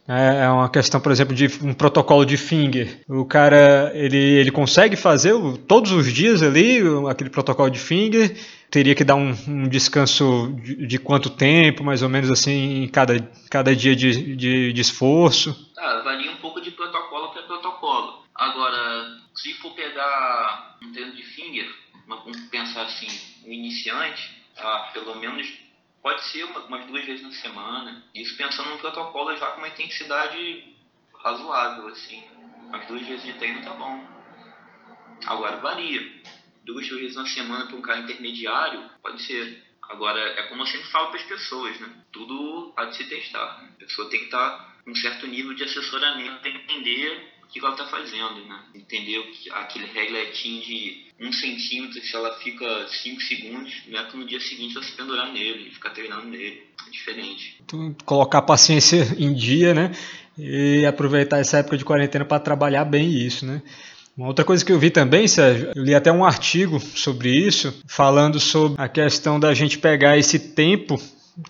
É, 0.08 0.44
é 0.44 0.48
uma 0.50 0.68
questão, 0.68 1.00
por 1.00 1.12
exemplo, 1.12 1.34
de 1.34 1.46
um 1.62 1.72
protocolo 1.72 2.24
de 2.24 2.36
finger. 2.36 3.02
O 3.08 3.24
cara, 3.24 3.92
ele, 3.94 4.16
ele 4.16 4.50
consegue 4.50 4.96
fazer 4.96 5.32
todos 5.68 5.92
os 5.92 6.12
dias 6.12 6.42
ali 6.42 6.80
aquele 7.08 7.30
protocolo 7.30 7.70
de 7.70 7.78
finger. 7.78 8.36
Teria 8.72 8.94
que 8.94 9.04
dar 9.04 9.14
um, 9.14 9.32
um 9.46 9.68
descanso 9.68 10.52
de, 10.62 10.86
de, 10.86 10.98
quanto 10.98 11.30
tempo, 11.30 11.84
mais 11.84 12.02
ou 12.02 12.08
menos 12.08 12.30
assim, 12.30 12.82
em 12.82 12.88
cada, 12.88 13.20
cada 13.50 13.76
dia 13.76 13.94
de, 13.94 14.34
de, 14.34 14.72
de 14.72 14.80
esforço? 14.80 15.70
Ah, 15.78 16.00
varia 16.02 16.32
um 16.32 16.36
pouco 16.36 16.60
de 16.60 16.70
protocolo 16.70 17.28
para 17.32 17.42
protocolo. 17.42 18.24
Agora, 18.34 19.18
se 19.34 19.52
for 19.54 19.72
pegar 19.74 20.78
um 20.82 20.90
treino 20.90 21.14
de 21.14 21.22
finger, 21.22 21.70
vamos 22.08 22.36
pensar 22.50 22.82
assim, 22.82 23.08
um 23.46 23.52
iniciante, 23.52 24.42
ah, 24.56 24.90
pelo 24.92 25.14
menos 25.20 25.46
Pode 26.02 26.20
ser 26.24 26.42
umas 26.44 26.84
duas 26.86 27.04
vezes 27.04 27.22
na 27.22 27.30
semana. 27.30 28.02
Isso 28.12 28.36
pensando 28.36 28.70
no 28.70 28.78
protocolo 28.78 29.36
já 29.36 29.52
com 29.52 29.58
uma 29.58 29.68
intensidade 29.68 30.74
razoável, 31.22 31.86
assim. 31.86 32.24
Umas 32.66 32.84
duas 32.88 33.06
vezes 33.06 33.24
de 33.24 33.32
treino 33.34 33.62
tá 33.62 33.72
bom. 33.74 34.04
Agora 35.24 35.58
varia. 35.58 36.00
Duas, 36.64 36.88
vezes 36.88 37.16
na 37.16 37.26
semana 37.26 37.66
para 37.66 37.76
um 37.76 37.82
cara 37.82 38.00
intermediário, 38.00 38.82
pode 39.02 39.22
ser. 39.22 39.62
Agora, 39.82 40.20
é 40.20 40.44
como 40.44 40.62
eu 40.62 40.66
sempre 40.66 40.90
falo 40.90 41.08
para 41.08 41.20
as 41.20 41.26
pessoas, 41.26 41.78
né? 41.80 41.88
Tudo 42.12 42.72
pode 42.74 42.96
se 42.96 43.04
testar. 43.04 43.64
A 43.74 43.78
pessoa 43.78 44.08
tem 44.08 44.20
que 44.20 44.26
estar 44.26 44.50
tá 44.50 44.72
com 44.84 44.90
um 44.90 44.96
certo 44.96 45.26
nível 45.26 45.54
de 45.54 45.64
assessoramento, 45.64 46.42
tem 46.42 46.54
entender 46.54 47.32
o 47.42 47.46
que 47.48 47.58
ela 47.58 47.72
está 47.72 47.86
fazendo, 47.86 48.44
né? 48.46 48.60
Entender 48.74 49.22
que 49.32 49.50
aquele 49.50 49.86
regletinho 49.86 50.62
de 50.62 51.06
um 51.20 51.32
centímetro, 51.32 52.00
se 52.00 52.14
ela 52.14 52.36
fica 52.38 52.88
cinco 52.88 53.20
segundos, 53.20 53.72
não 53.86 54.00
é 54.00 54.12
no 54.12 54.26
dia 54.26 54.40
seguinte 54.40 54.76
ela 54.76 54.84
se 54.84 54.92
pendurar 54.92 55.32
nele, 55.32 55.70
ficar 55.70 55.90
treinando 55.90 56.26
nele. 56.26 56.62
É 56.86 56.90
diferente. 56.90 57.62
Tu 57.66 57.96
colocar 58.04 58.38
a 58.38 58.42
paciência 58.42 59.02
em 59.18 59.32
dia, 59.34 59.74
né? 59.74 59.92
E 60.38 60.84
aproveitar 60.86 61.38
essa 61.38 61.58
época 61.58 61.76
de 61.76 61.84
quarentena 61.84 62.24
para 62.24 62.40
trabalhar 62.40 62.84
bem 62.84 63.10
isso, 63.10 63.44
né? 63.44 63.62
Uma 64.16 64.26
outra 64.26 64.44
coisa 64.44 64.62
que 64.62 64.70
eu 64.70 64.78
vi 64.78 64.90
também, 64.90 65.26
Sérgio, 65.26 65.70
eu 65.74 65.82
li 65.82 65.94
até 65.94 66.12
um 66.12 66.22
artigo 66.22 66.78
sobre 66.78 67.30
isso, 67.30 67.74
falando 67.86 68.38
sobre 68.38 68.80
a 68.80 68.86
questão 68.86 69.40
da 69.40 69.54
gente 69.54 69.78
pegar 69.78 70.18
esse 70.18 70.38
tempo 70.38 71.00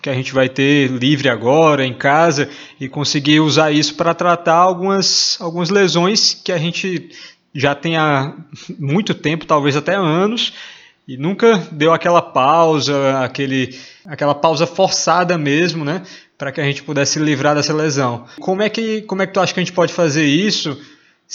que 0.01 0.09
a 0.09 0.13
gente 0.13 0.33
vai 0.33 0.47
ter 0.47 0.89
livre 0.89 1.27
agora 1.27 1.85
em 1.85 1.93
casa 1.93 2.49
e 2.79 2.87
conseguir 2.87 3.41
usar 3.41 3.71
isso 3.71 3.95
para 3.95 4.13
tratar 4.13 4.55
algumas, 4.55 5.37
algumas 5.41 5.69
lesões 5.69 6.33
que 6.33 6.53
a 6.53 6.57
gente 6.57 7.09
já 7.53 7.75
tem 7.75 7.97
há 7.97 8.33
muito 8.79 9.13
tempo, 9.13 9.45
talvez 9.45 9.75
até 9.75 9.95
anos, 9.95 10.53
e 11.05 11.17
nunca 11.17 11.57
deu 11.69 11.91
aquela 11.91 12.21
pausa, 12.21 13.19
aquele, 13.19 13.77
aquela 14.05 14.33
pausa 14.33 14.65
forçada 14.65 15.37
mesmo, 15.37 15.83
né, 15.83 16.01
para 16.37 16.49
que 16.49 16.61
a 16.61 16.63
gente 16.63 16.81
pudesse 16.81 17.19
livrar 17.19 17.55
dessa 17.55 17.73
lesão. 17.73 18.23
Como 18.39 18.61
é 18.61 18.69
que 18.69 19.01
como 19.01 19.21
é 19.21 19.27
que 19.27 19.33
tu 19.33 19.41
acha 19.41 19.53
que 19.53 19.59
a 19.59 19.63
gente 19.63 19.73
pode 19.73 19.91
fazer 19.91 20.25
isso 20.25 20.79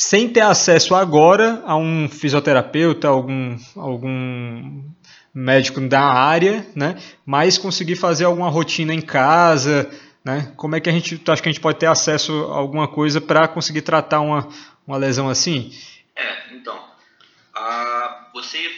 sem 0.00 0.28
ter 0.28 0.42
acesso 0.42 0.94
agora 0.94 1.60
a 1.66 1.76
um 1.76 2.08
fisioterapeuta, 2.08 3.08
algum 3.08 3.58
algum 3.74 4.84
médico 5.34 5.80
da 5.80 6.00
área, 6.00 6.64
né? 6.72 7.02
Mas 7.26 7.58
conseguir 7.58 7.96
fazer 7.96 8.24
alguma 8.24 8.48
rotina 8.48 8.94
em 8.94 9.00
casa, 9.00 9.90
né? 10.24 10.52
Como 10.56 10.76
é 10.76 10.80
que 10.80 10.88
a 10.88 10.92
gente, 10.92 11.20
acha 11.28 11.42
que 11.42 11.48
a 11.48 11.52
gente 11.52 11.60
pode 11.60 11.80
ter 11.80 11.86
acesso 11.86 12.32
a 12.44 12.58
alguma 12.58 12.86
coisa 12.86 13.20
para 13.20 13.48
conseguir 13.48 13.82
tratar 13.82 14.20
uma, 14.20 14.48
uma 14.86 14.96
lesão 14.96 15.28
assim? 15.28 15.72
É, 16.14 16.54
então, 16.54 16.80
a, 17.52 18.30
você 18.32 18.70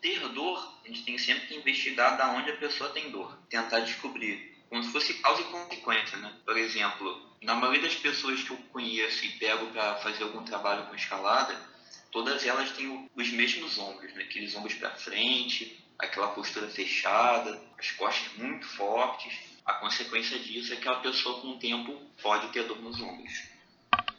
ter 0.00 0.28
dor, 0.28 0.64
a 0.84 0.86
gente 0.86 1.02
tem 1.02 1.18
sempre 1.18 1.48
que 1.48 1.56
investigar 1.56 2.16
da 2.16 2.30
onde 2.30 2.52
a 2.52 2.56
pessoa 2.56 2.90
tem 2.90 3.10
dor, 3.10 3.36
tentar 3.50 3.80
descobrir 3.80 4.56
como 4.68 4.82
se 4.82 4.92
fosse 4.92 5.14
causa 5.14 5.42
e 5.42 5.44
consequência, 5.44 6.18
né? 6.18 6.32
Por 6.44 6.56
exemplo, 6.56 7.36
na 7.42 7.54
maioria 7.54 7.82
das 7.82 7.94
pessoas 7.94 8.42
que 8.42 8.50
eu 8.50 8.56
conheço 8.72 9.24
e 9.24 9.30
pego 9.38 9.66
para 9.66 9.96
fazer 9.96 10.24
algum 10.24 10.44
trabalho 10.44 10.86
com 10.86 10.94
escalada, 10.94 11.58
todas 12.10 12.44
elas 12.44 12.70
têm 12.72 13.08
os 13.14 13.28
mesmos 13.30 13.78
ombros, 13.78 14.12
né? 14.14 14.24
Aqueles 14.24 14.54
ombros 14.54 14.74
para 14.74 14.90
frente, 14.90 15.84
aquela 15.98 16.28
postura 16.28 16.68
fechada, 16.68 17.60
as 17.78 17.90
costas 17.92 18.32
muito 18.36 18.66
fortes. 18.66 19.32
A 19.64 19.74
consequência 19.74 20.38
disso 20.38 20.72
é 20.72 20.76
que 20.76 20.88
a 20.88 20.96
pessoa 20.96 21.40
com 21.40 21.48
o 21.52 21.58
tempo 21.58 22.00
pode 22.22 22.48
ter 22.52 22.64
dor 22.64 22.80
nos 22.80 23.00
ombros. 23.00 23.32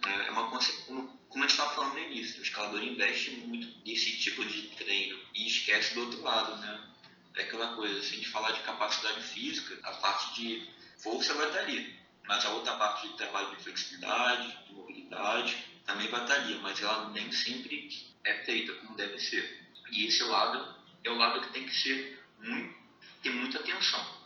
É, 0.06 0.28
é 0.28 0.32
uma 0.32 0.50
como, 0.50 1.08
como 1.30 1.44
a 1.44 1.48
gente 1.48 1.52
estava 1.52 1.76
falando 1.76 1.94
no 1.94 2.00
início, 2.00 2.40
o 2.40 2.44
escalador 2.44 2.84
investe 2.84 3.32
muito 3.32 3.68
nesse 3.86 4.18
tipo 4.18 4.44
de 4.46 4.64
treino 4.76 5.20
e 5.34 5.48
esquece 5.48 5.94
do 5.94 6.02
outro 6.02 6.22
lado, 6.22 6.56
né? 6.58 6.89
É 7.36 7.44
aquela 7.44 7.76
coisa, 7.76 8.02
se 8.02 8.14
a 8.14 8.16
gente 8.18 8.30
falar 8.30 8.52
de 8.52 8.62
capacidade 8.62 9.22
física, 9.22 9.78
a 9.84 9.94
parte 9.94 10.36
de 10.36 10.68
força 10.98 11.34
vai 11.34 11.48
estar 11.48 11.60
ali, 11.60 11.98
mas 12.28 12.46
a 12.46 12.50
outra 12.50 12.76
parte 12.76 13.08
de 13.08 13.14
trabalho 13.16 13.56
de 13.56 13.64
flexibilidade, 13.64 14.66
de 14.68 14.74
mobilidade, 14.74 15.58
também 15.86 16.08
vai 16.10 16.22
estar 16.22 16.36
ali, 16.36 16.56
mas 16.60 16.82
ela 16.82 17.10
nem 17.10 17.32
sempre 17.32 17.90
é 18.24 18.46
feita 18.46 18.74
como 18.74 18.96
deve 18.96 19.18
ser. 19.20 19.68
E 19.92 20.06
esse 20.06 20.24
lado 20.24 20.76
é 21.04 21.10
o 21.10 21.16
lado 21.16 21.42
que 21.42 21.54
tem 21.54 21.66
que 21.66 21.74
ser 21.74 22.24
muito, 22.40 22.76
ter 23.24 23.32
muita 23.32 23.60
atenção. 23.60 24.20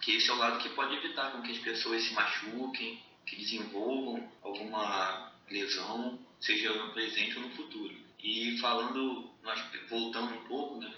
Que 0.00 0.16
esse 0.16 0.30
é 0.30 0.32
o 0.32 0.36
lado 0.36 0.58
que 0.58 0.70
pode 0.70 0.94
evitar 0.96 1.32
com 1.32 1.42
que 1.42 1.52
as 1.52 1.58
pessoas 1.58 2.02
se 2.02 2.14
machuquem, 2.14 3.02
que 3.26 3.36
desenvolvam 3.36 4.32
alguma 4.42 5.32
lesão, 5.50 6.18
seja 6.40 6.72
no 6.72 6.92
presente 6.92 7.36
ou 7.36 7.42
no 7.42 7.54
futuro. 7.54 7.94
E 8.18 8.58
falando, 8.58 9.30
voltando 9.88 10.34
um 10.34 10.44
pouco, 10.44 10.80
né, 10.80 10.92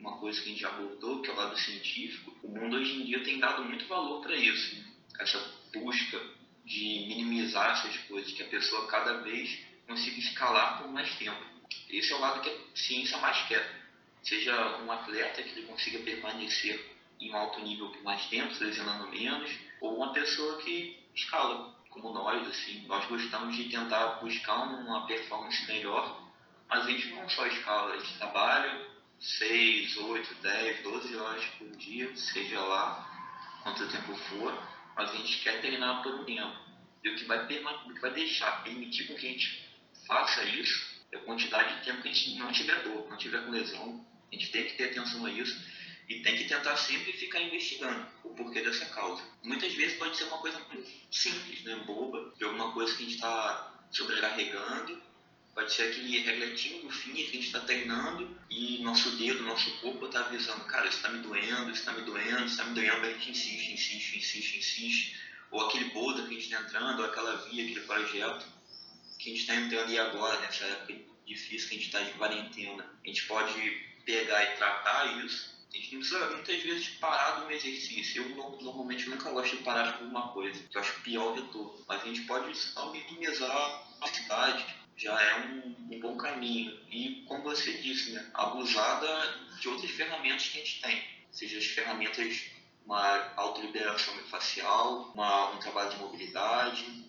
uma 0.00 0.16
coisa 0.16 0.40
que 0.40 0.48
a 0.48 0.50
gente 0.52 0.60
já 0.60 0.70
voltou, 0.70 1.20
que 1.20 1.30
é 1.30 1.32
o 1.32 1.36
lado 1.36 1.56
científico, 1.58 2.34
o 2.42 2.48
mundo 2.48 2.76
hoje 2.76 3.02
em 3.02 3.04
dia 3.04 3.22
tem 3.22 3.38
dado 3.38 3.64
muito 3.64 3.86
valor 3.86 4.22
para 4.22 4.34
isso, 4.34 4.82
essa 5.18 5.38
busca 5.72 6.20
de 6.64 7.04
minimizar 7.08 7.72
essas 7.72 7.96
coisas, 8.04 8.32
que 8.32 8.42
a 8.42 8.48
pessoa 8.48 8.86
cada 8.86 9.18
vez 9.18 9.60
consiga 9.86 10.18
escalar 10.18 10.78
por 10.78 10.90
mais 10.90 11.14
tempo. 11.16 11.42
Esse 11.88 12.12
é 12.12 12.16
o 12.16 12.20
lado 12.20 12.40
que 12.40 12.48
a 12.48 12.76
ciência 12.76 13.18
mais 13.18 13.46
quer 13.46 13.80
seja 14.22 14.78
um 14.78 14.90
atleta 14.90 15.42
que 15.42 15.50
ele 15.50 15.66
consiga 15.66 15.98
permanecer 16.00 16.96
em 17.20 17.30
um 17.30 17.36
alto 17.36 17.60
nível 17.60 17.88
por 17.90 18.02
mais 18.02 18.24
tempo, 18.26 18.54
lesionando 18.60 19.08
menos, 19.08 19.50
ou 19.80 19.96
uma 19.96 20.12
pessoa 20.12 20.60
que 20.62 20.98
escala, 21.14 21.74
como 21.90 22.12
nós, 22.12 22.46
assim, 22.48 22.86
nós 22.86 23.04
gostamos 23.06 23.56
de 23.56 23.64
tentar 23.68 24.20
buscar 24.20 24.62
uma 24.62 25.06
performance 25.06 25.66
melhor 25.66 26.22
Mas 26.68 26.86
a 26.86 26.90
gente 26.90 27.08
não 27.08 27.28
só 27.28 27.46
escala, 27.46 27.94
a 27.94 27.98
gente 27.98 28.16
trabalha 28.16 28.89
6, 29.20 29.98
8, 29.98 30.34
10, 30.42 30.82
12 30.82 31.16
horas 31.16 31.44
por 31.58 31.70
dia, 31.76 32.16
seja 32.16 32.58
lá 32.58 33.60
quanto 33.62 33.86
tempo 33.88 34.14
for, 34.14 34.52
mas 34.96 35.10
a 35.10 35.16
gente 35.16 35.40
quer 35.40 35.60
treinar 35.60 36.02
por 36.02 36.14
um 36.14 36.24
tempo. 36.24 36.56
E 37.04 37.10
o 37.10 37.16
que 37.16 37.24
vai, 37.24 37.44
o 37.44 37.94
que 37.94 38.00
vai 38.00 38.12
deixar, 38.12 38.64
permitir 38.64 39.06
com 39.06 39.14
que 39.14 39.26
a 39.26 39.30
gente 39.30 39.68
faça 40.06 40.42
isso 40.44 41.00
é 41.12 41.18
a 41.18 41.20
quantidade 41.20 41.78
de 41.78 41.84
tempo 41.84 42.02
que 42.02 42.08
a 42.08 42.12
gente 42.12 42.38
não 42.38 42.50
tiver 42.50 42.82
dor, 42.82 43.08
não 43.10 43.16
tiver 43.18 43.44
com 43.44 43.50
lesão. 43.50 44.06
A 44.32 44.34
gente 44.34 44.50
tem 44.52 44.64
que 44.64 44.74
ter 44.74 44.90
atenção 44.90 45.26
a 45.26 45.30
isso 45.30 45.60
e 46.08 46.22
tem 46.22 46.36
que 46.36 46.44
tentar 46.44 46.76
sempre 46.76 47.12
ficar 47.12 47.40
investigando 47.40 48.06
o 48.24 48.30
porquê 48.30 48.62
dessa 48.62 48.86
causa. 48.86 49.22
Muitas 49.42 49.72
vezes 49.74 49.98
pode 49.98 50.16
ser 50.16 50.24
uma 50.24 50.38
coisa 50.38 50.64
simples, 51.10 51.62
né? 51.64 51.76
boba, 51.86 52.32
de 52.38 52.44
alguma 52.44 52.72
coisa 52.72 52.96
que 52.96 53.02
a 53.02 53.06
gente 53.06 53.16
está 53.16 53.86
sobrecarregando 53.90 55.09
Pode 55.54 55.72
ser 55.72 55.90
aquele 55.90 56.20
regletinho 56.20 56.82
do 56.82 56.90
fim 56.90 57.12
que 57.12 57.22
a 57.22 57.26
gente 57.26 57.46
está 57.46 57.60
treinando 57.60 58.36
e 58.48 58.82
nosso 58.82 59.10
dedo, 59.16 59.42
nosso 59.42 59.70
corpo 59.80 60.06
está 60.06 60.20
avisando, 60.20 60.64
cara, 60.64 60.86
isso 60.86 60.96
está 60.96 61.10
me 61.10 61.18
doendo, 61.22 61.70
isso 61.70 61.80
está 61.80 61.92
me 61.92 62.02
doendo, 62.02 62.44
isso 62.44 62.60
está 62.60 62.64
me 62.64 62.74
doendo, 62.74 63.06
a 63.06 63.10
gente 63.12 63.30
insiste, 63.30 63.72
insiste, 63.72 64.18
insiste, 64.18 64.58
insiste. 64.58 65.20
Ou 65.50 65.66
aquele 65.66 65.86
boulder 65.90 66.26
que 66.26 66.30
a 66.30 66.40
gente 66.40 66.52
está 66.52 66.60
entrando, 66.60 67.00
ou 67.00 67.06
aquela 67.06 67.36
via, 67.48 67.64
aquele 67.64 67.80
projeto 67.80 68.46
que 69.18 69.28
a 69.28 69.32
gente 69.32 69.40
está 69.40 69.56
entrando 69.56 69.90
e 69.90 69.98
agora, 69.98 70.40
nessa 70.40 70.64
época 70.64 71.10
difícil 71.30 71.68
que 71.68 71.74
a 71.74 71.78
gente 71.78 71.86
está 71.86 72.00
de 72.00 72.12
quarentena. 72.12 72.84
A 73.04 73.06
gente 73.06 73.26
pode 73.26 73.52
pegar 74.04 74.42
e 74.42 74.56
tratar 74.56 75.24
isso. 75.24 75.50
A 75.72 75.76
gente 75.76 75.92
não 75.92 76.00
precisa 76.00 76.30
muitas 76.30 76.62
vezes 76.62 76.88
parar 76.96 77.40
no 77.40 77.50
exercício. 77.50 78.22
Eu 78.22 78.60
normalmente 78.60 79.08
nunca 79.08 79.30
gosto 79.30 79.56
de 79.56 79.62
parar 79.62 79.92
com 79.92 80.04
alguma 80.04 80.28
coisa, 80.32 80.60
que 80.64 80.76
eu 80.76 80.80
acho 80.80 81.00
pior 81.02 81.34
de 81.36 81.42
tudo. 81.52 81.84
Mas 81.86 82.02
a 82.02 82.06
gente 82.06 82.22
pode 82.22 82.56
só 82.56 82.90
minimizar 82.90 83.86
a 84.00 84.08
cidade, 84.08 84.66
já 85.00 85.18
é 85.18 85.40
um, 85.40 85.76
um, 85.90 86.00
bom 86.00 86.16
caminho. 86.16 86.78
E, 86.90 87.24
como 87.26 87.42
você 87.42 87.72
disse, 87.78 88.12
né, 88.12 88.30
abusar 88.34 89.00
de 89.58 89.68
outras 89.68 89.90
ferramentas 89.90 90.48
que 90.48 90.58
a 90.58 90.64
gente 90.64 90.80
tem, 90.82 91.02
seja 91.32 91.58
as 91.58 91.66
ferramentas, 91.66 92.50
uma 92.84 93.32
autoliberação 93.36 94.14
facial, 94.24 95.10
uma, 95.14 95.52
um 95.52 95.58
trabalho 95.58 95.90
de 95.90 95.96
mobilidade, 95.96 97.04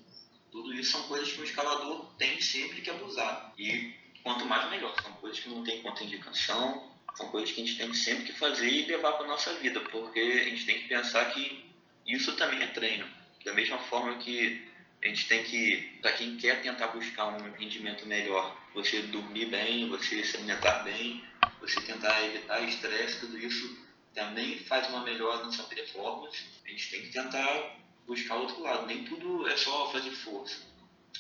tudo 0.51 0.73
isso 0.73 0.91
são 0.91 1.03
coisas 1.03 1.31
que 1.31 1.41
o 1.41 1.43
escalador 1.43 2.05
tem 2.17 2.39
sempre 2.39 2.81
que 2.81 2.89
abusar. 2.89 3.53
E 3.57 3.93
quanto 4.23 4.45
mais 4.45 4.69
melhor, 4.69 4.95
são 5.01 5.11
coisas 5.13 5.39
que 5.39 5.49
não 5.49 5.63
tem 5.63 5.81
contraindicação, 5.81 6.91
são 7.15 7.29
coisas 7.29 7.51
que 7.51 7.61
a 7.61 7.65
gente 7.65 7.77
tem 7.77 7.93
sempre 7.93 8.25
que 8.25 8.33
fazer 8.33 8.69
e 8.69 8.85
levar 8.85 9.13
para 9.13 9.27
nossa 9.27 9.53
vida, 9.55 9.81
porque 9.81 10.19
a 10.19 10.49
gente 10.49 10.65
tem 10.65 10.81
que 10.81 10.87
pensar 10.87 11.25
que 11.33 11.65
isso 12.05 12.35
também 12.37 12.61
é 12.61 12.67
treino. 12.67 13.05
Da 13.43 13.53
mesma 13.53 13.79
forma 13.79 14.17
que 14.19 14.70
a 15.03 15.07
gente 15.07 15.27
tem 15.27 15.43
que, 15.43 15.97
para 16.01 16.13
quem 16.13 16.37
quer 16.37 16.61
tentar 16.61 16.87
buscar 16.87 17.27
um 17.27 17.51
rendimento 17.53 18.05
melhor, 18.05 18.55
você 18.73 19.01
dormir 19.01 19.47
bem, 19.47 19.89
você 19.89 20.23
se 20.23 20.37
alimentar 20.37 20.83
bem, 20.83 21.23
você 21.59 21.81
tentar 21.81 22.23
evitar 22.25 22.61
estresse, 22.61 23.19
tudo 23.19 23.37
isso 23.37 23.79
também 24.13 24.59
faz 24.59 24.87
uma 24.89 25.03
melhora 25.03 25.43
na 25.43 25.51
sua 25.51 25.65
performance. 25.65 26.45
A 26.65 26.69
gente 26.69 26.89
tem 26.91 27.01
que 27.01 27.11
tentar 27.11 27.77
buscar 28.05 28.35
o 28.35 28.41
outro 28.41 28.61
lado. 28.61 28.85
Nem 28.85 29.03
tudo 29.05 29.47
é 29.47 29.57
só 29.57 29.91
fazer 29.91 30.11
força. 30.11 30.61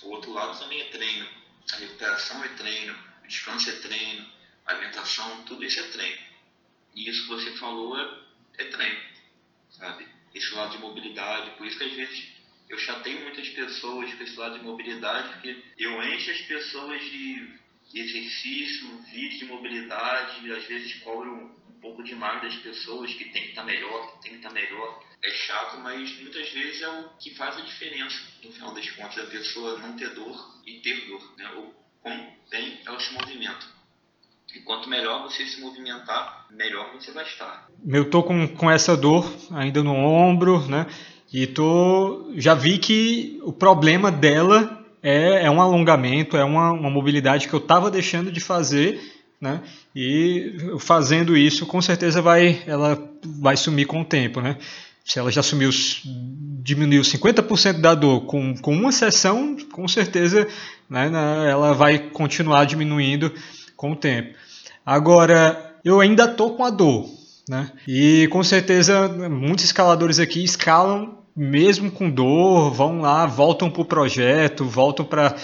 O 0.03 0.09
outro 0.09 0.31
lado 0.31 0.59
também 0.59 0.81
é 0.81 0.85
treino. 0.85 1.27
A 1.71 1.75
recuperação 1.77 2.43
é 2.43 2.49
treino, 2.49 2.95
o 3.23 3.27
descanso 3.27 3.69
é 3.69 3.73
treino, 3.73 4.27
a 4.65 4.71
alimentação, 4.71 5.43
tudo 5.43 5.63
isso 5.63 5.79
é 5.79 5.83
treino. 5.83 6.21
E 6.93 7.09
isso 7.09 7.23
que 7.23 7.29
você 7.29 7.51
falou 7.57 7.97
é, 7.97 8.19
é 8.57 8.65
treino, 8.65 9.01
sabe? 9.69 10.07
Esse 10.33 10.53
lado 10.53 10.71
de 10.71 10.79
mobilidade, 10.79 11.51
por 11.51 11.65
isso 11.65 11.77
que 11.77 11.83
às 11.83 11.93
vezes 11.93 12.40
eu 12.71 12.77
chateio 12.77 13.21
muitas 13.21 13.49
pessoas 13.49 14.13
com 14.13 14.23
esse 14.23 14.35
lado 14.37 14.57
de 14.57 14.63
mobilidade, 14.63 15.33
porque 15.33 15.61
eu 15.77 16.01
encho 16.03 16.31
as 16.31 16.41
pessoas 16.41 17.01
de 17.01 17.59
exercício, 17.93 18.87
vídeo 19.11 19.39
de 19.39 19.45
mobilidade, 19.45 20.51
às 20.51 20.63
vezes 20.65 20.93
cobro 21.01 21.51
um 21.69 21.79
pouco 21.81 22.01
demais 22.01 22.41
das 22.41 22.55
pessoas 22.55 23.13
que 23.13 23.25
tem 23.25 23.43
que 23.43 23.49
estar 23.49 23.61
tá 23.61 23.67
melhor, 23.67 24.13
que 24.13 24.21
tem 24.21 24.31
que 24.31 24.37
estar 24.37 24.49
tá 24.49 24.55
melhor. 24.55 25.03
É 25.21 25.29
chato, 25.31 25.79
mas 25.81 26.17
muitas 26.21 26.49
vezes 26.51 26.81
é 26.81 26.89
o 26.89 27.09
que 27.19 27.35
faz 27.35 27.57
a 27.57 27.61
diferença, 27.61 28.17
no 28.41 28.51
final 28.53 28.73
das 28.73 28.89
contas, 28.91 29.19
a 29.19 29.29
pessoa 29.29 29.77
não 29.79 29.95
ter 29.97 30.09
dor 30.15 30.61
e 30.65 30.79
ter 30.79 31.05
dor, 31.07 31.35
né? 31.37 31.49
ou 31.57 31.75
como 32.01 32.37
bem 32.49 32.79
ela 32.85 32.99
se 32.99 33.13
movimenta. 33.13 33.81
E 34.55 34.59
quanto 34.61 34.89
melhor 34.89 35.23
você 35.23 35.45
se 35.45 35.61
movimentar, 35.61 36.47
melhor 36.49 36.93
você 36.93 37.11
vai 37.11 37.25
estar. 37.25 37.69
Eu 37.87 38.09
tô 38.09 38.21
com, 38.23 38.47
com 38.47 38.69
essa 38.69 38.97
dor 38.97 39.31
ainda 39.51 39.81
no 39.81 39.93
ombro, 39.93 40.67
né? 40.67 40.87
E 41.33 41.47
tô, 41.47 42.31
já 42.35 42.53
vi 42.53 42.77
que 42.77 43.39
o 43.43 43.53
problema 43.53 44.11
dela 44.11 44.81
é, 45.01 45.45
é 45.45 45.51
um 45.51 45.61
alongamento, 45.61 46.35
é 46.35 46.43
uma, 46.43 46.71
uma 46.71 46.89
mobilidade 46.89 47.47
que 47.47 47.53
eu 47.53 47.59
estava 47.59 47.89
deixando 47.89 48.31
de 48.31 48.39
fazer, 48.39 48.99
né? 49.39 49.61
E 49.95 50.55
fazendo 50.79 51.35
isso, 51.35 51.65
com 51.65 51.81
certeza 51.81 52.21
vai, 52.21 52.61
ela 52.67 53.01
vai 53.39 53.55
sumir 53.55 53.85
com 53.87 54.01
o 54.01 54.05
tempo, 54.05 54.41
né? 54.41 54.57
Se 55.05 55.19
ela 55.19 55.31
já 55.31 55.41
sumiu, 55.41 55.71
diminuiu 56.61 57.01
50% 57.01 57.79
da 57.79 57.95
dor 57.95 58.21
com, 58.25 58.55
com 58.57 58.73
uma 58.73 58.91
sessão, 58.91 59.57
com 59.71 59.87
certeza 59.87 60.47
né, 60.87 61.09
ela 61.49 61.73
vai 61.73 61.97
continuar 61.97 62.65
diminuindo 62.65 63.33
com 63.75 63.93
o 63.93 63.95
tempo. 63.95 64.37
Agora, 64.85 65.75
eu 65.83 65.99
ainda 65.99 66.27
tô 66.27 66.51
com 66.51 66.63
a 66.63 66.69
dor, 66.69 67.09
né? 67.49 67.71
E 67.87 68.27
com 68.31 68.43
certeza 68.43 69.07
muitos 69.07 69.65
escaladores 69.65 70.19
aqui 70.19 70.43
escalam 70.43 71.20
mesmo 71.35 71.91
com 71.91 72.09
dor, 72.09 72.71
vão 72.71 73.01
lá, 73.01 73.25
voltam 73.25 73.69
para 73.69 73.81
o 73.81 73.85
projeto, 73.85 74.65
voltam 74.65 75.05
para 75.05 75.35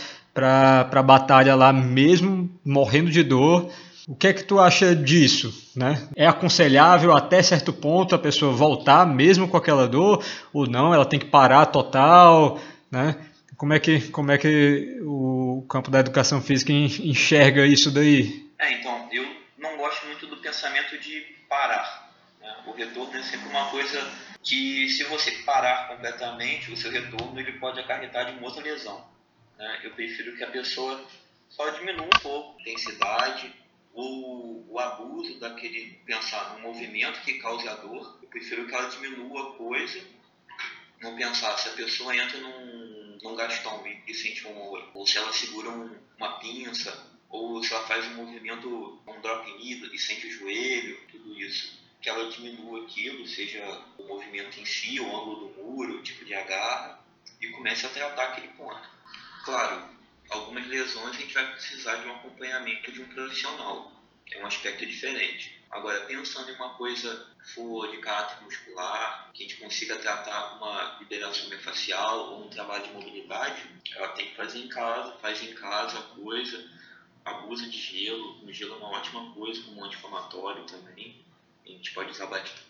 a 0.91 1.03
batalha 1.03 1.55
lá, 1.55 1.71
mesmo 1.71 2.49
morrendo 2.63 3.09
de 3.09 3.23
dor. 3.23 3.71
O 4.07 4.15
que 4.15 4.27
é 4.27 4.33
que 4.33 4.43
tu 4.43 4.57
acha 4.57 4.95
disso? 4.95 5.53
Né? 5.75 6.07
É 6.15 6.25
aconselhável 6.25 7.15
até 7.15 7.43
certo 7.43 7.73
ponto 7.73 8.15
a 8.15 8.19
pessoa 8.19 8.53
voltar 8.53 9.05
mesmo 9.05 9.49
com 9.49 9.57
aquela 9.57 9.85
dor 9.85 10.23
ou 10.53 10.65
não? 10.65 10.93
Ela 10.93 11.05
tem 11.05 11.19
que 11.19 11.25
parar 11.25 11.65
total? 11.65 12.57
Né? 12.89 13.17
Como 13.57 13.73
é 13.73 13.79
que 13.79 13.99
como 14.09 14.31
é 14.31 14.38
que 14.38 14.97
o 15.01 15.65
campo 15.67 15.91
da 15.91 15.99
educação 15.99 16.41
física 16.41 16.71
enxerga 16.71 17.65
isso 17.65 17.91
daí? 17.91 18.47
É, 18.59 18.79
então 18.79 19.09
eu 19.11 19.25
não 19.57 19.75
gosto 19.77 20.05
muito 20.05 20.25
do 20.27 20.38
pensamento 20.38 20.97
de 20.99 21.25
parar. 21.49 22.09
Né? 22.39 22.49
O 22.65 22.71
retorno 22.71 23.13
é 23.13 23.23
sempre 23.23 23.49
uma 23.49 23.65
coisa 23.65 23.99
que 24.47 24.87
se 24.87 25.03
você 25.03 25.31
parar 25.43 25.89
completamente, 25.89 26.71
o 26.71 26.77
seu 26.77 26.89
retorno 26.89 27.37
ele 27.37 27.59
pode 27.59 27.81
acarretar 27.81 28.31
de 28.31 28.37
uma 28.37 28.47
outra 28.47 28.63
lesão. 28.63 29.05
Né? 29.57 29.81
Eu 29.83 29.91
prefiro 29.91 30.37
que 30.37 30.43
a 30.43 30.49
pessoa 30.49 31.05
só 31.49 31.69
diminua 31.71 32.05
um 32.05 32.19
pouco 32.21 32.57
a 32.57 32.61
intensidade, 32.61 33.53
ou 33.93 34.65
o 34.69 34.79
abuso 34.79 35.37
daquele 35.39 35.99
pensar 36.05 36.53
no 36.53 36.59
movimento 36.61 37.19
que 37.21 37.39
cause 37.39 37.67
a 37.67 37.75
dor. 37.75 38.19
Eu 38.21 38.29
prefiro 38.29 38.65
que 38.67 38.73
ela 38.73 38.89
diminua 38.89 39.49
a 39.49 39.57
coisa, 39.57 40.01
não 41.01 41.17
pensar 41.17 41.57
se 41.57 41.67
a 41.67 41.73
pessoa 41.73 42.15
entra 42.15 42.39
num, 42.39 43.17
num 43.21 43.35
gastão 43.35 43.83
e, 44.07 44.13
sente 44.13 44.47
um 44.47 44.55
ouro, 44.55 44.89
ou 44.93 45.05
se 45.05 45.17
ela 45.17 45.33
segura 45.33 45.69
um, 45.69 45.93
uma 46.17 46.39
pinça, 46.39 47.11
ou 47.27 47.61
se 47.61 47.73
ela 47.73 47.85
faz 47.85 48.05
um 48.05 48.23
movimento, 48.23 49.01
um 49.05 49.19
drop 49.19 49.51
knee 49.57 49.89
e 49.91 49.97
sente 49.97 50.27
o 50.27 50.31
joelho, 50.31 51.01
tudo 51.11 51.37
isso 51.37 51.85
que 52.01 52.09
ela 52.09 52.29
diminua 52.29 52.83
aquilo, 52.83 53.27
seja 53.27 53.59
movimento 54.08 54.60
em 54.60 54.66
si, 54.66 54.99
o 54.99 55.05
ângulo 55.05 55.47
do 55.47 55.64
muro, 55.64 55.99
o 55.99 56.03
tipo 56.03 56.26
de 56.26 56.34
agarra, 56.34 56.99
e 57.41 57.47
comece 57.49 57.86
a 57.86 57.89
tratar 57.89 58.24
aquele 58.24 58.47
ponto. 58.49 58.89
Claro, 59.43 59.89
algumas 60.30 60.68
lesões 60.68 61.16
a 61.16 61.20
gente 61.20 61.34
vai 61.34 61.51
precisar 61.53 61.95
de 61.97 62.08
um 62.08 62.16
acompanhamento 62.16 62.91
de 62.91 63.01
um 63.01 63.08
profissional, 63.08 63.91
é 64.32 64.41
um 64.41 64.45
aspecto 64.45 64.86
diferente. 64.86 65.58
Agora, 65.70 66.01
pensando 66.01 66.49
em 66.49 66.55
uma 66.55 66.74
coisa 66.76 67.28
que 67.43 67.53
for 67.53 67.89
de 67.91 67.97
caráter 67.97 68.41
muscular, 68.43 69.30
que 69.34 69.43
a 69.43 69.47
gente 69.47 69.60
consiga 69.62 69.97
tratar 69.97 70.58
uma 70.58 70.97
liberação 70.99 71.49
facial 71.60 72.34
ou 72.34 72.45
um 72.45 72.49
trabalho 72.49 72.84
de 72.84 72.93
mobilidade, 72.93 73.64
ela 73.95 74.10
tem 74.10 74.30
que 74.30 74.36
fazer 74.36 74.60
em 74.60 74.70
casa, 74.70 75.18
faz 75.20 75.41
em 75.43 75.53
casa 75.53 75.99
a 75.99 76.03
coisa, 76.16 76.70
abusa 77.24 77.70
de 77.70 77.78
gelo, 77.78 78.43
o 78.45 78.51
gelo 78.51 78.76
é 78.76 78.78
uma 78.78 78.89
ótima 78.89 79.34
coisa 79.34 79.62
como 79.64 79.84
anti-inflamatório 79.84 80.64
também 80.66 81.28
a 81.68 81.78
gente 81.78 81.93
pode 81.93 82.12
usar 82.12 82.28
bastante. 82.28 82.66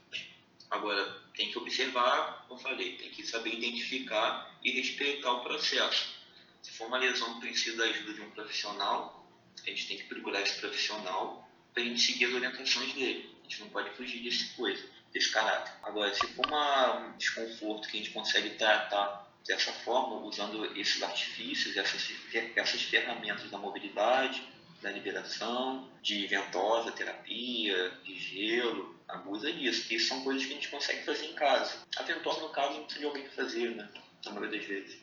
Agora, 0.70 1.22
tem 1.36 1.52
que 1.52 1.58
observar, 1.58 2.46
como 2.48 2.60
eu 2.60 2.64
falei, 2.64 2.98
tem 2.98 3.10
que 3.10 3.26
saber 3.26 3.54
identificar 3.54 4.54
e 4.64 4.72
respeitar 4.72 5.32
o 5.32 5.42
processo. 5.42 6.16
Se 6.62 6.72
for 6.72 6.88
uma 6.88 6.98
lesão 6.98 7.36
que 7.36 7.48
precisa 7.48 7.78
da 7.78 7.86
ajuda 7.86 8.14
de 8.14 8.22
um 8.22 8.32
profissional, 8.32 9.26
a 9.66 9.70
gente 9.70 9.88
tem 9.88 9.98
que 9.98 10.04
procurar 10.06 10.42
esse 10.42 10.60
profissional 10.60 11.48
para 11.74 11.84
a 11.84 11.86
gente 11.86 12.02
seguir 12.02 12.26
as 12.26 12.34
orientações 12.34 12.94
dele. 12.94 13.36
A 13.40 13.44
gente 13.44 13.62
não 13.62 13.70
pode 13.70 13.90
fugir 13.92 14.22
desse 14.22 14.54
coisa, 14.56 14.84
desse 15.14 15.32
caráter. 15.32 15.74
Agora, 15.84 16.14
se 16.14 16.28
for 16.28 16.46
uma, 16.46 16.98
um 16.98 17.18
desconforto 17.18 17.88
que 17.88 17.98
a 17.98 18.00
gente 18.02 18.12
consegue 18.12 18.52
tratar 18.52 19.26
dessa 19.46 19.72
forma, 19.72 20.18
usando 20.26 20.66
esses 20.78 21.02
artifícios, 21.02 21.78
essas, 21.78 22.12
essas 22.56 22.82
ferramentas 22.82 23.50
da 23.50 23.58
mobilidade, 23.58 24.44
da 24.82 24.92
liberação, 24.92 25.90
de 26.02 26.28
ventosa, 26.28 26.92
terapia, 26.92 27.90
de 28.04 28.16
gelo, 28.16 28.97
abusa 29.08 29.52
disso. 29.52 29.94
Isso 29.94 30.08
são 30.08 30.22
coisas 30.22 30.46
que 30.46 30.52
a 30.52 30.56
gente 30.56 30.70
consegue 30.70 31.04
fazer 31.04 31.26
em 31.26 31.34
casa. 31.34 31.72
A 31.98 32.04
ventosa, 32.04 32.42
no 32.42 32.50
caso, 32.50 32.74
não 32.74 32.84
precisa 32.84 33.00
de 33.00 33.06
alguém 33.06 33.26
fazer, 33.36 33.76
né? 33.76 33.88
Na 34.26 34.32
maioria 34.32 34.60
das 34.60 34.68
vezes. 34.68 34.98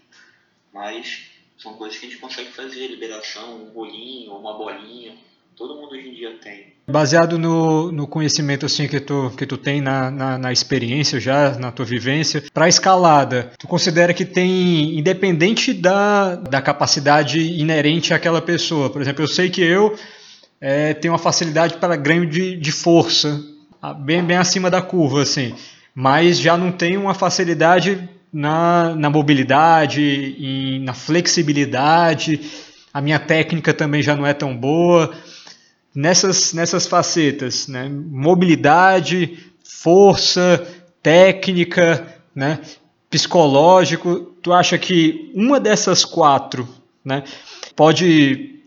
Mas 0.73 1.31
São 1.57 1.75
coisas 1.75 1.97
que 1.99 2.07
a 2.07 2.09
gente 2.09 2.21
consegue 2.21 2.51
fazer, 2.51 2.89
liberação, 2.89 3.63
um 3.63 3.71
bolinho, 3.71 4.33
uma 4.33 4.59
bolinha. 4.59 5.17
Todo 5.57 5.77
mundo 5.77 5.93
hoje 5.93 6.09
em 6.09 6.15
dia 6.15 6.37
tem. 6.43 6.75
Baseado 6.89 7.39
no, 7.39 7.93
no 7.93 8.09
conhecimento 8.09 8.67
assim 8.67 8.89
que 8.89 8.99
tu, 8.99 9.33
que 9.39 9.47
tu 9.47 9.57
tem 9.57 9.81
na, 9.81 10.11
na, 10.11 10.37
na 10.37 10.53
experiência 10.53 11.21
já, 11.21 11.57
na 11.57 11.71
tua 11.71 11.85
vivência, 11.85 12.43
para 12.53 12.69
escalada, 12.69 13.53
tu 13.57 13.69
considera 13.69 14.13
que 14.13 14.25
tem, 14.25 14.99
independente 14.99 15.73
da, 15.73 16.35
da 16.35 16.61
capacidade 16.61 17.41
inerente 17.41 18.13
àquela 18.13 18.43
pessoa, 18.43 18.91
por 18.91 19.01
exemplo, 19.01 19.23
eu 19.23 19.29
sei 19.29 19.49
que 19.49 19.63
eu 19.63 19.97
é, 20.61 20.93
tenho 20.93 21.15
uma 21.15 21.19
facilidade 21.19 21.77
para 21.77 21.95
ganho 21.95 22.27
de, 22.29 22.57
de 22.57 22.73
força, 22.73 23.41
bem, 23.93 24.23
bem 24.23 24.37
acima 24.37 24.71
da 24.71 24.81
curva, 24.81 25.23
assim, 25.23 25.55
mas 25.95 26.39
já 26.39 26.57
não 26.57 26.73
tenho 26.73 27.01
uma 27.01 27.15
facilidade 27.15 28.09
na, 28.33 28.95
na 28.97 29.11
mobilidade, 29.11 30.01
e 30.03 30.81
na 30.81 30.95
flexibilidade, 30.95 32.41
a 32.93 33.01
minha 33.01 33.19
técnica 33.19 33.75
também 33.75 34.03
já 34.03 34.17
não 34.17 34.27
é 34.27 34.33
tão 34.33 34.57
boa 34.57 35.13
nessas, 35.95 36.53
nessas 36.53 36.87
facetas, 36.87 37.69
né? 37.69 37.89
mobilidade, 37.89 39.39
força, 39.63 40.67
técnica, 41.03 42.07
né? 42.35 42.59
psicológico. 43.09 44.33
Tu 44.43 44.53
acha 44.53 44.77
que 44.77 45.31
uma 45.35 45.61
dessas 45.61 46.05
quatro 46.05 46.69
né? 47.05 47.23
pode, 47.77 48.63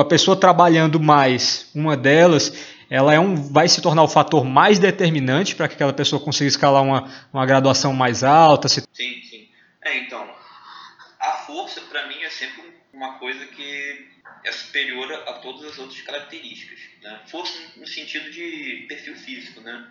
a 0.00 0.04
pessoa 0.04 0.36
trabalhando 0.36 0.98
mais, 0.98 1.66
uma 1.74 1.96
delas, 1.96 2.52
ela 2.92 3.14
é 3.14 3.18
um, 3.18 3.34
vai 3.34 3.66
se 3.70 3.80
tornar 3.80 4.02
o 4.02 4.08
fator 4.08 4.44
mais 4.44 4.78
determinante 4.78 5.56
para 5.56 5.66
que 5.66 5.72
aquela 5.72 5.94
pessoa 5.94 6.22
consiga 6.22 6.46
escalar 6.46 6.82
uma, 6.82 7.10
uma 7.32 7.46
graduação 7.46 7.94
mais 7.94 8.22
alta? 8.22 8.68
Se... 8.68 8.82
Sim, 8.92 9.22
sim. 9.22 9.48
É, 9.82 9.96
então, 9.96 10.30
a 11.18 11.30
força 11.46 11.80
para 11.80 12.06
mim 12.08 12.22
é 12.22 12.28
sempre 12.28 12.70
uma 12.92 13.18
coisa 13.18 13.46
que 13.46 14.08
é 14.44 14.52
superior 14.52 15.10
a, 15.10 15.32
todas 15.38 15.72
as 15.72 15.78
outras 15.78 16.02
características. 16.02 16.80
Né? 17.02 17.18
Força 17.28 17.58
no 17.78 17.86
sentido 17.86 18.30
de 18.30 18.84
perfil 18.86 19.16
físico, 19.16 19.62
né? 19.62 19.90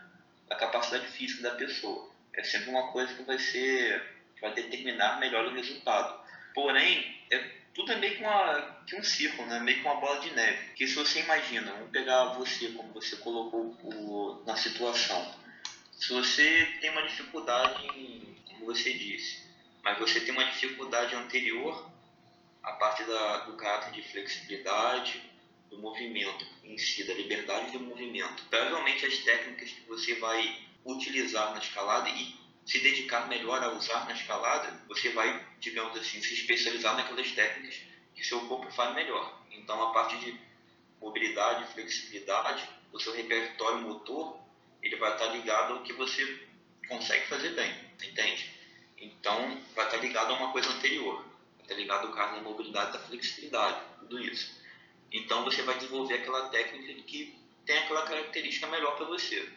a 0.51 0.55
capacidade 0.55 1.07
física 1.07 1.41
da 1.41 1.55
pessoa. 1.55 2.07
É 2.37 2.43
sempre 2.43 2.69
uma 2.69 2.91
coisa 2.91 3.11
que 3.15 3.23
vai 3.23 3.39
ser 3.39 3.99
que 4.35 4.41
vai 4.41 4.53
determinar 4.53 5.19
melhor 5.19 5.47
o 5.47 5.55
resultado. 5.55 6.21
Porém, 6.53 7.17
é, 7.31 7.49
tudo 7.73 7.91
é 7.91 7.95
meio 7.95 8.15
que, 8.15 8.23
uma, 8.23 8.83
que 8.85 8.95
um 8.95 9.03
círculo, 9.03 9.47
né? 9.47 9.59
meio 9.59 9.79
que 9.79 9.85
uma 9.85 9.95
bola 9.95 10.19
de 10.19 10.31
neve. 10.31 10.73
Que 10.73 10.87
se 10.87 10.95
você 10.95 11.21
imagina, 11.21 11.71
vamos 11.71 11.91
pegar 11.91 12.33
você 12.33 12.69
como 12.69 12.91
você 12.93 13.15
colocou 13.17 13.77
o, 13.83 14.43
na 14.45 14.55
situação. 14.55 15.35
Se 15.93 16.11
você 16.11 16.77
tem 16.81 16.89
uma 16.89 17.03
dificuldade, 17.03 17.85
em, 17.97 18.35
como 18.45 18.65
você 18.65 18.93
disse, 18.93 19.43
mas 19.83 19.97
você 19.99 20.19
tem 20.19 20.33
uma 20.33 20.45
dificuldade 20.45 21.15
anterior 21.15 21.89
a 22.63 22.73
parte 22.73 23.03
da, 23.03 23.37
do 23.45 23.53
caráter 23.53 23.93
de 23.93 24.03
flexibilidade, 24.03 25.21
do 25.69 25.79
movimento 25.79 26.45
em 26.63 26.77
si, 26.77 27.03
da 27.05 27.13
liberdade 27.13 27.71
do 27.71 27.79
movimento. 27.79 28.43
Provavelmente 28.49 29.05
as 29.05 29.17
técnicas 29.19 29.71
que 29.71 29.87
você 29.87 30.15
vai 30.15 30.59
utilizar 30.85 31.53
na 31.53 31.59
escalada 31.59 32.09
e 32.09 32.35
se 32.71 32.79
dedicar 32.79 33.27
melhor 33.27 33.61
a 33.63 33.69
usar 33.73 34.05
na 34.05 34.13
escalada, 34.13 34.81
você 34.87 35.09
vai, 35.09 35.45
digamos 35.59 35.97
assim, 35.97 36.21
se 36.21 36.33
especializar 36.33 36.95
naquelas 36.95 37.31
técnicas 37.31 37.81
que 38.15 38.23
seu 38.23 38.39
corpo 38.47 38.71
faz 38.71 38.95
melhor. 38.95 39.41
Então, 39.51 39.81
a 39.81 39.91
parte 39.91 40.17
de 40.17 40.39
mobilidade, 40.99 41.73
flexibilidade, 41.73 42.67
o 42.91 42.99
seu 42.99 43.13
repertório 43.13 43.81
motor, 43.81 44.39
ele 44.81 44.95
vai 44.95 45.13
estar 45.13 45.27
ligado 45.27 45.73
ao 45.73 45.83
que 45.83 45.93
você 45.93 46.47
consegue 46.87 47.27
fazer 47.27 47.49
bem, 47.49 47.73
entende? 48.01 48.49
Então, 48.97 49.61
vai 49.75 49.85
estar 49.85 49.97
ligado 49.97 50.31
a 50.31 50.37
uma 50.37 50.51
coisa 50.51 50.69
anterior 50.69 51.31
tá 51.71 51.77
ligado 51.77 52.07
ao 52.07 52.13
caso 52.13 52.35
da 52.35 52.41
mobilidade, 52.41 52.91
da 52.91 52.99
flexibilidade, 52.99 53.81
tudo 53.99 54.19
isso. 54.19 54.59
Então 55.09 55.45
você 55.45 55.61
vai 55.61 55.75
desenvolver 55.75 56.15
aquela 56.15 56.49
técnica 56.49 56.93
que 57.03 57.33
tem 57.65 57.77
aquela 57.77 58.01
característica 58.03 58.67
melhor 58.67 58.97
para 58.97 59.05
você. 59.05 59.47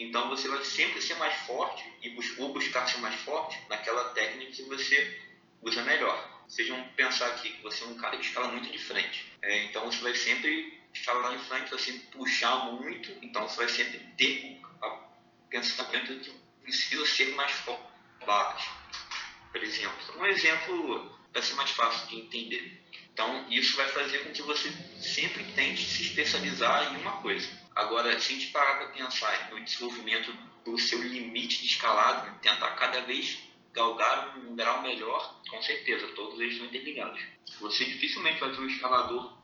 Então 0.00 0.30
você 0.30 0.48
vai 0.48 0.64
sempre 0.64 1.02
ser 1.02 1.14
mais 1.16 1.34
forte 1.42 1.84
e 2.00 2.08
bus 2.08 2.26
ou 2.38 2.54
buscar 2.54 2.88
ser 2.88 2.98
mais 3.00 3.14
forte 3.16 3.60
naquela 3.68 4.04
técnica 4.14 4.52
que 4.52 4.62
você 4.62 5.20
usa 5.60 5.82
melhor. 5.82 6.42
Vocês 6.48 6.66
vão 6.68 6.82
pensar 6.96 7.26
aqui 7.28 7.50
que 7.50 7.62
você 7.62 7.84
é 7.84 7.86
um 7.86 7.98
cara 7.98 8.16
que 8.16 8.24
escala 8.24 8.48
muito 8.48 8.72
de 8.72 8.78
frente. 8.78 9.30
É, 9.42 9.64
então 9.64 9.84
você 9.84 10.00
vai 10.02 10.14
sempre 10.14 10.80
escalar 10.94 11.34
em 11.34 11.38
frente, 11.40 11.68
vai 11.68 11.78
sempre 11.78 12.00
puxar 12.12 12.72
muito. 12.72 13.14
Então 13.20 13.46
você 13.46 13.56
vai 13.58 13.68
sempre 13.68 13.98
ter 14.16 14.62
o 14.82 15.48
pensamento 15.50 16.14
de 16.18 16.30
que 16.30 16.40
precisa 16.62 17.04
ser 17.04 17.34
mais 17.34 17.52
forte. 17.52 18.70
Por 19.52 19.62
exemplo, 19.62 20.18
um 20.18 20.24
exemplo 20.24 21.18
vai 21.30 21.42
ser 21.42 21.54
mais 21.56 21.70
fácil 21.72 22.08
de 22.08 22.20
entender. 22.20 22.82
Então, 23.12 23.46
isso 23.50 23.76
vai 23.76 23.88
fazer 23.88 24.18
com 24.20 24.32
que 24.32 24.42
você 24.42 24.72
sempre 25.00 25.44
tente 25.52 25.84
se 25.84 26.02
especializar 26.02 26.94
em 26.94 27.00
uma 27.00 27.20
coisa. 27.22 27.48
Agora, 27.74 28.18
se 28.18 28.32
a 28.32 28.36
gente 28.36 28.52
parar 28.52 28.78
para 28.78 28.88
pensar 28.88 29.50
no 29.50 29.62
desenvolvimento 29.62 30.32
do 30.64 30.78
seu 30.78 31.02
limite 31.02 31.60
de 31.60 31.66
escalado, 31.66 32.26
né, 32.26 32.38
tentar 32.42 32.70
cada 32.76 33.00
vez 33.02 33.38
galgar 33.72 34.38
um 34.38 34.54
grau 34.56 34.82
melhor, 34.82 35.40
com 35.48 35.62
certeza, 35.62 36.08
todos 36.08 36.38
eles 36.40 36.54
estão 36.54 36.66
interligados. 36.66 37.20
Você 37.60 37.84
dificilmente 37.84 38.40
vai 38.40 38.50
ver 38.50 38.60
um 38.60 38.66
escalador 38.66 39.38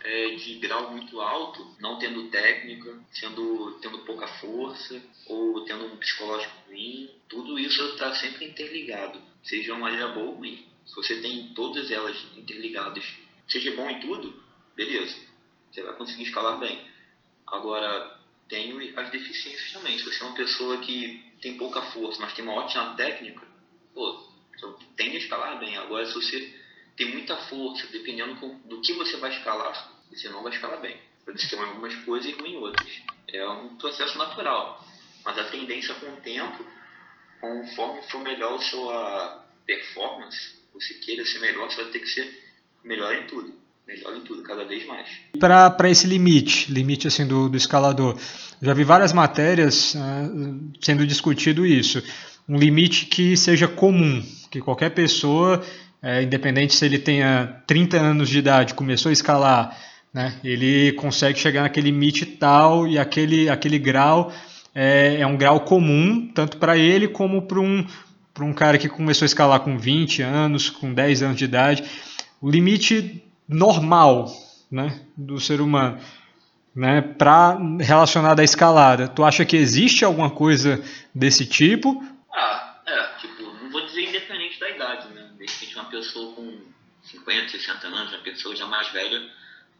é, 0.00 0.30
de 0.30 0.54
grau 0.54 0.90
muito 0.90 1.20
alto, 1.20 1.74
não 1.80 1.98
tendo 1.98 2.28
técnica, 2.28 2.98
sendo, 3.12 3.78
tendo 3.80 4.00
pouca 4.00 4.26
força, 4.26 5.02
ou 5.26 5.64
tendo 5.64 5.86
um 5.86 5.96
psicológico 5.96 6.54
ruim. 6.68 7.10
Tudo 7.28 7.58
isso 7.58 7.82
está 7.90 8.14
sempre 8.14 8.46
interligado, 8.46 9.20
seja 9.42 9.72
uma 9.72 9.82
maneira 9.82 10.08
boa 10.08 10.26
ou 10.26 10.34
ruim. 10.36 10.66
Se 10.86 10.94
você 10.94 11.20
tem 11.20 11.54
todas 11.54 11.90
elas 11.90 12.16
interligadas, 12.36 13.04
seja 13.48 13.74
bom 13.76 13.88
em 13.88 14.00
tudo, 14.00 14.42
beleza, 14.74 15.16
você 15.70 15.82
vai 15.82 15.94
conseguir 15.94 16.24
escalar 16.24 16.58
bem. 16.58 16.86
Agora, 17.46 18.20
tem 18.48 18.92
as 18.96 19.10
deficiências 19.10 19.72
também. 19.72 19.98
Se 19.98 20.04
você 20.04 20.22
é 20.22 20.26
uma 20.26 20.36
pessoa 20.36 20.78
que 20.78 21.24
tem 21.40 21.56
pouca 21.56 21.82
força, 21.82 22.20
mas 22.20 22.34
tem 22.34 22.44
uma 22.44 22.54
ótima 22.54 22.94
técnica, 22.94 23.46
pô, 23.94 24.28
tende 24.96 25.16
a 25.16 25.20
escalar 25.20 25.58
bem. 25.58 25.76
Agora, 25.76 26.04
se 26.06 26.14
você 26.14 26.60
tem 26.96 27.10
muita 27.12 27.36
força, 27.36 27.86
dependendo 27.88 28.34
do 28.66 28.80
que 28.80 28.92
você 28.92 29.16
vai 29.16 29.34
escalar, 29.36 29.92
você 30.10 30.28
não 30.28 30.42
vai 30.42 30.52
escalar 30.52 30.80
bem. 30.80 31.00
Pode 31.24 31.40
ser 31.40 31.58
algumas 31.58 31.94
coisas 32.04 32.30
e 32.30 32.34
ruim 32.34 32.56
outras. 32.56 33.02
É 33.28 33.48
um 33.48 33.76
processo 33.76 34.18
natural. 34.18 34.84
Mas 35.24 35.38
a 35.38 35.44
tendência 35.44 35.94
com 35.94 36.12
o 36.12 36.20
tempo, 36.20 36.66
conforme 37.40 38.02
for 38.02 38.20
melhor 38.20 38.54
a 38.54 38.58
sua 38.58 39.46
performance, 39.64 40.61
você 40.74 40.94
queira 40.94 41.24
ser 41.24 41.38
melhor, 41.40 41.70
você 41.70 41.82
vai 41.82 41.92
ter 41.92 41.98
que 42.00 42.08
ser 42.08 42.28
melhor 42.84 43.14
em 43.14 43.26
tudo. 43.26 43.52
Melhor 43.86 44.16
em 44.16 44.20
tudo, 44.20 44.42
cada 44.42 44.64
vez 44.64 44.86
mais. 44.86 45.08
Para 45.38 45.90
esse 45.90 46.06
limite, 46.06 46.72
limite 46.72 47.08
assim 47.08 47.26
do, 47.26 47.48
do 47.48 47.56
escalador, 47.56 48.16
já 48.60 48.72
vi 48.72 48.84
várias 48.84 49.12
matérias 49.12 49.94
uh, 49.94 50.70
sendo 50.80 51.06
discutido 51.06 51.66
isso. 51.66 52.02
Um 52.48 52.56
limite 52.56 53.06
que 53.06 53.36
seja 53.36 53.66
comum, 53.66 54.24
que 54.50 54.60
qualquer 54.60 54.90
pessoa, 54.90 55.64
é, 56.00 56.22
independente 56.22 56.74
se 56.74 56.84
ele 56.84 56.98
tenha 56.98 57.62
30 57.66 57.96
anos 57.96 58.28
de 58.28 58.38
idade, 58.38 58.74
começou 58.74 59.10
a 59.10 59.12
escalar, 59.12 59.76
né, 60.12 60.38
ele 60.44 60.92
consegue 60.92 61.38
chegar 61.38 61.62
naquele 61.62 61.90
limite 61.90 62.26
tal 62.26 62.86
e 62.86 62.98
aquele, 62.98 63.48
aquele 63.48 63.78
grau 63.78 64.32
é, 64.74 65.20
é 65.20 65.26
um 65.26 65.36
grau 65.36 65.60
comum, 65.60 66.30
tanto 66.34 66.56
para 66.56 66.76
ele 66.76 67.08
como 67.08 67.42
para 67.42 67.60
um, 67.60 67.86
para 68.34 68.44
um 68.44 68.52
cara 68.52 68.78
que 68.78 68.88
começou 68.88 69.24
a 69.24 69.26
escalar 69.26 69.60
com 69.60 69.78
20 69.78 70.22
anos, 70.22 70.70
com 70.70 70.92
10 70.92 71.22
anos 71.22 71.36
de 71.36 71.44
idade, 71.44 71.84
o 72.40 72.50
limite 72.50 73.22
normal 73.48 74.26
né, 74.70 75.00
do 75.16 75.38
ser 75.38 75.60
humano 75.60 76.00
né, 76.74 77.02
para 77.02 77.58
relacionado 77.80 78.40
à 78.40 78.44
escalada. 78.44 79.08
Tu 79.08 79.22
acha 79.22 79.44
que 79.44 79.56
existe 79.56 80.04
alguma 80.04 80.30
coisa 80.30 80.82
desse 81.14 81.46
tipo? 81.46 82.02
Ah, 82.32 82.80
é, 82.86 83.18
tipo, 83.18 83.42
não 83.42 83.70
vou 83.70 83.84
dizer 83.86 84.08
independente 84.08 84.58
da 84.58 84.70
idade, 84.70 85.08
né? 85.08 85.30
De 85.38 85.46
repente 85.46 85.74
uma 85.74 85.84
pessoa 85.84 86.34
com 86.34 86.60
50, 87.02 87.50
60 87.50 87.86
anos, 87.86 88.12
uma 88.12 88.22
pessoa 88.22 88.56
já 88.56 88.66
mais 88.66 88.88
velha, 88.88 89.22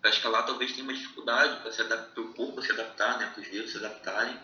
para 0.00 0.10
escalar 0.10 0.44
talvez 0.44 0.72
tenha 0.72 0.84
uma 0.84 0.92
dificuldade 0.92 1.60
para 1.62 2.22
o 2.22 2.34
corpo 2.34 2.60
se 2.60 2.72
adaptar, 2.72 3.18
né, 3.18 3.30
para 3.32 3.40
os 3.40 3.48
dedos 3.48 3.70
se 3.70 3.78
adaptarem. 3.78 4.36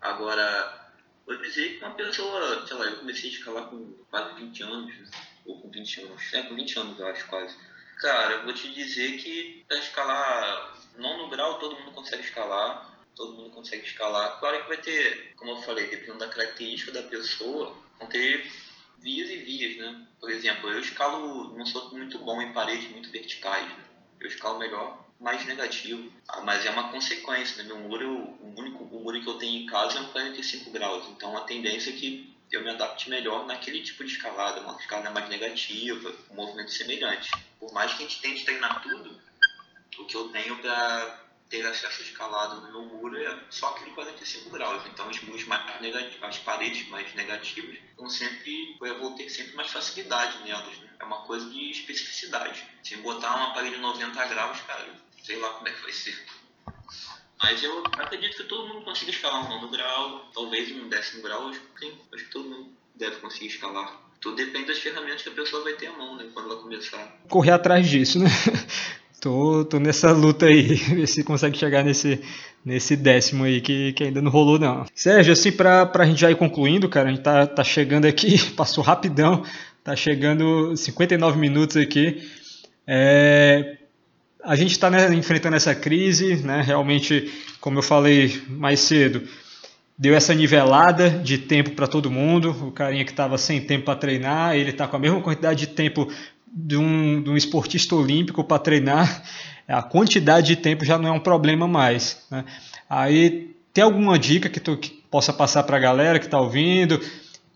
Agora, 0.00 0.87
Vou 1.28 1.36
dizer 1.36 1.78
que 1.78 1.84
uma 1.84 1.94
pessoa, 1.94 2.66
sei 2.66 2.74
lá, 2.74 2.86
eu 2.86 2.96
comecei 2.96 3.28
a 3.28 3.32
escalar 3.34 3.64
com 3.66 3.92
quase 4.10 4.34
20 4.36 4.62
anos, 4.62 4.94
ou 5.44 5.60
com 5.60 5.70
20 5.70 6.00
anos, 6.00 6.32
é, 6.32 6.42
com 6.44 6.54
20 6.54 6.78
anos 6.78 6.98
eu 6.98 7.06
acho 7.06 7.26
quase. 7.26 7.54
Cara, 7.98 8.36
eu 8.36 8.44
vou 8.44 8.54
te 8.54 8.72
dizer 8.72 9.18
que 9.18 9.62
para 9.68 9.76
escalar, 9.76 10.74
não 10.96 11.18
no 11.18 11.28
grau 11.28 11.58
todo 11.58 11.78
mundo 11.78 11.90
consegue 11.90 12.22
escalar, 12.22 12.98
todo 13.14 13.34
mundo 13.34 13.50
consegue 13.50 13.86
escalar. 13.86 14.40
Claro 14.40 14.62
que 14.62 14.68
vai 14.68 14.78
ter, 14.78 15.34
como 15.36 15.50
eu 15.50 15.60
falei, 15.60 15.88
dependendo 15.88 16.18
da 16.18 16.28
característica 16.28 16.92
da 16.92 17.02
pessoa, 17.02 17.76
vão 17.98 18.08
ter 18.08 18.50
vias 18.96 19.28
e 19.28 19.36
vias, 19.36 19.76
né? 19.76 20.06
Por 20.18 20.30
exemplo, 20.30 20.70
eu 20.70 20.80
escalo, 20.80 21.54
não 21.58 21.66
sou 21.66 21.90
muito 21.90 22.18
bom 22.20 22.40
em 22.40 22.54
paredes 22.54 22.90
muito 22.90 23.10
verticais, 23.10 23.68
né? 23.68 23.84
Eu 24.18 24.28
escalo 24.28 24.58
melhor 24.58 25.06
mais 25.20 25.44
negativo. 25.44 26.12
Ah, 26.28 26.40
mas 26.40 26.64
é 26.64 26.70
uma 26.70 26.90
consequência, 26.90 27.62
né? 27.62 27.68
Meu 27.68 27.78
muro, 27.78 28.36
o, 28.40 28.54
único, 28.58 28.84
muro 28.84 29.20
que 29.20 29.28
eu 29.28 29.38
tenho 29.38 29.62
em 29.62 29.66
casa 29.66 29.98
é 29.98 30.02
um 30.02 30.12
45 30.12 30.70
graus, 30.70 31.06
então 31.08 31.36
a 31.36 31.42
tendência 31.42 31.90
é 31.90 31.94
que 31.94 32.36
eu 32.50 32.62
me 32.62 32.70
adapte 32.70 33.10
melhor 33.10 33.46
naquele 33.46 33.82
tipo 33.82 34.04
de 34.04 34.12
escalada, 34.12 34.60
uma 34.60 34.78
escalada 34.78 35.10
mais 35.10 35.28
negativa, 35.28 36.14
um 36.30 36.34
movimento 36.34 36.70
semelhante. 36.70 37.30
por 37.58 37.72
mais 37.72 37.92
que 37.92 38.04
a 38.04 38.06
gente 38.06 38.20
tente 38.20 38.44
treinar 38.44 38.80
tudo, 38.82 39.20
o 39.98 40.04
que 40.04 40.14
eu 40.14 40.28
tenho 40.28 40.56
para 40.58 41.28
ter 41.48 41.66
acesso 41.66 42.02
escalado 42.02 42.60
no 42.60 42.72
meu 42.72 42.82
muro 42.82 43.16
é 43.16 43.38
só 43.50 43.68
aquele 43.68 43.90
45 43.92 44.50
graus. 44.50 44.82
Então 44.86 45.08
os 45.08 45.20
muros 45.22 45.44
mais 45.44 45.80
negativos, 45.80 46.22
as 46.22 46.38
paredes 46.38 46.88
mais 46.88 47.12
negativas, 47.14 47.78
vão 47.96 48.08
sempre, 48.08 48.76
eu 48.80 48.98
vou 48.98 49.14
ter 49.14 49.28
sempre 49.30 49.56
mais 49.56 49.70
facilidade 49.70 50.42
nelas. 50.44 50.76
Né? 50.78 50.90
É 51.00 51.04
uma 51.04 51.22
coisa 51.22 51.48
de 51.50 51.70
especificidade. 51.70 52.64
Se 52.82 52.96
botar 52.96 53.34
uma 53.34 53.54
parede 53.54 53.76
de 53.76 53.80
90 53.80 54.26
graus, 54.26 54.60
cara, 54.62 54.86
sei 55.28 55.38
lá 55.38 55.50
como 55.50 55.68
é 55.68 55.70
que 55.70 55.82
vai 55.82 55.92
ser. 55.92 56.14
Mas 57.42 57.62
eu 57.62 57.84
acredito 57.84 58.38
que 58.38 58.44
todo 58.44 58.66
mundo 58.66 58.82
consiga 58.82 59.10
escalar 59.10 59.44
um 59.44 59.48
nono 59.50 59.70
grau, 59.70 60.26
talvez 60.34 60.72
um 60.72 60.88
décimo 60.88 61.22
grau, 61.22 61.48
acho 61.48 61.60
que, 61.60 61.84
sim, 61.84 61.92
acho 62.14 62.24
que 62.24 62.30
todo 62.30 62.48
mundo 62.48 62.70
deve 62.94 63.16
conseguir 63.16 63.48
escalar. 63.48 64.00
Tudo 64.20 64.36
depende 64.36 64.68
das 64.68 64.78
ferramentas 64.78 65.22
que 65.22 65.28
a 65.28 65.32
pessoa 65.32 65.62
vai 65.62 65.74
ter 65.74 65.88
à 65.88 65.92
mão, 65.92 66.16
né, 66.16 66.28
quando 66.32 66.50
ela 66.50 66.60
começar. 66.60 67.20
Correr 67.28 67.50
atrás 67.50 67.88
disso, 67.88 68.18
né? 68.18 68.28
Tô, 69.20 69.64
tô 69.64 69.80
nessa 69.80 70.12
luta 70.12 70.46
aí, 70.46 70.62
ver 70.94 71.08
se 71.08 71.24
consegue 71.24 71.58
chegar 71.58 71.82
nesse, 71.82 72.22
nesse 72.64 72.94
décimo 72.96 73.42
aí 73.42 73.60
que, 73.60 73.92
que 73.92 74.04
ainda 74.04 74.22
não 74.22 74.30
rolou 74.30 74.60
não. 74.60 74.86
Sérgio, 74.94 75.32
assim, 75.32 75.50
pra, 75.50 75.84
pra 75.84 76.06
gente 76.06 76.20
já 76.20 76.30
ir 76.30 76.36
concluindo, 76.36 76.88
cara, 76.88 77.08
a 77.08 77.10
gente 77.10 77.24
tá, 77.24 77.44
tá 77.44 77.64
chegando 77.64 78.04
aqui, 78.04 78.38
passou 78.54 78.82
rapidão, 78.82 79.42
tá 79.82 79.96
chegando 79.96 80.76
59 80.76 81.36
minutos 81.36 81.76
aqui. 81.76 82.30
É, 82.86 83.77
a 84.44 84.56
gente 84.56 84.72
está 84.72 84.90
né, 84.90 85.12
enfrentando 85.14 85.56
essa 85.56 85.74
crise, 85.74 86.36
né, 86.36 86.62
realmente, 86.62 87.32
como 87.60 87.78
eu 87.78 87.82
falei 87.82 88.42
mais 88.48 88.80
cedo, 88.80 89.22
deu 89.96 90.14
essa 90.14 90.32
nivelada 90.34 91.10
de 91.10 91.38
tempo 91.38 91.72
para 91.72 91.88
todo 91.88 92.10
mundo. 92.10 92.50
O 92.68 92.70
carinha 92.70 93.04
que 93.04 93.10
estava 93.10 93.36
sem 93.36 93.60
tempo 93.60 93.86
para 93.86 93.98
treinar, 93.98 94.54
ele 94.54 94.70
está 94.70 94.86
com 94.86 94.96
a 94.96 95.00
mesma 95.00 95.20
quantidade 95.20 95.60
de 95.60 95.66
tempo 95.68 96.08
de 96.46 96.76
um, 96.76 97.22
de 97.22 97.30
um 97.30 97.36
esportista 97.36 97.94
olímpico 97.94 98.42
para 98.42 98.58
treinar, 98.58 99.22
a 99.66 99.82
quantidade 99.82 100.46
de 100.46 100.56
tempo 100.56 100.84
já 100.84 100.96
não 100.96 101.10
é 101.10 101.12
um 101.12 101.20
problema 101.20 101.68
mais. 101.68 102.24
Né? 102.30 102.44
Aí 102.88 103.54
tem 103.72 103.84
alguma 103.84 104.18
dica 104.18 104.48
que 104.48 104.58
tu 104.58 104.76
que 104.76 104.90
possa 105.10 105.32
passar 105.32 105.62
para 105.64 105.76
a 105.76 105.80
galera 105.80 106.18
que 106.18 106.24
está 106.24 106.40
ouvindo, 106.40 107.00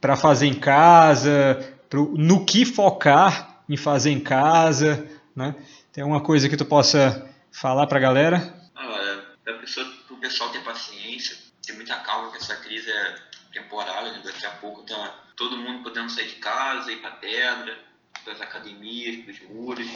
para 0.00 0.14
fazer 0.14 0.46
em 0.46 0.54
casa, 0.54 1.58
pro, 1.88 2.12
no 2.16 2.44
que 2.44 2.64
focar 2.64 3.62
em 3.68 3.76
fazer 3.76 4.10
em 4.10 4.20
casa, 4.20 5.06
né? 5.34 5.54
Tem 5.93 6.01
alguma 6.03 6.22
coisa 6.22 6.49
que 6.49 6.57
tu 6.57 6.64
possa 6.64 7.30
falar 7.53 7.86
para 7.86 7.99
a 7.99 8.01
galera? 8.01 8.55
Ah, 8.74 9.22
para 9.45 9.57
o 9.57 10.16
pessoal 10.18 10.51
ter 10.51 10.64
paciência, 10.64 11.36
ter 11.62 11.74
muita 11.74 11.97
calma 11.97 12.30
que 12.30 12.38
essa 12.38 12.57
crise 12.57 12.90
é 12.90 13.14
temporária, 13.53 14.11
né? 14.11 14.22
daqui 14.24 14.47
a 14.47 14.53
pouco 14.53 14.82
tá 14.84 15.22
todo 15.36 15.59
mundo 15.59 15.82
podendo 15.82 16.11
sair 16.11 16.28
de 16.28 16.36
casa, 16.36 16.90
ir 16.90 17.03
para 17.03 17.11
pedra, 17.11 17.78
para 18.24 18.32
as 18.32 18.40
academias, 18.40 19.22
para 19.22 19.32
os 19.32 19.40
muros, 19.51 19.86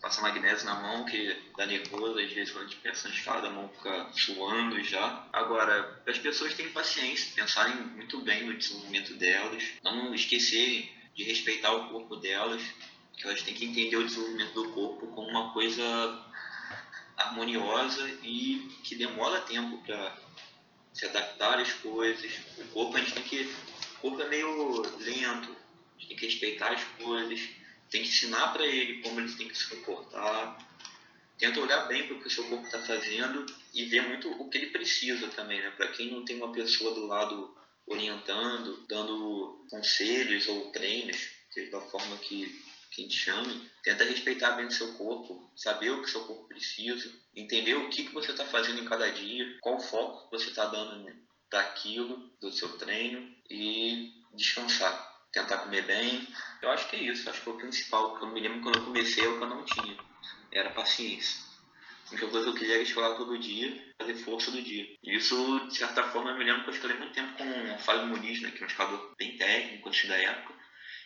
passar 0.00 0.22
magnésio 0.22 0.66
na 0.66 0.76
mão, 0.76 1.04
que 1.04 1.36
dá 1.56 1.66
nervoso, 1.66 2.16
às 2.20 2.32
vezes 2.32 2.52
quando 2.52 2.66
a 2.66 2.68
gente 2.68 2.80
pensa 2.80 3.08
na 3.08 3.14
escada, 3.14 3.48
a 3.48 3.50
mão 3.50 3.68
fica 3.68 4.06
suando 4.12 4.80
já. 4.84 5.26
Agora, 5.32 6.00
as 6.06 6.18
pessoas 6.18 6.54
terem 6.54 6.70
paciência, 6.70 7.32
pensarem 7.34 7.74
muito 7.74 8.20
bem 8.20 8.44
no 8.44 8.56
desenvolvimento 8.56 9.14
delas, 9.14 9.64
não 9.82 10.14
esquecerem 10.14 10.88
de 11.16 11.24
respeitar 11.24 11.72
o 11.72 11.88
corpo 11.88 12.14
delas, 12.14 12.62
que 13.20 13.26
elas 13.26 13.42
têm 13.42 13.54
que 13.54 13.66
entender 13.66 13.96
o 13.96 14.04
desenvolvimento 14.04 14.54
do 14.54 14.70
corpo 14.70 14.79
uma 15.30 15.52
coisa 15.52 15.82
harmoniosa 17.16 18.08
e 18.22 18.68
que 18.82 18.94
demora 18.94 19.40
tempo 19.42 19.78
para 19.84 20.16
se 20.92 21.06
adaptar 21.06 21.58
às 21.58 21.72
coisas. 21.74 22.32
O 22.58 22.64
corpo 22.68 22.96
a 22.96 23.00
gente 23.00 23.12
tem 23.12 23.22
que. 23.22 23.54
O 23.98 24.00
corpo 24.00 24.22
é 24.22 24.28
meio 24.28 24.82
lento, 24.98 25.56
tem 25.98 26.16
que 26.16 26.26
respeitar 26.26 26.72
as 26.72 26.84
coisas, 27.02 27.40
tem 27.90 28.02
que 28.02 28.08
ensinar 28.08 28.52
para 28.52 28.66
ele 28.66 29.02
como 29.02 29.20
ele 29.20 29.32
tem 29.32 29.48
que 29.48 29.56
se 29.56 29.68
comportar. 29.68 30.68
Tenta 31.38 31.60
olhar 31.60 31.86
bem 31.86 32.06
para 32.06 32.16
o 32.16 32.20
que 32.20 32.28
o 32.28 32.30
seu 32.30 32.44
corpo 32.44 32.66
está 32.66 32.78
fazendo 32.80 33.46
e 33.72 33.84
ver 33.86 34.02
muito 34.02 34.30
o 34.30 34.50
que 34.50 34.58
ele 34.58 34.66
precisa 34.66 35.28
também, 35.28 35.60
né? 35.60 35.70
Para 35.70 35.88
quem 35.88 36.10
não 36.10 36.24
tem 36.24 36.36
uma 36.36 36.52
pessoa 36.52 36.94
do 36.94 37.06
lado 37.06 37.56
orientando, 37.86 38.84
dando 38.86 39.66
conselhos 39.70 40.46
ou 40.48 40.70
treinos, 40.70 41.30
seja 41.50 41.70
da 41.70 41.80
forma 41.80 42.16
que, 42.18 42.62
que 42.90 43.02
a 43.02 43.04
gente 43.04 43.16
chame, 43.16 43.70
tenta 43.82 44.04
respeitar 44.04 44.52
bem 44.52 44.66
o 44.66 44.72
seu 44.72 44.92
corpo, 44.94 45.50
saber 45.54 45.90
o 45.90 46.02
que 46.02 46.10
seu 46.10 46.24
corpo 46.24 46.48
precisa, 46.48 47.10
entender 47.34 47.74
o 47.74 47.88
que, 47.88 48.04
que 48.04 48.12
você 48.12 48.32
está 48.32 48.44
fazendo 48.44 48.80
em 48.80 48.84
cada 48.84 49.10
dia, 49.10 49.58
qual 49.60 49.78
foco 49.78 50.28
você 50.30 50.50
está 50.50 50.66
dando 50.66 51.14
daquilo, 51.50 52.30
do 52.40 52.52
seu 52.52 52.76
treino 52.76 53.28
e 53.48 54.12
descansar 54.34 55.10
tentar 55.32 55.58
comer 55.58 55.82
bem. 55.82 56.26
Eu 56.60 56.70
acho 56.70 56.88
que 56.88 56.96
é 56.96 57.00
isso, 57.00 57.28
acho 57.28 57.42
que 57.42 57.48
é 57.48 57.52
o 57.52 57.56
principal. 57.56 58.16
Que 58.16 58.24
eu 58.24 58.28
me 58.28 58.40
lembro 58.40 58.60
quando 58.60 58.78
eu 58.78 58.84
comecei, 58.84 59.24
é 59.24 59.28
o 59.28 59.38
que 59.38 59.44
eu 59.44 59.48
não 59.48 59.64
tinha. 59.64 59.96
Era 60.52 60.70
paciência. 60.70 61.40
A 62.06 62.10
única 62.10 62.26
coisa 62.26 62.46
que 62.46 62.50
eu 62.50 62.58
queria 62.58 62.82
era 62.82 63.14
todo 63.14 63.38
dia, 63.38 63.94
fazer 63.96 64.14
força 64.14 64.50
do 64.50 64.60
dia. 64.60 64.96
Isso, 65.02 65.68
de 65.68 65.76
certa 65.76 66.02
forma, 66.04 66.30
eu 66.30 66.38
me 66.38 66.44
lembro 66.44 66.64
que 66.64 66.70
eu 66.70 66.74
escolhi 66.74 66.94
muito 66.94 67.12
tempo 67.12 67.36
com 67.36 67.74
o 67.74 67.78
Fábio 67.78 68.08
Muniz, 68.08 68.40
né, 68.42 68.50
que 68.50 68.60
é 68.60 68.64
um 68.64 68.68
escalador 68.68 69.14
bem 69.16 69.36
técnico, 69.36 69.88
antes 69.88 70.08
da 70.08 70.16
época. 70.16 70.54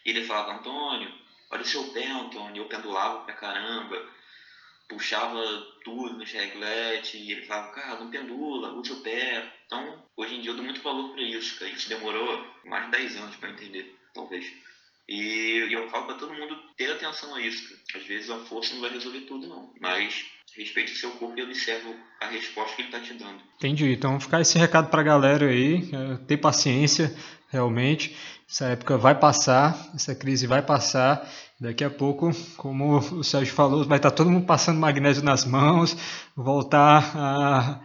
E 0.04 0.10
ele 0.10 0.24
falava, 0.24 0.54
Antônio, 0.54 1.12
olha 1.54 1.80
o 1.80 1.92
pé, 1.92 2.06
Antônio. 2.10 2.62
Eu 2.62 2.68
pendulava 2.68 3.24
pra 3.24 3.34
caramba, 3.34 4.02
puxava 4.88 5.40
tudo 5.84 6.18
no 6.18 6.24
reglete, 6.24 7.16
e 7.16 7.32
ele 7.32 7.46
falava, 7.46 7.72
cara, 7.72 8.00
não 8.00 8.10
pendula, 8.10 8.72
usa 8.72 8.92
o 8.94 9.00
pé. 9.00 9.52
Então, 9.66 10.04
hoje 10.16 10.34
em 10.34 10.40
dia 10.40 10.50
eu 10.50 10.56
dou 10.56 10.64
muito 10.64 10.82
valor 10.82 11.12
para 11.12 11.22
isso, 11.22 11.58
cara. 11.58 11.70
Isso 11.70 11.88
demorou 11.88 12.44
mais 12.64 12.86
de 12.86 12.90
10 12.92 13.16
anos 13.16 13.36
para 13.36 13.50
entender 13.50 13.96
talvez. 14.12 14.44
E, 15.08 15.68
eu 15.70 15.88
falo 15.90 16.06
para 16.06 16.16
todo 16.16 16.32
mundo 16.32 16.56
ter 16.76 16.90
atenção 16.90 17.34
a 17.34 17.40
isso. 17.40 17.76
Às 17.94 18.04
vezes 18.04 18.30
a 18.30 18.38
força 18.38 18.74
não 18.74 18.80
vai 18.80 18.90
resolver 18.90 19.20
tudo, 19.20 19.46
não. 19.46 19.72
Mas 19.80 20.24
respeite 20.56 20.92
o 20.92 20.96
seu 20.96 21.10
corpo 21.12 21.38
e 21.38 21.42
observe 21.42 21.94
a 22.20 22.26
resposta 22.26 22.76
que 22.76 22.82
ele 22.82 22.88
está 22.88 23.00
te 23.00 23.14
dando. 23.14 23.42
Entendi. 23.56 23.92
Então, 23.92 24.18
ficar 24.18 24.40
esse 24.40 24.58
recado 24.58 24.88
para 24.88 25.00
a 25.00 25.04
galera 25.04 25.46
aí, 25.46 25.90
é, 25.92 26.16
ter 26.26 26.38
paciência, 26.38 27.14
realmente. 27.48 28.16
Essa 28.48 28.66
época 28.66 28.96
vai 28.96 29.18
passar, 29.18 29.90
essa 29.94 30.14
crise 30.14 30.46
vai 30.46 30.62
passar. 30.62 31.28
Daqui 31.60 31.84
a 31.84 31.90
pouco, 31.90 32.32
como 32.56 32.98
o 32.98 33.22
Sérgio 33.22 33.54
falou, 33.54 33.84
vai 33.84 33.98
estar 33.98 34.10
todo 34.10 34.28
mundo 34.28 34.44
passando 34.44 34.80
magnésio 34.80 35.22
nas 35.22 35.44
mãos, 35.44 35.96
voltar 36.36 37.80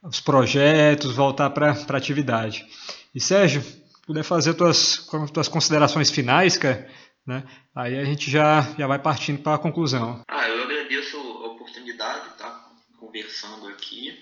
aos 0.00 0.20
projetos, 0.20 1.14
voltar 1.14 1.50
para 1.50 1.72
a 1.72 1.96
atividade. 1.96 2.64
E 3.12 3.20
Sérgio, 3.20 3.62
puder 4.06 4.22
fazer 4.22 4.54
tuas, 4.54 5.08
tuas 5.32 5.48
considerações 5.48 6.10
finais, 6.10 6.56
cara, 6.56 6.88
né? 7.26 7.44
Aí 7.74 7.98
a 7.98 8.04
gente 8.04 8.30
já, 8.30 8.62
já 8.78 8.86
vai 8.86 9.00
partindo 9.00 9.42
para 9.42 9.54
a 9.54 9.58
conclusão. 9.58 10.22
Ah, 10.28 10.48
eu 10.48 10.62
agradeço 10.62 11.16
a 11.16 11.46
oportunidade 11.48 12.24
de 12.24 12.32
estar 12.34 12.70
conversando 13.00 13.66
aqui, 13.68 14.16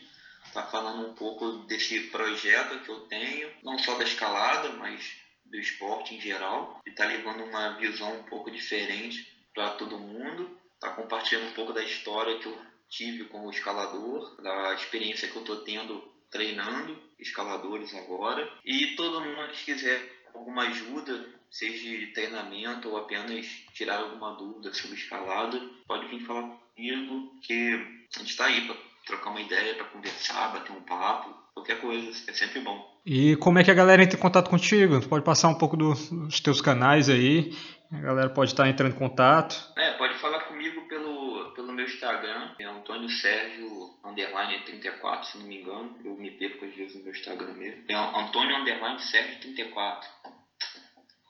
estar 0.47 0.63
falando 0.65 1.07
um 1.07 1.15
pouco 1.15 1.65
desse 1.67 2.01
projeto 2.01 2.79
que 2.83 2.91
eu 2.91 3.01
tenho, 3.01 3.49
não 3.63 3.79
só 3.79 3.97
da 3.97 4.05
escalada, 4.05 4.71
mas 4.71 5.20
do 5.51 5.59
esporte 5.59 6.15
em 6.15 6.21
geral, 6.21 6.81
e 6.87 6.91
estar 6.91 7.07
levando 7.07 7.45
uma 7.45 7.71
visão 7.79 8.19
um 8.19 8.23
pouco 8.25 8.51
diferente 8.51 9.27
para 9.55 9.71
todo 9.71 9.99
mundo, 9.99 10.57
estar 10.75 10.91
compartilhando 10.91 11.49
um 11.49 11.55
pouco 11.55 11.73
da 11.73 11.83
história 11.83 12.39
que 12.39 12.47
eu 12.47 12.57
tive 12.89 13.25
como 13.25 13.51
escalador, 13.51 14.41
da 14.43 14.75
experiência 14.75 15.29
que 15.29 15.37
eu 15.37 15.43
estou 15.43 15.63
tendo 15.63 16.03
treinando 16.31 16.97
escaladores 17.19 17.95
agora. 17.95 18.51
E 18.65 18.95
todo 18.97 19.21
mundo 19.21 19.49
que 19.53 19.65
quiser 19.65 20.23
alguma 20.33 20.63
ajuda, 20.69 21.29
seja 21.51 21.99
de 21.99 22.07
treinamento 22.09 22.89
ou 22.89 22.97
apenas 22.97 23.47
tirar 23.75 23.99
alguma 23.99 24.35
dúvida 24.37 24.73
sobre 24.73 24.97
escalada, 24.97 25.61
pode 25.87 26.07
vir 26.07 26.25
falar 26.25 26.57
comigo, 26.75 27.41
que 27.43 27.75
a 28.15 28.19
gente 28.19 28.31
está 28.31 28.47
aí 28.47 28.67
para 28.67 28.90
trocar 29.11 29.31
uma 29.31 29.41
ideia, 29.41 29.75
para 29.75 29.85
conversar, 29.87 30.53
bater 30.53 30.73
um 30.73 30.83
papo, 30.83 31.35
qualquer 31.55 31.81
coisa, 31.81 32.11
é 32.29 32.33
sempre 32.33 32.61
bom. 32.61 32.89
E 33.05 33.37
como 33.37 33.59
é 33.59 33.65
que 33.65 33.71
a 33.71 33.75
galera 33.75 34.03
entra 34.03 34.17
em 34.17 34.21
contato 34.21 34.49
contigo? 34.49 35.01
Tu 35.01 35.09
pode 35.09 35.25
passar 35.25 35.49
um 35.49 35.59
pouco 35.59 35.77
do, 35.77 35.95
dos 35.95 36.41
teus 36.41 36.61
canais 36.61 37.09
aí, 37.09 37.53
a 37.93 38.01
galera 38.01 38.31
pode 38.31 38.53
estar 38.53 38.69
entrando 38.69 38.95
em 38.95 38.99
contato. 38.99 39.57
É, 39.77 39.93
pode 39.93 40.15
falar 40.19 40.41
comigo 40.45 40.87
pelo, 40.89 41.53
pelo 41.55 41.73
meu 41.73 41.85
Instagram, 41.85 42.55
é 42.59 42.65
Antônio 42.65 43.09
Sérgio 43.09 43.91
underline 44.05 44.65
34, 44.65 45.27
se 45.27 45.39
não 45.39 45.47
me 45.47 45.61
engano. 45.61 45.97
Eu 46.05 46.15
me 46.17 46.31
perco 46.31 46.65
às 46.65 46.75
vezes 46.75 46.97
no 46.97 47.03
meu 47.03 47.13
Instagram 47.13 47.55
mesmo. 47.55 47.85
É 47.89 47.95
Antônio 47.95 48.57
underline 48.57 49.01
Sérgio 49.01 49.41
34. 49.41 50.09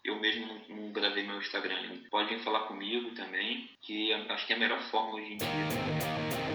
Eu 0.04 0.18
mesmo 0.18 0.46
não, 0.46 0.76
não 0.76 0.92
gravei 0.92 1.26
meu 1.26 1.38
Instagram 1.38 1.76
ainda. 1.76 2.08
Pode 2.10 2.28
vir 2.28 2.42
falar 2.42 2.60
comigo 2.60 3.10
também, 3.14 3.68
que 3.82 4.12
acho 4.12 4.46
que 4.46 4.52
é 4.52 4.56
a 4.56 4.58
melhor 4.58 4.80
forma 4.82 5.14
hoje 5.14 5.34
em 5.34 5.36
dia. 5.36 6.49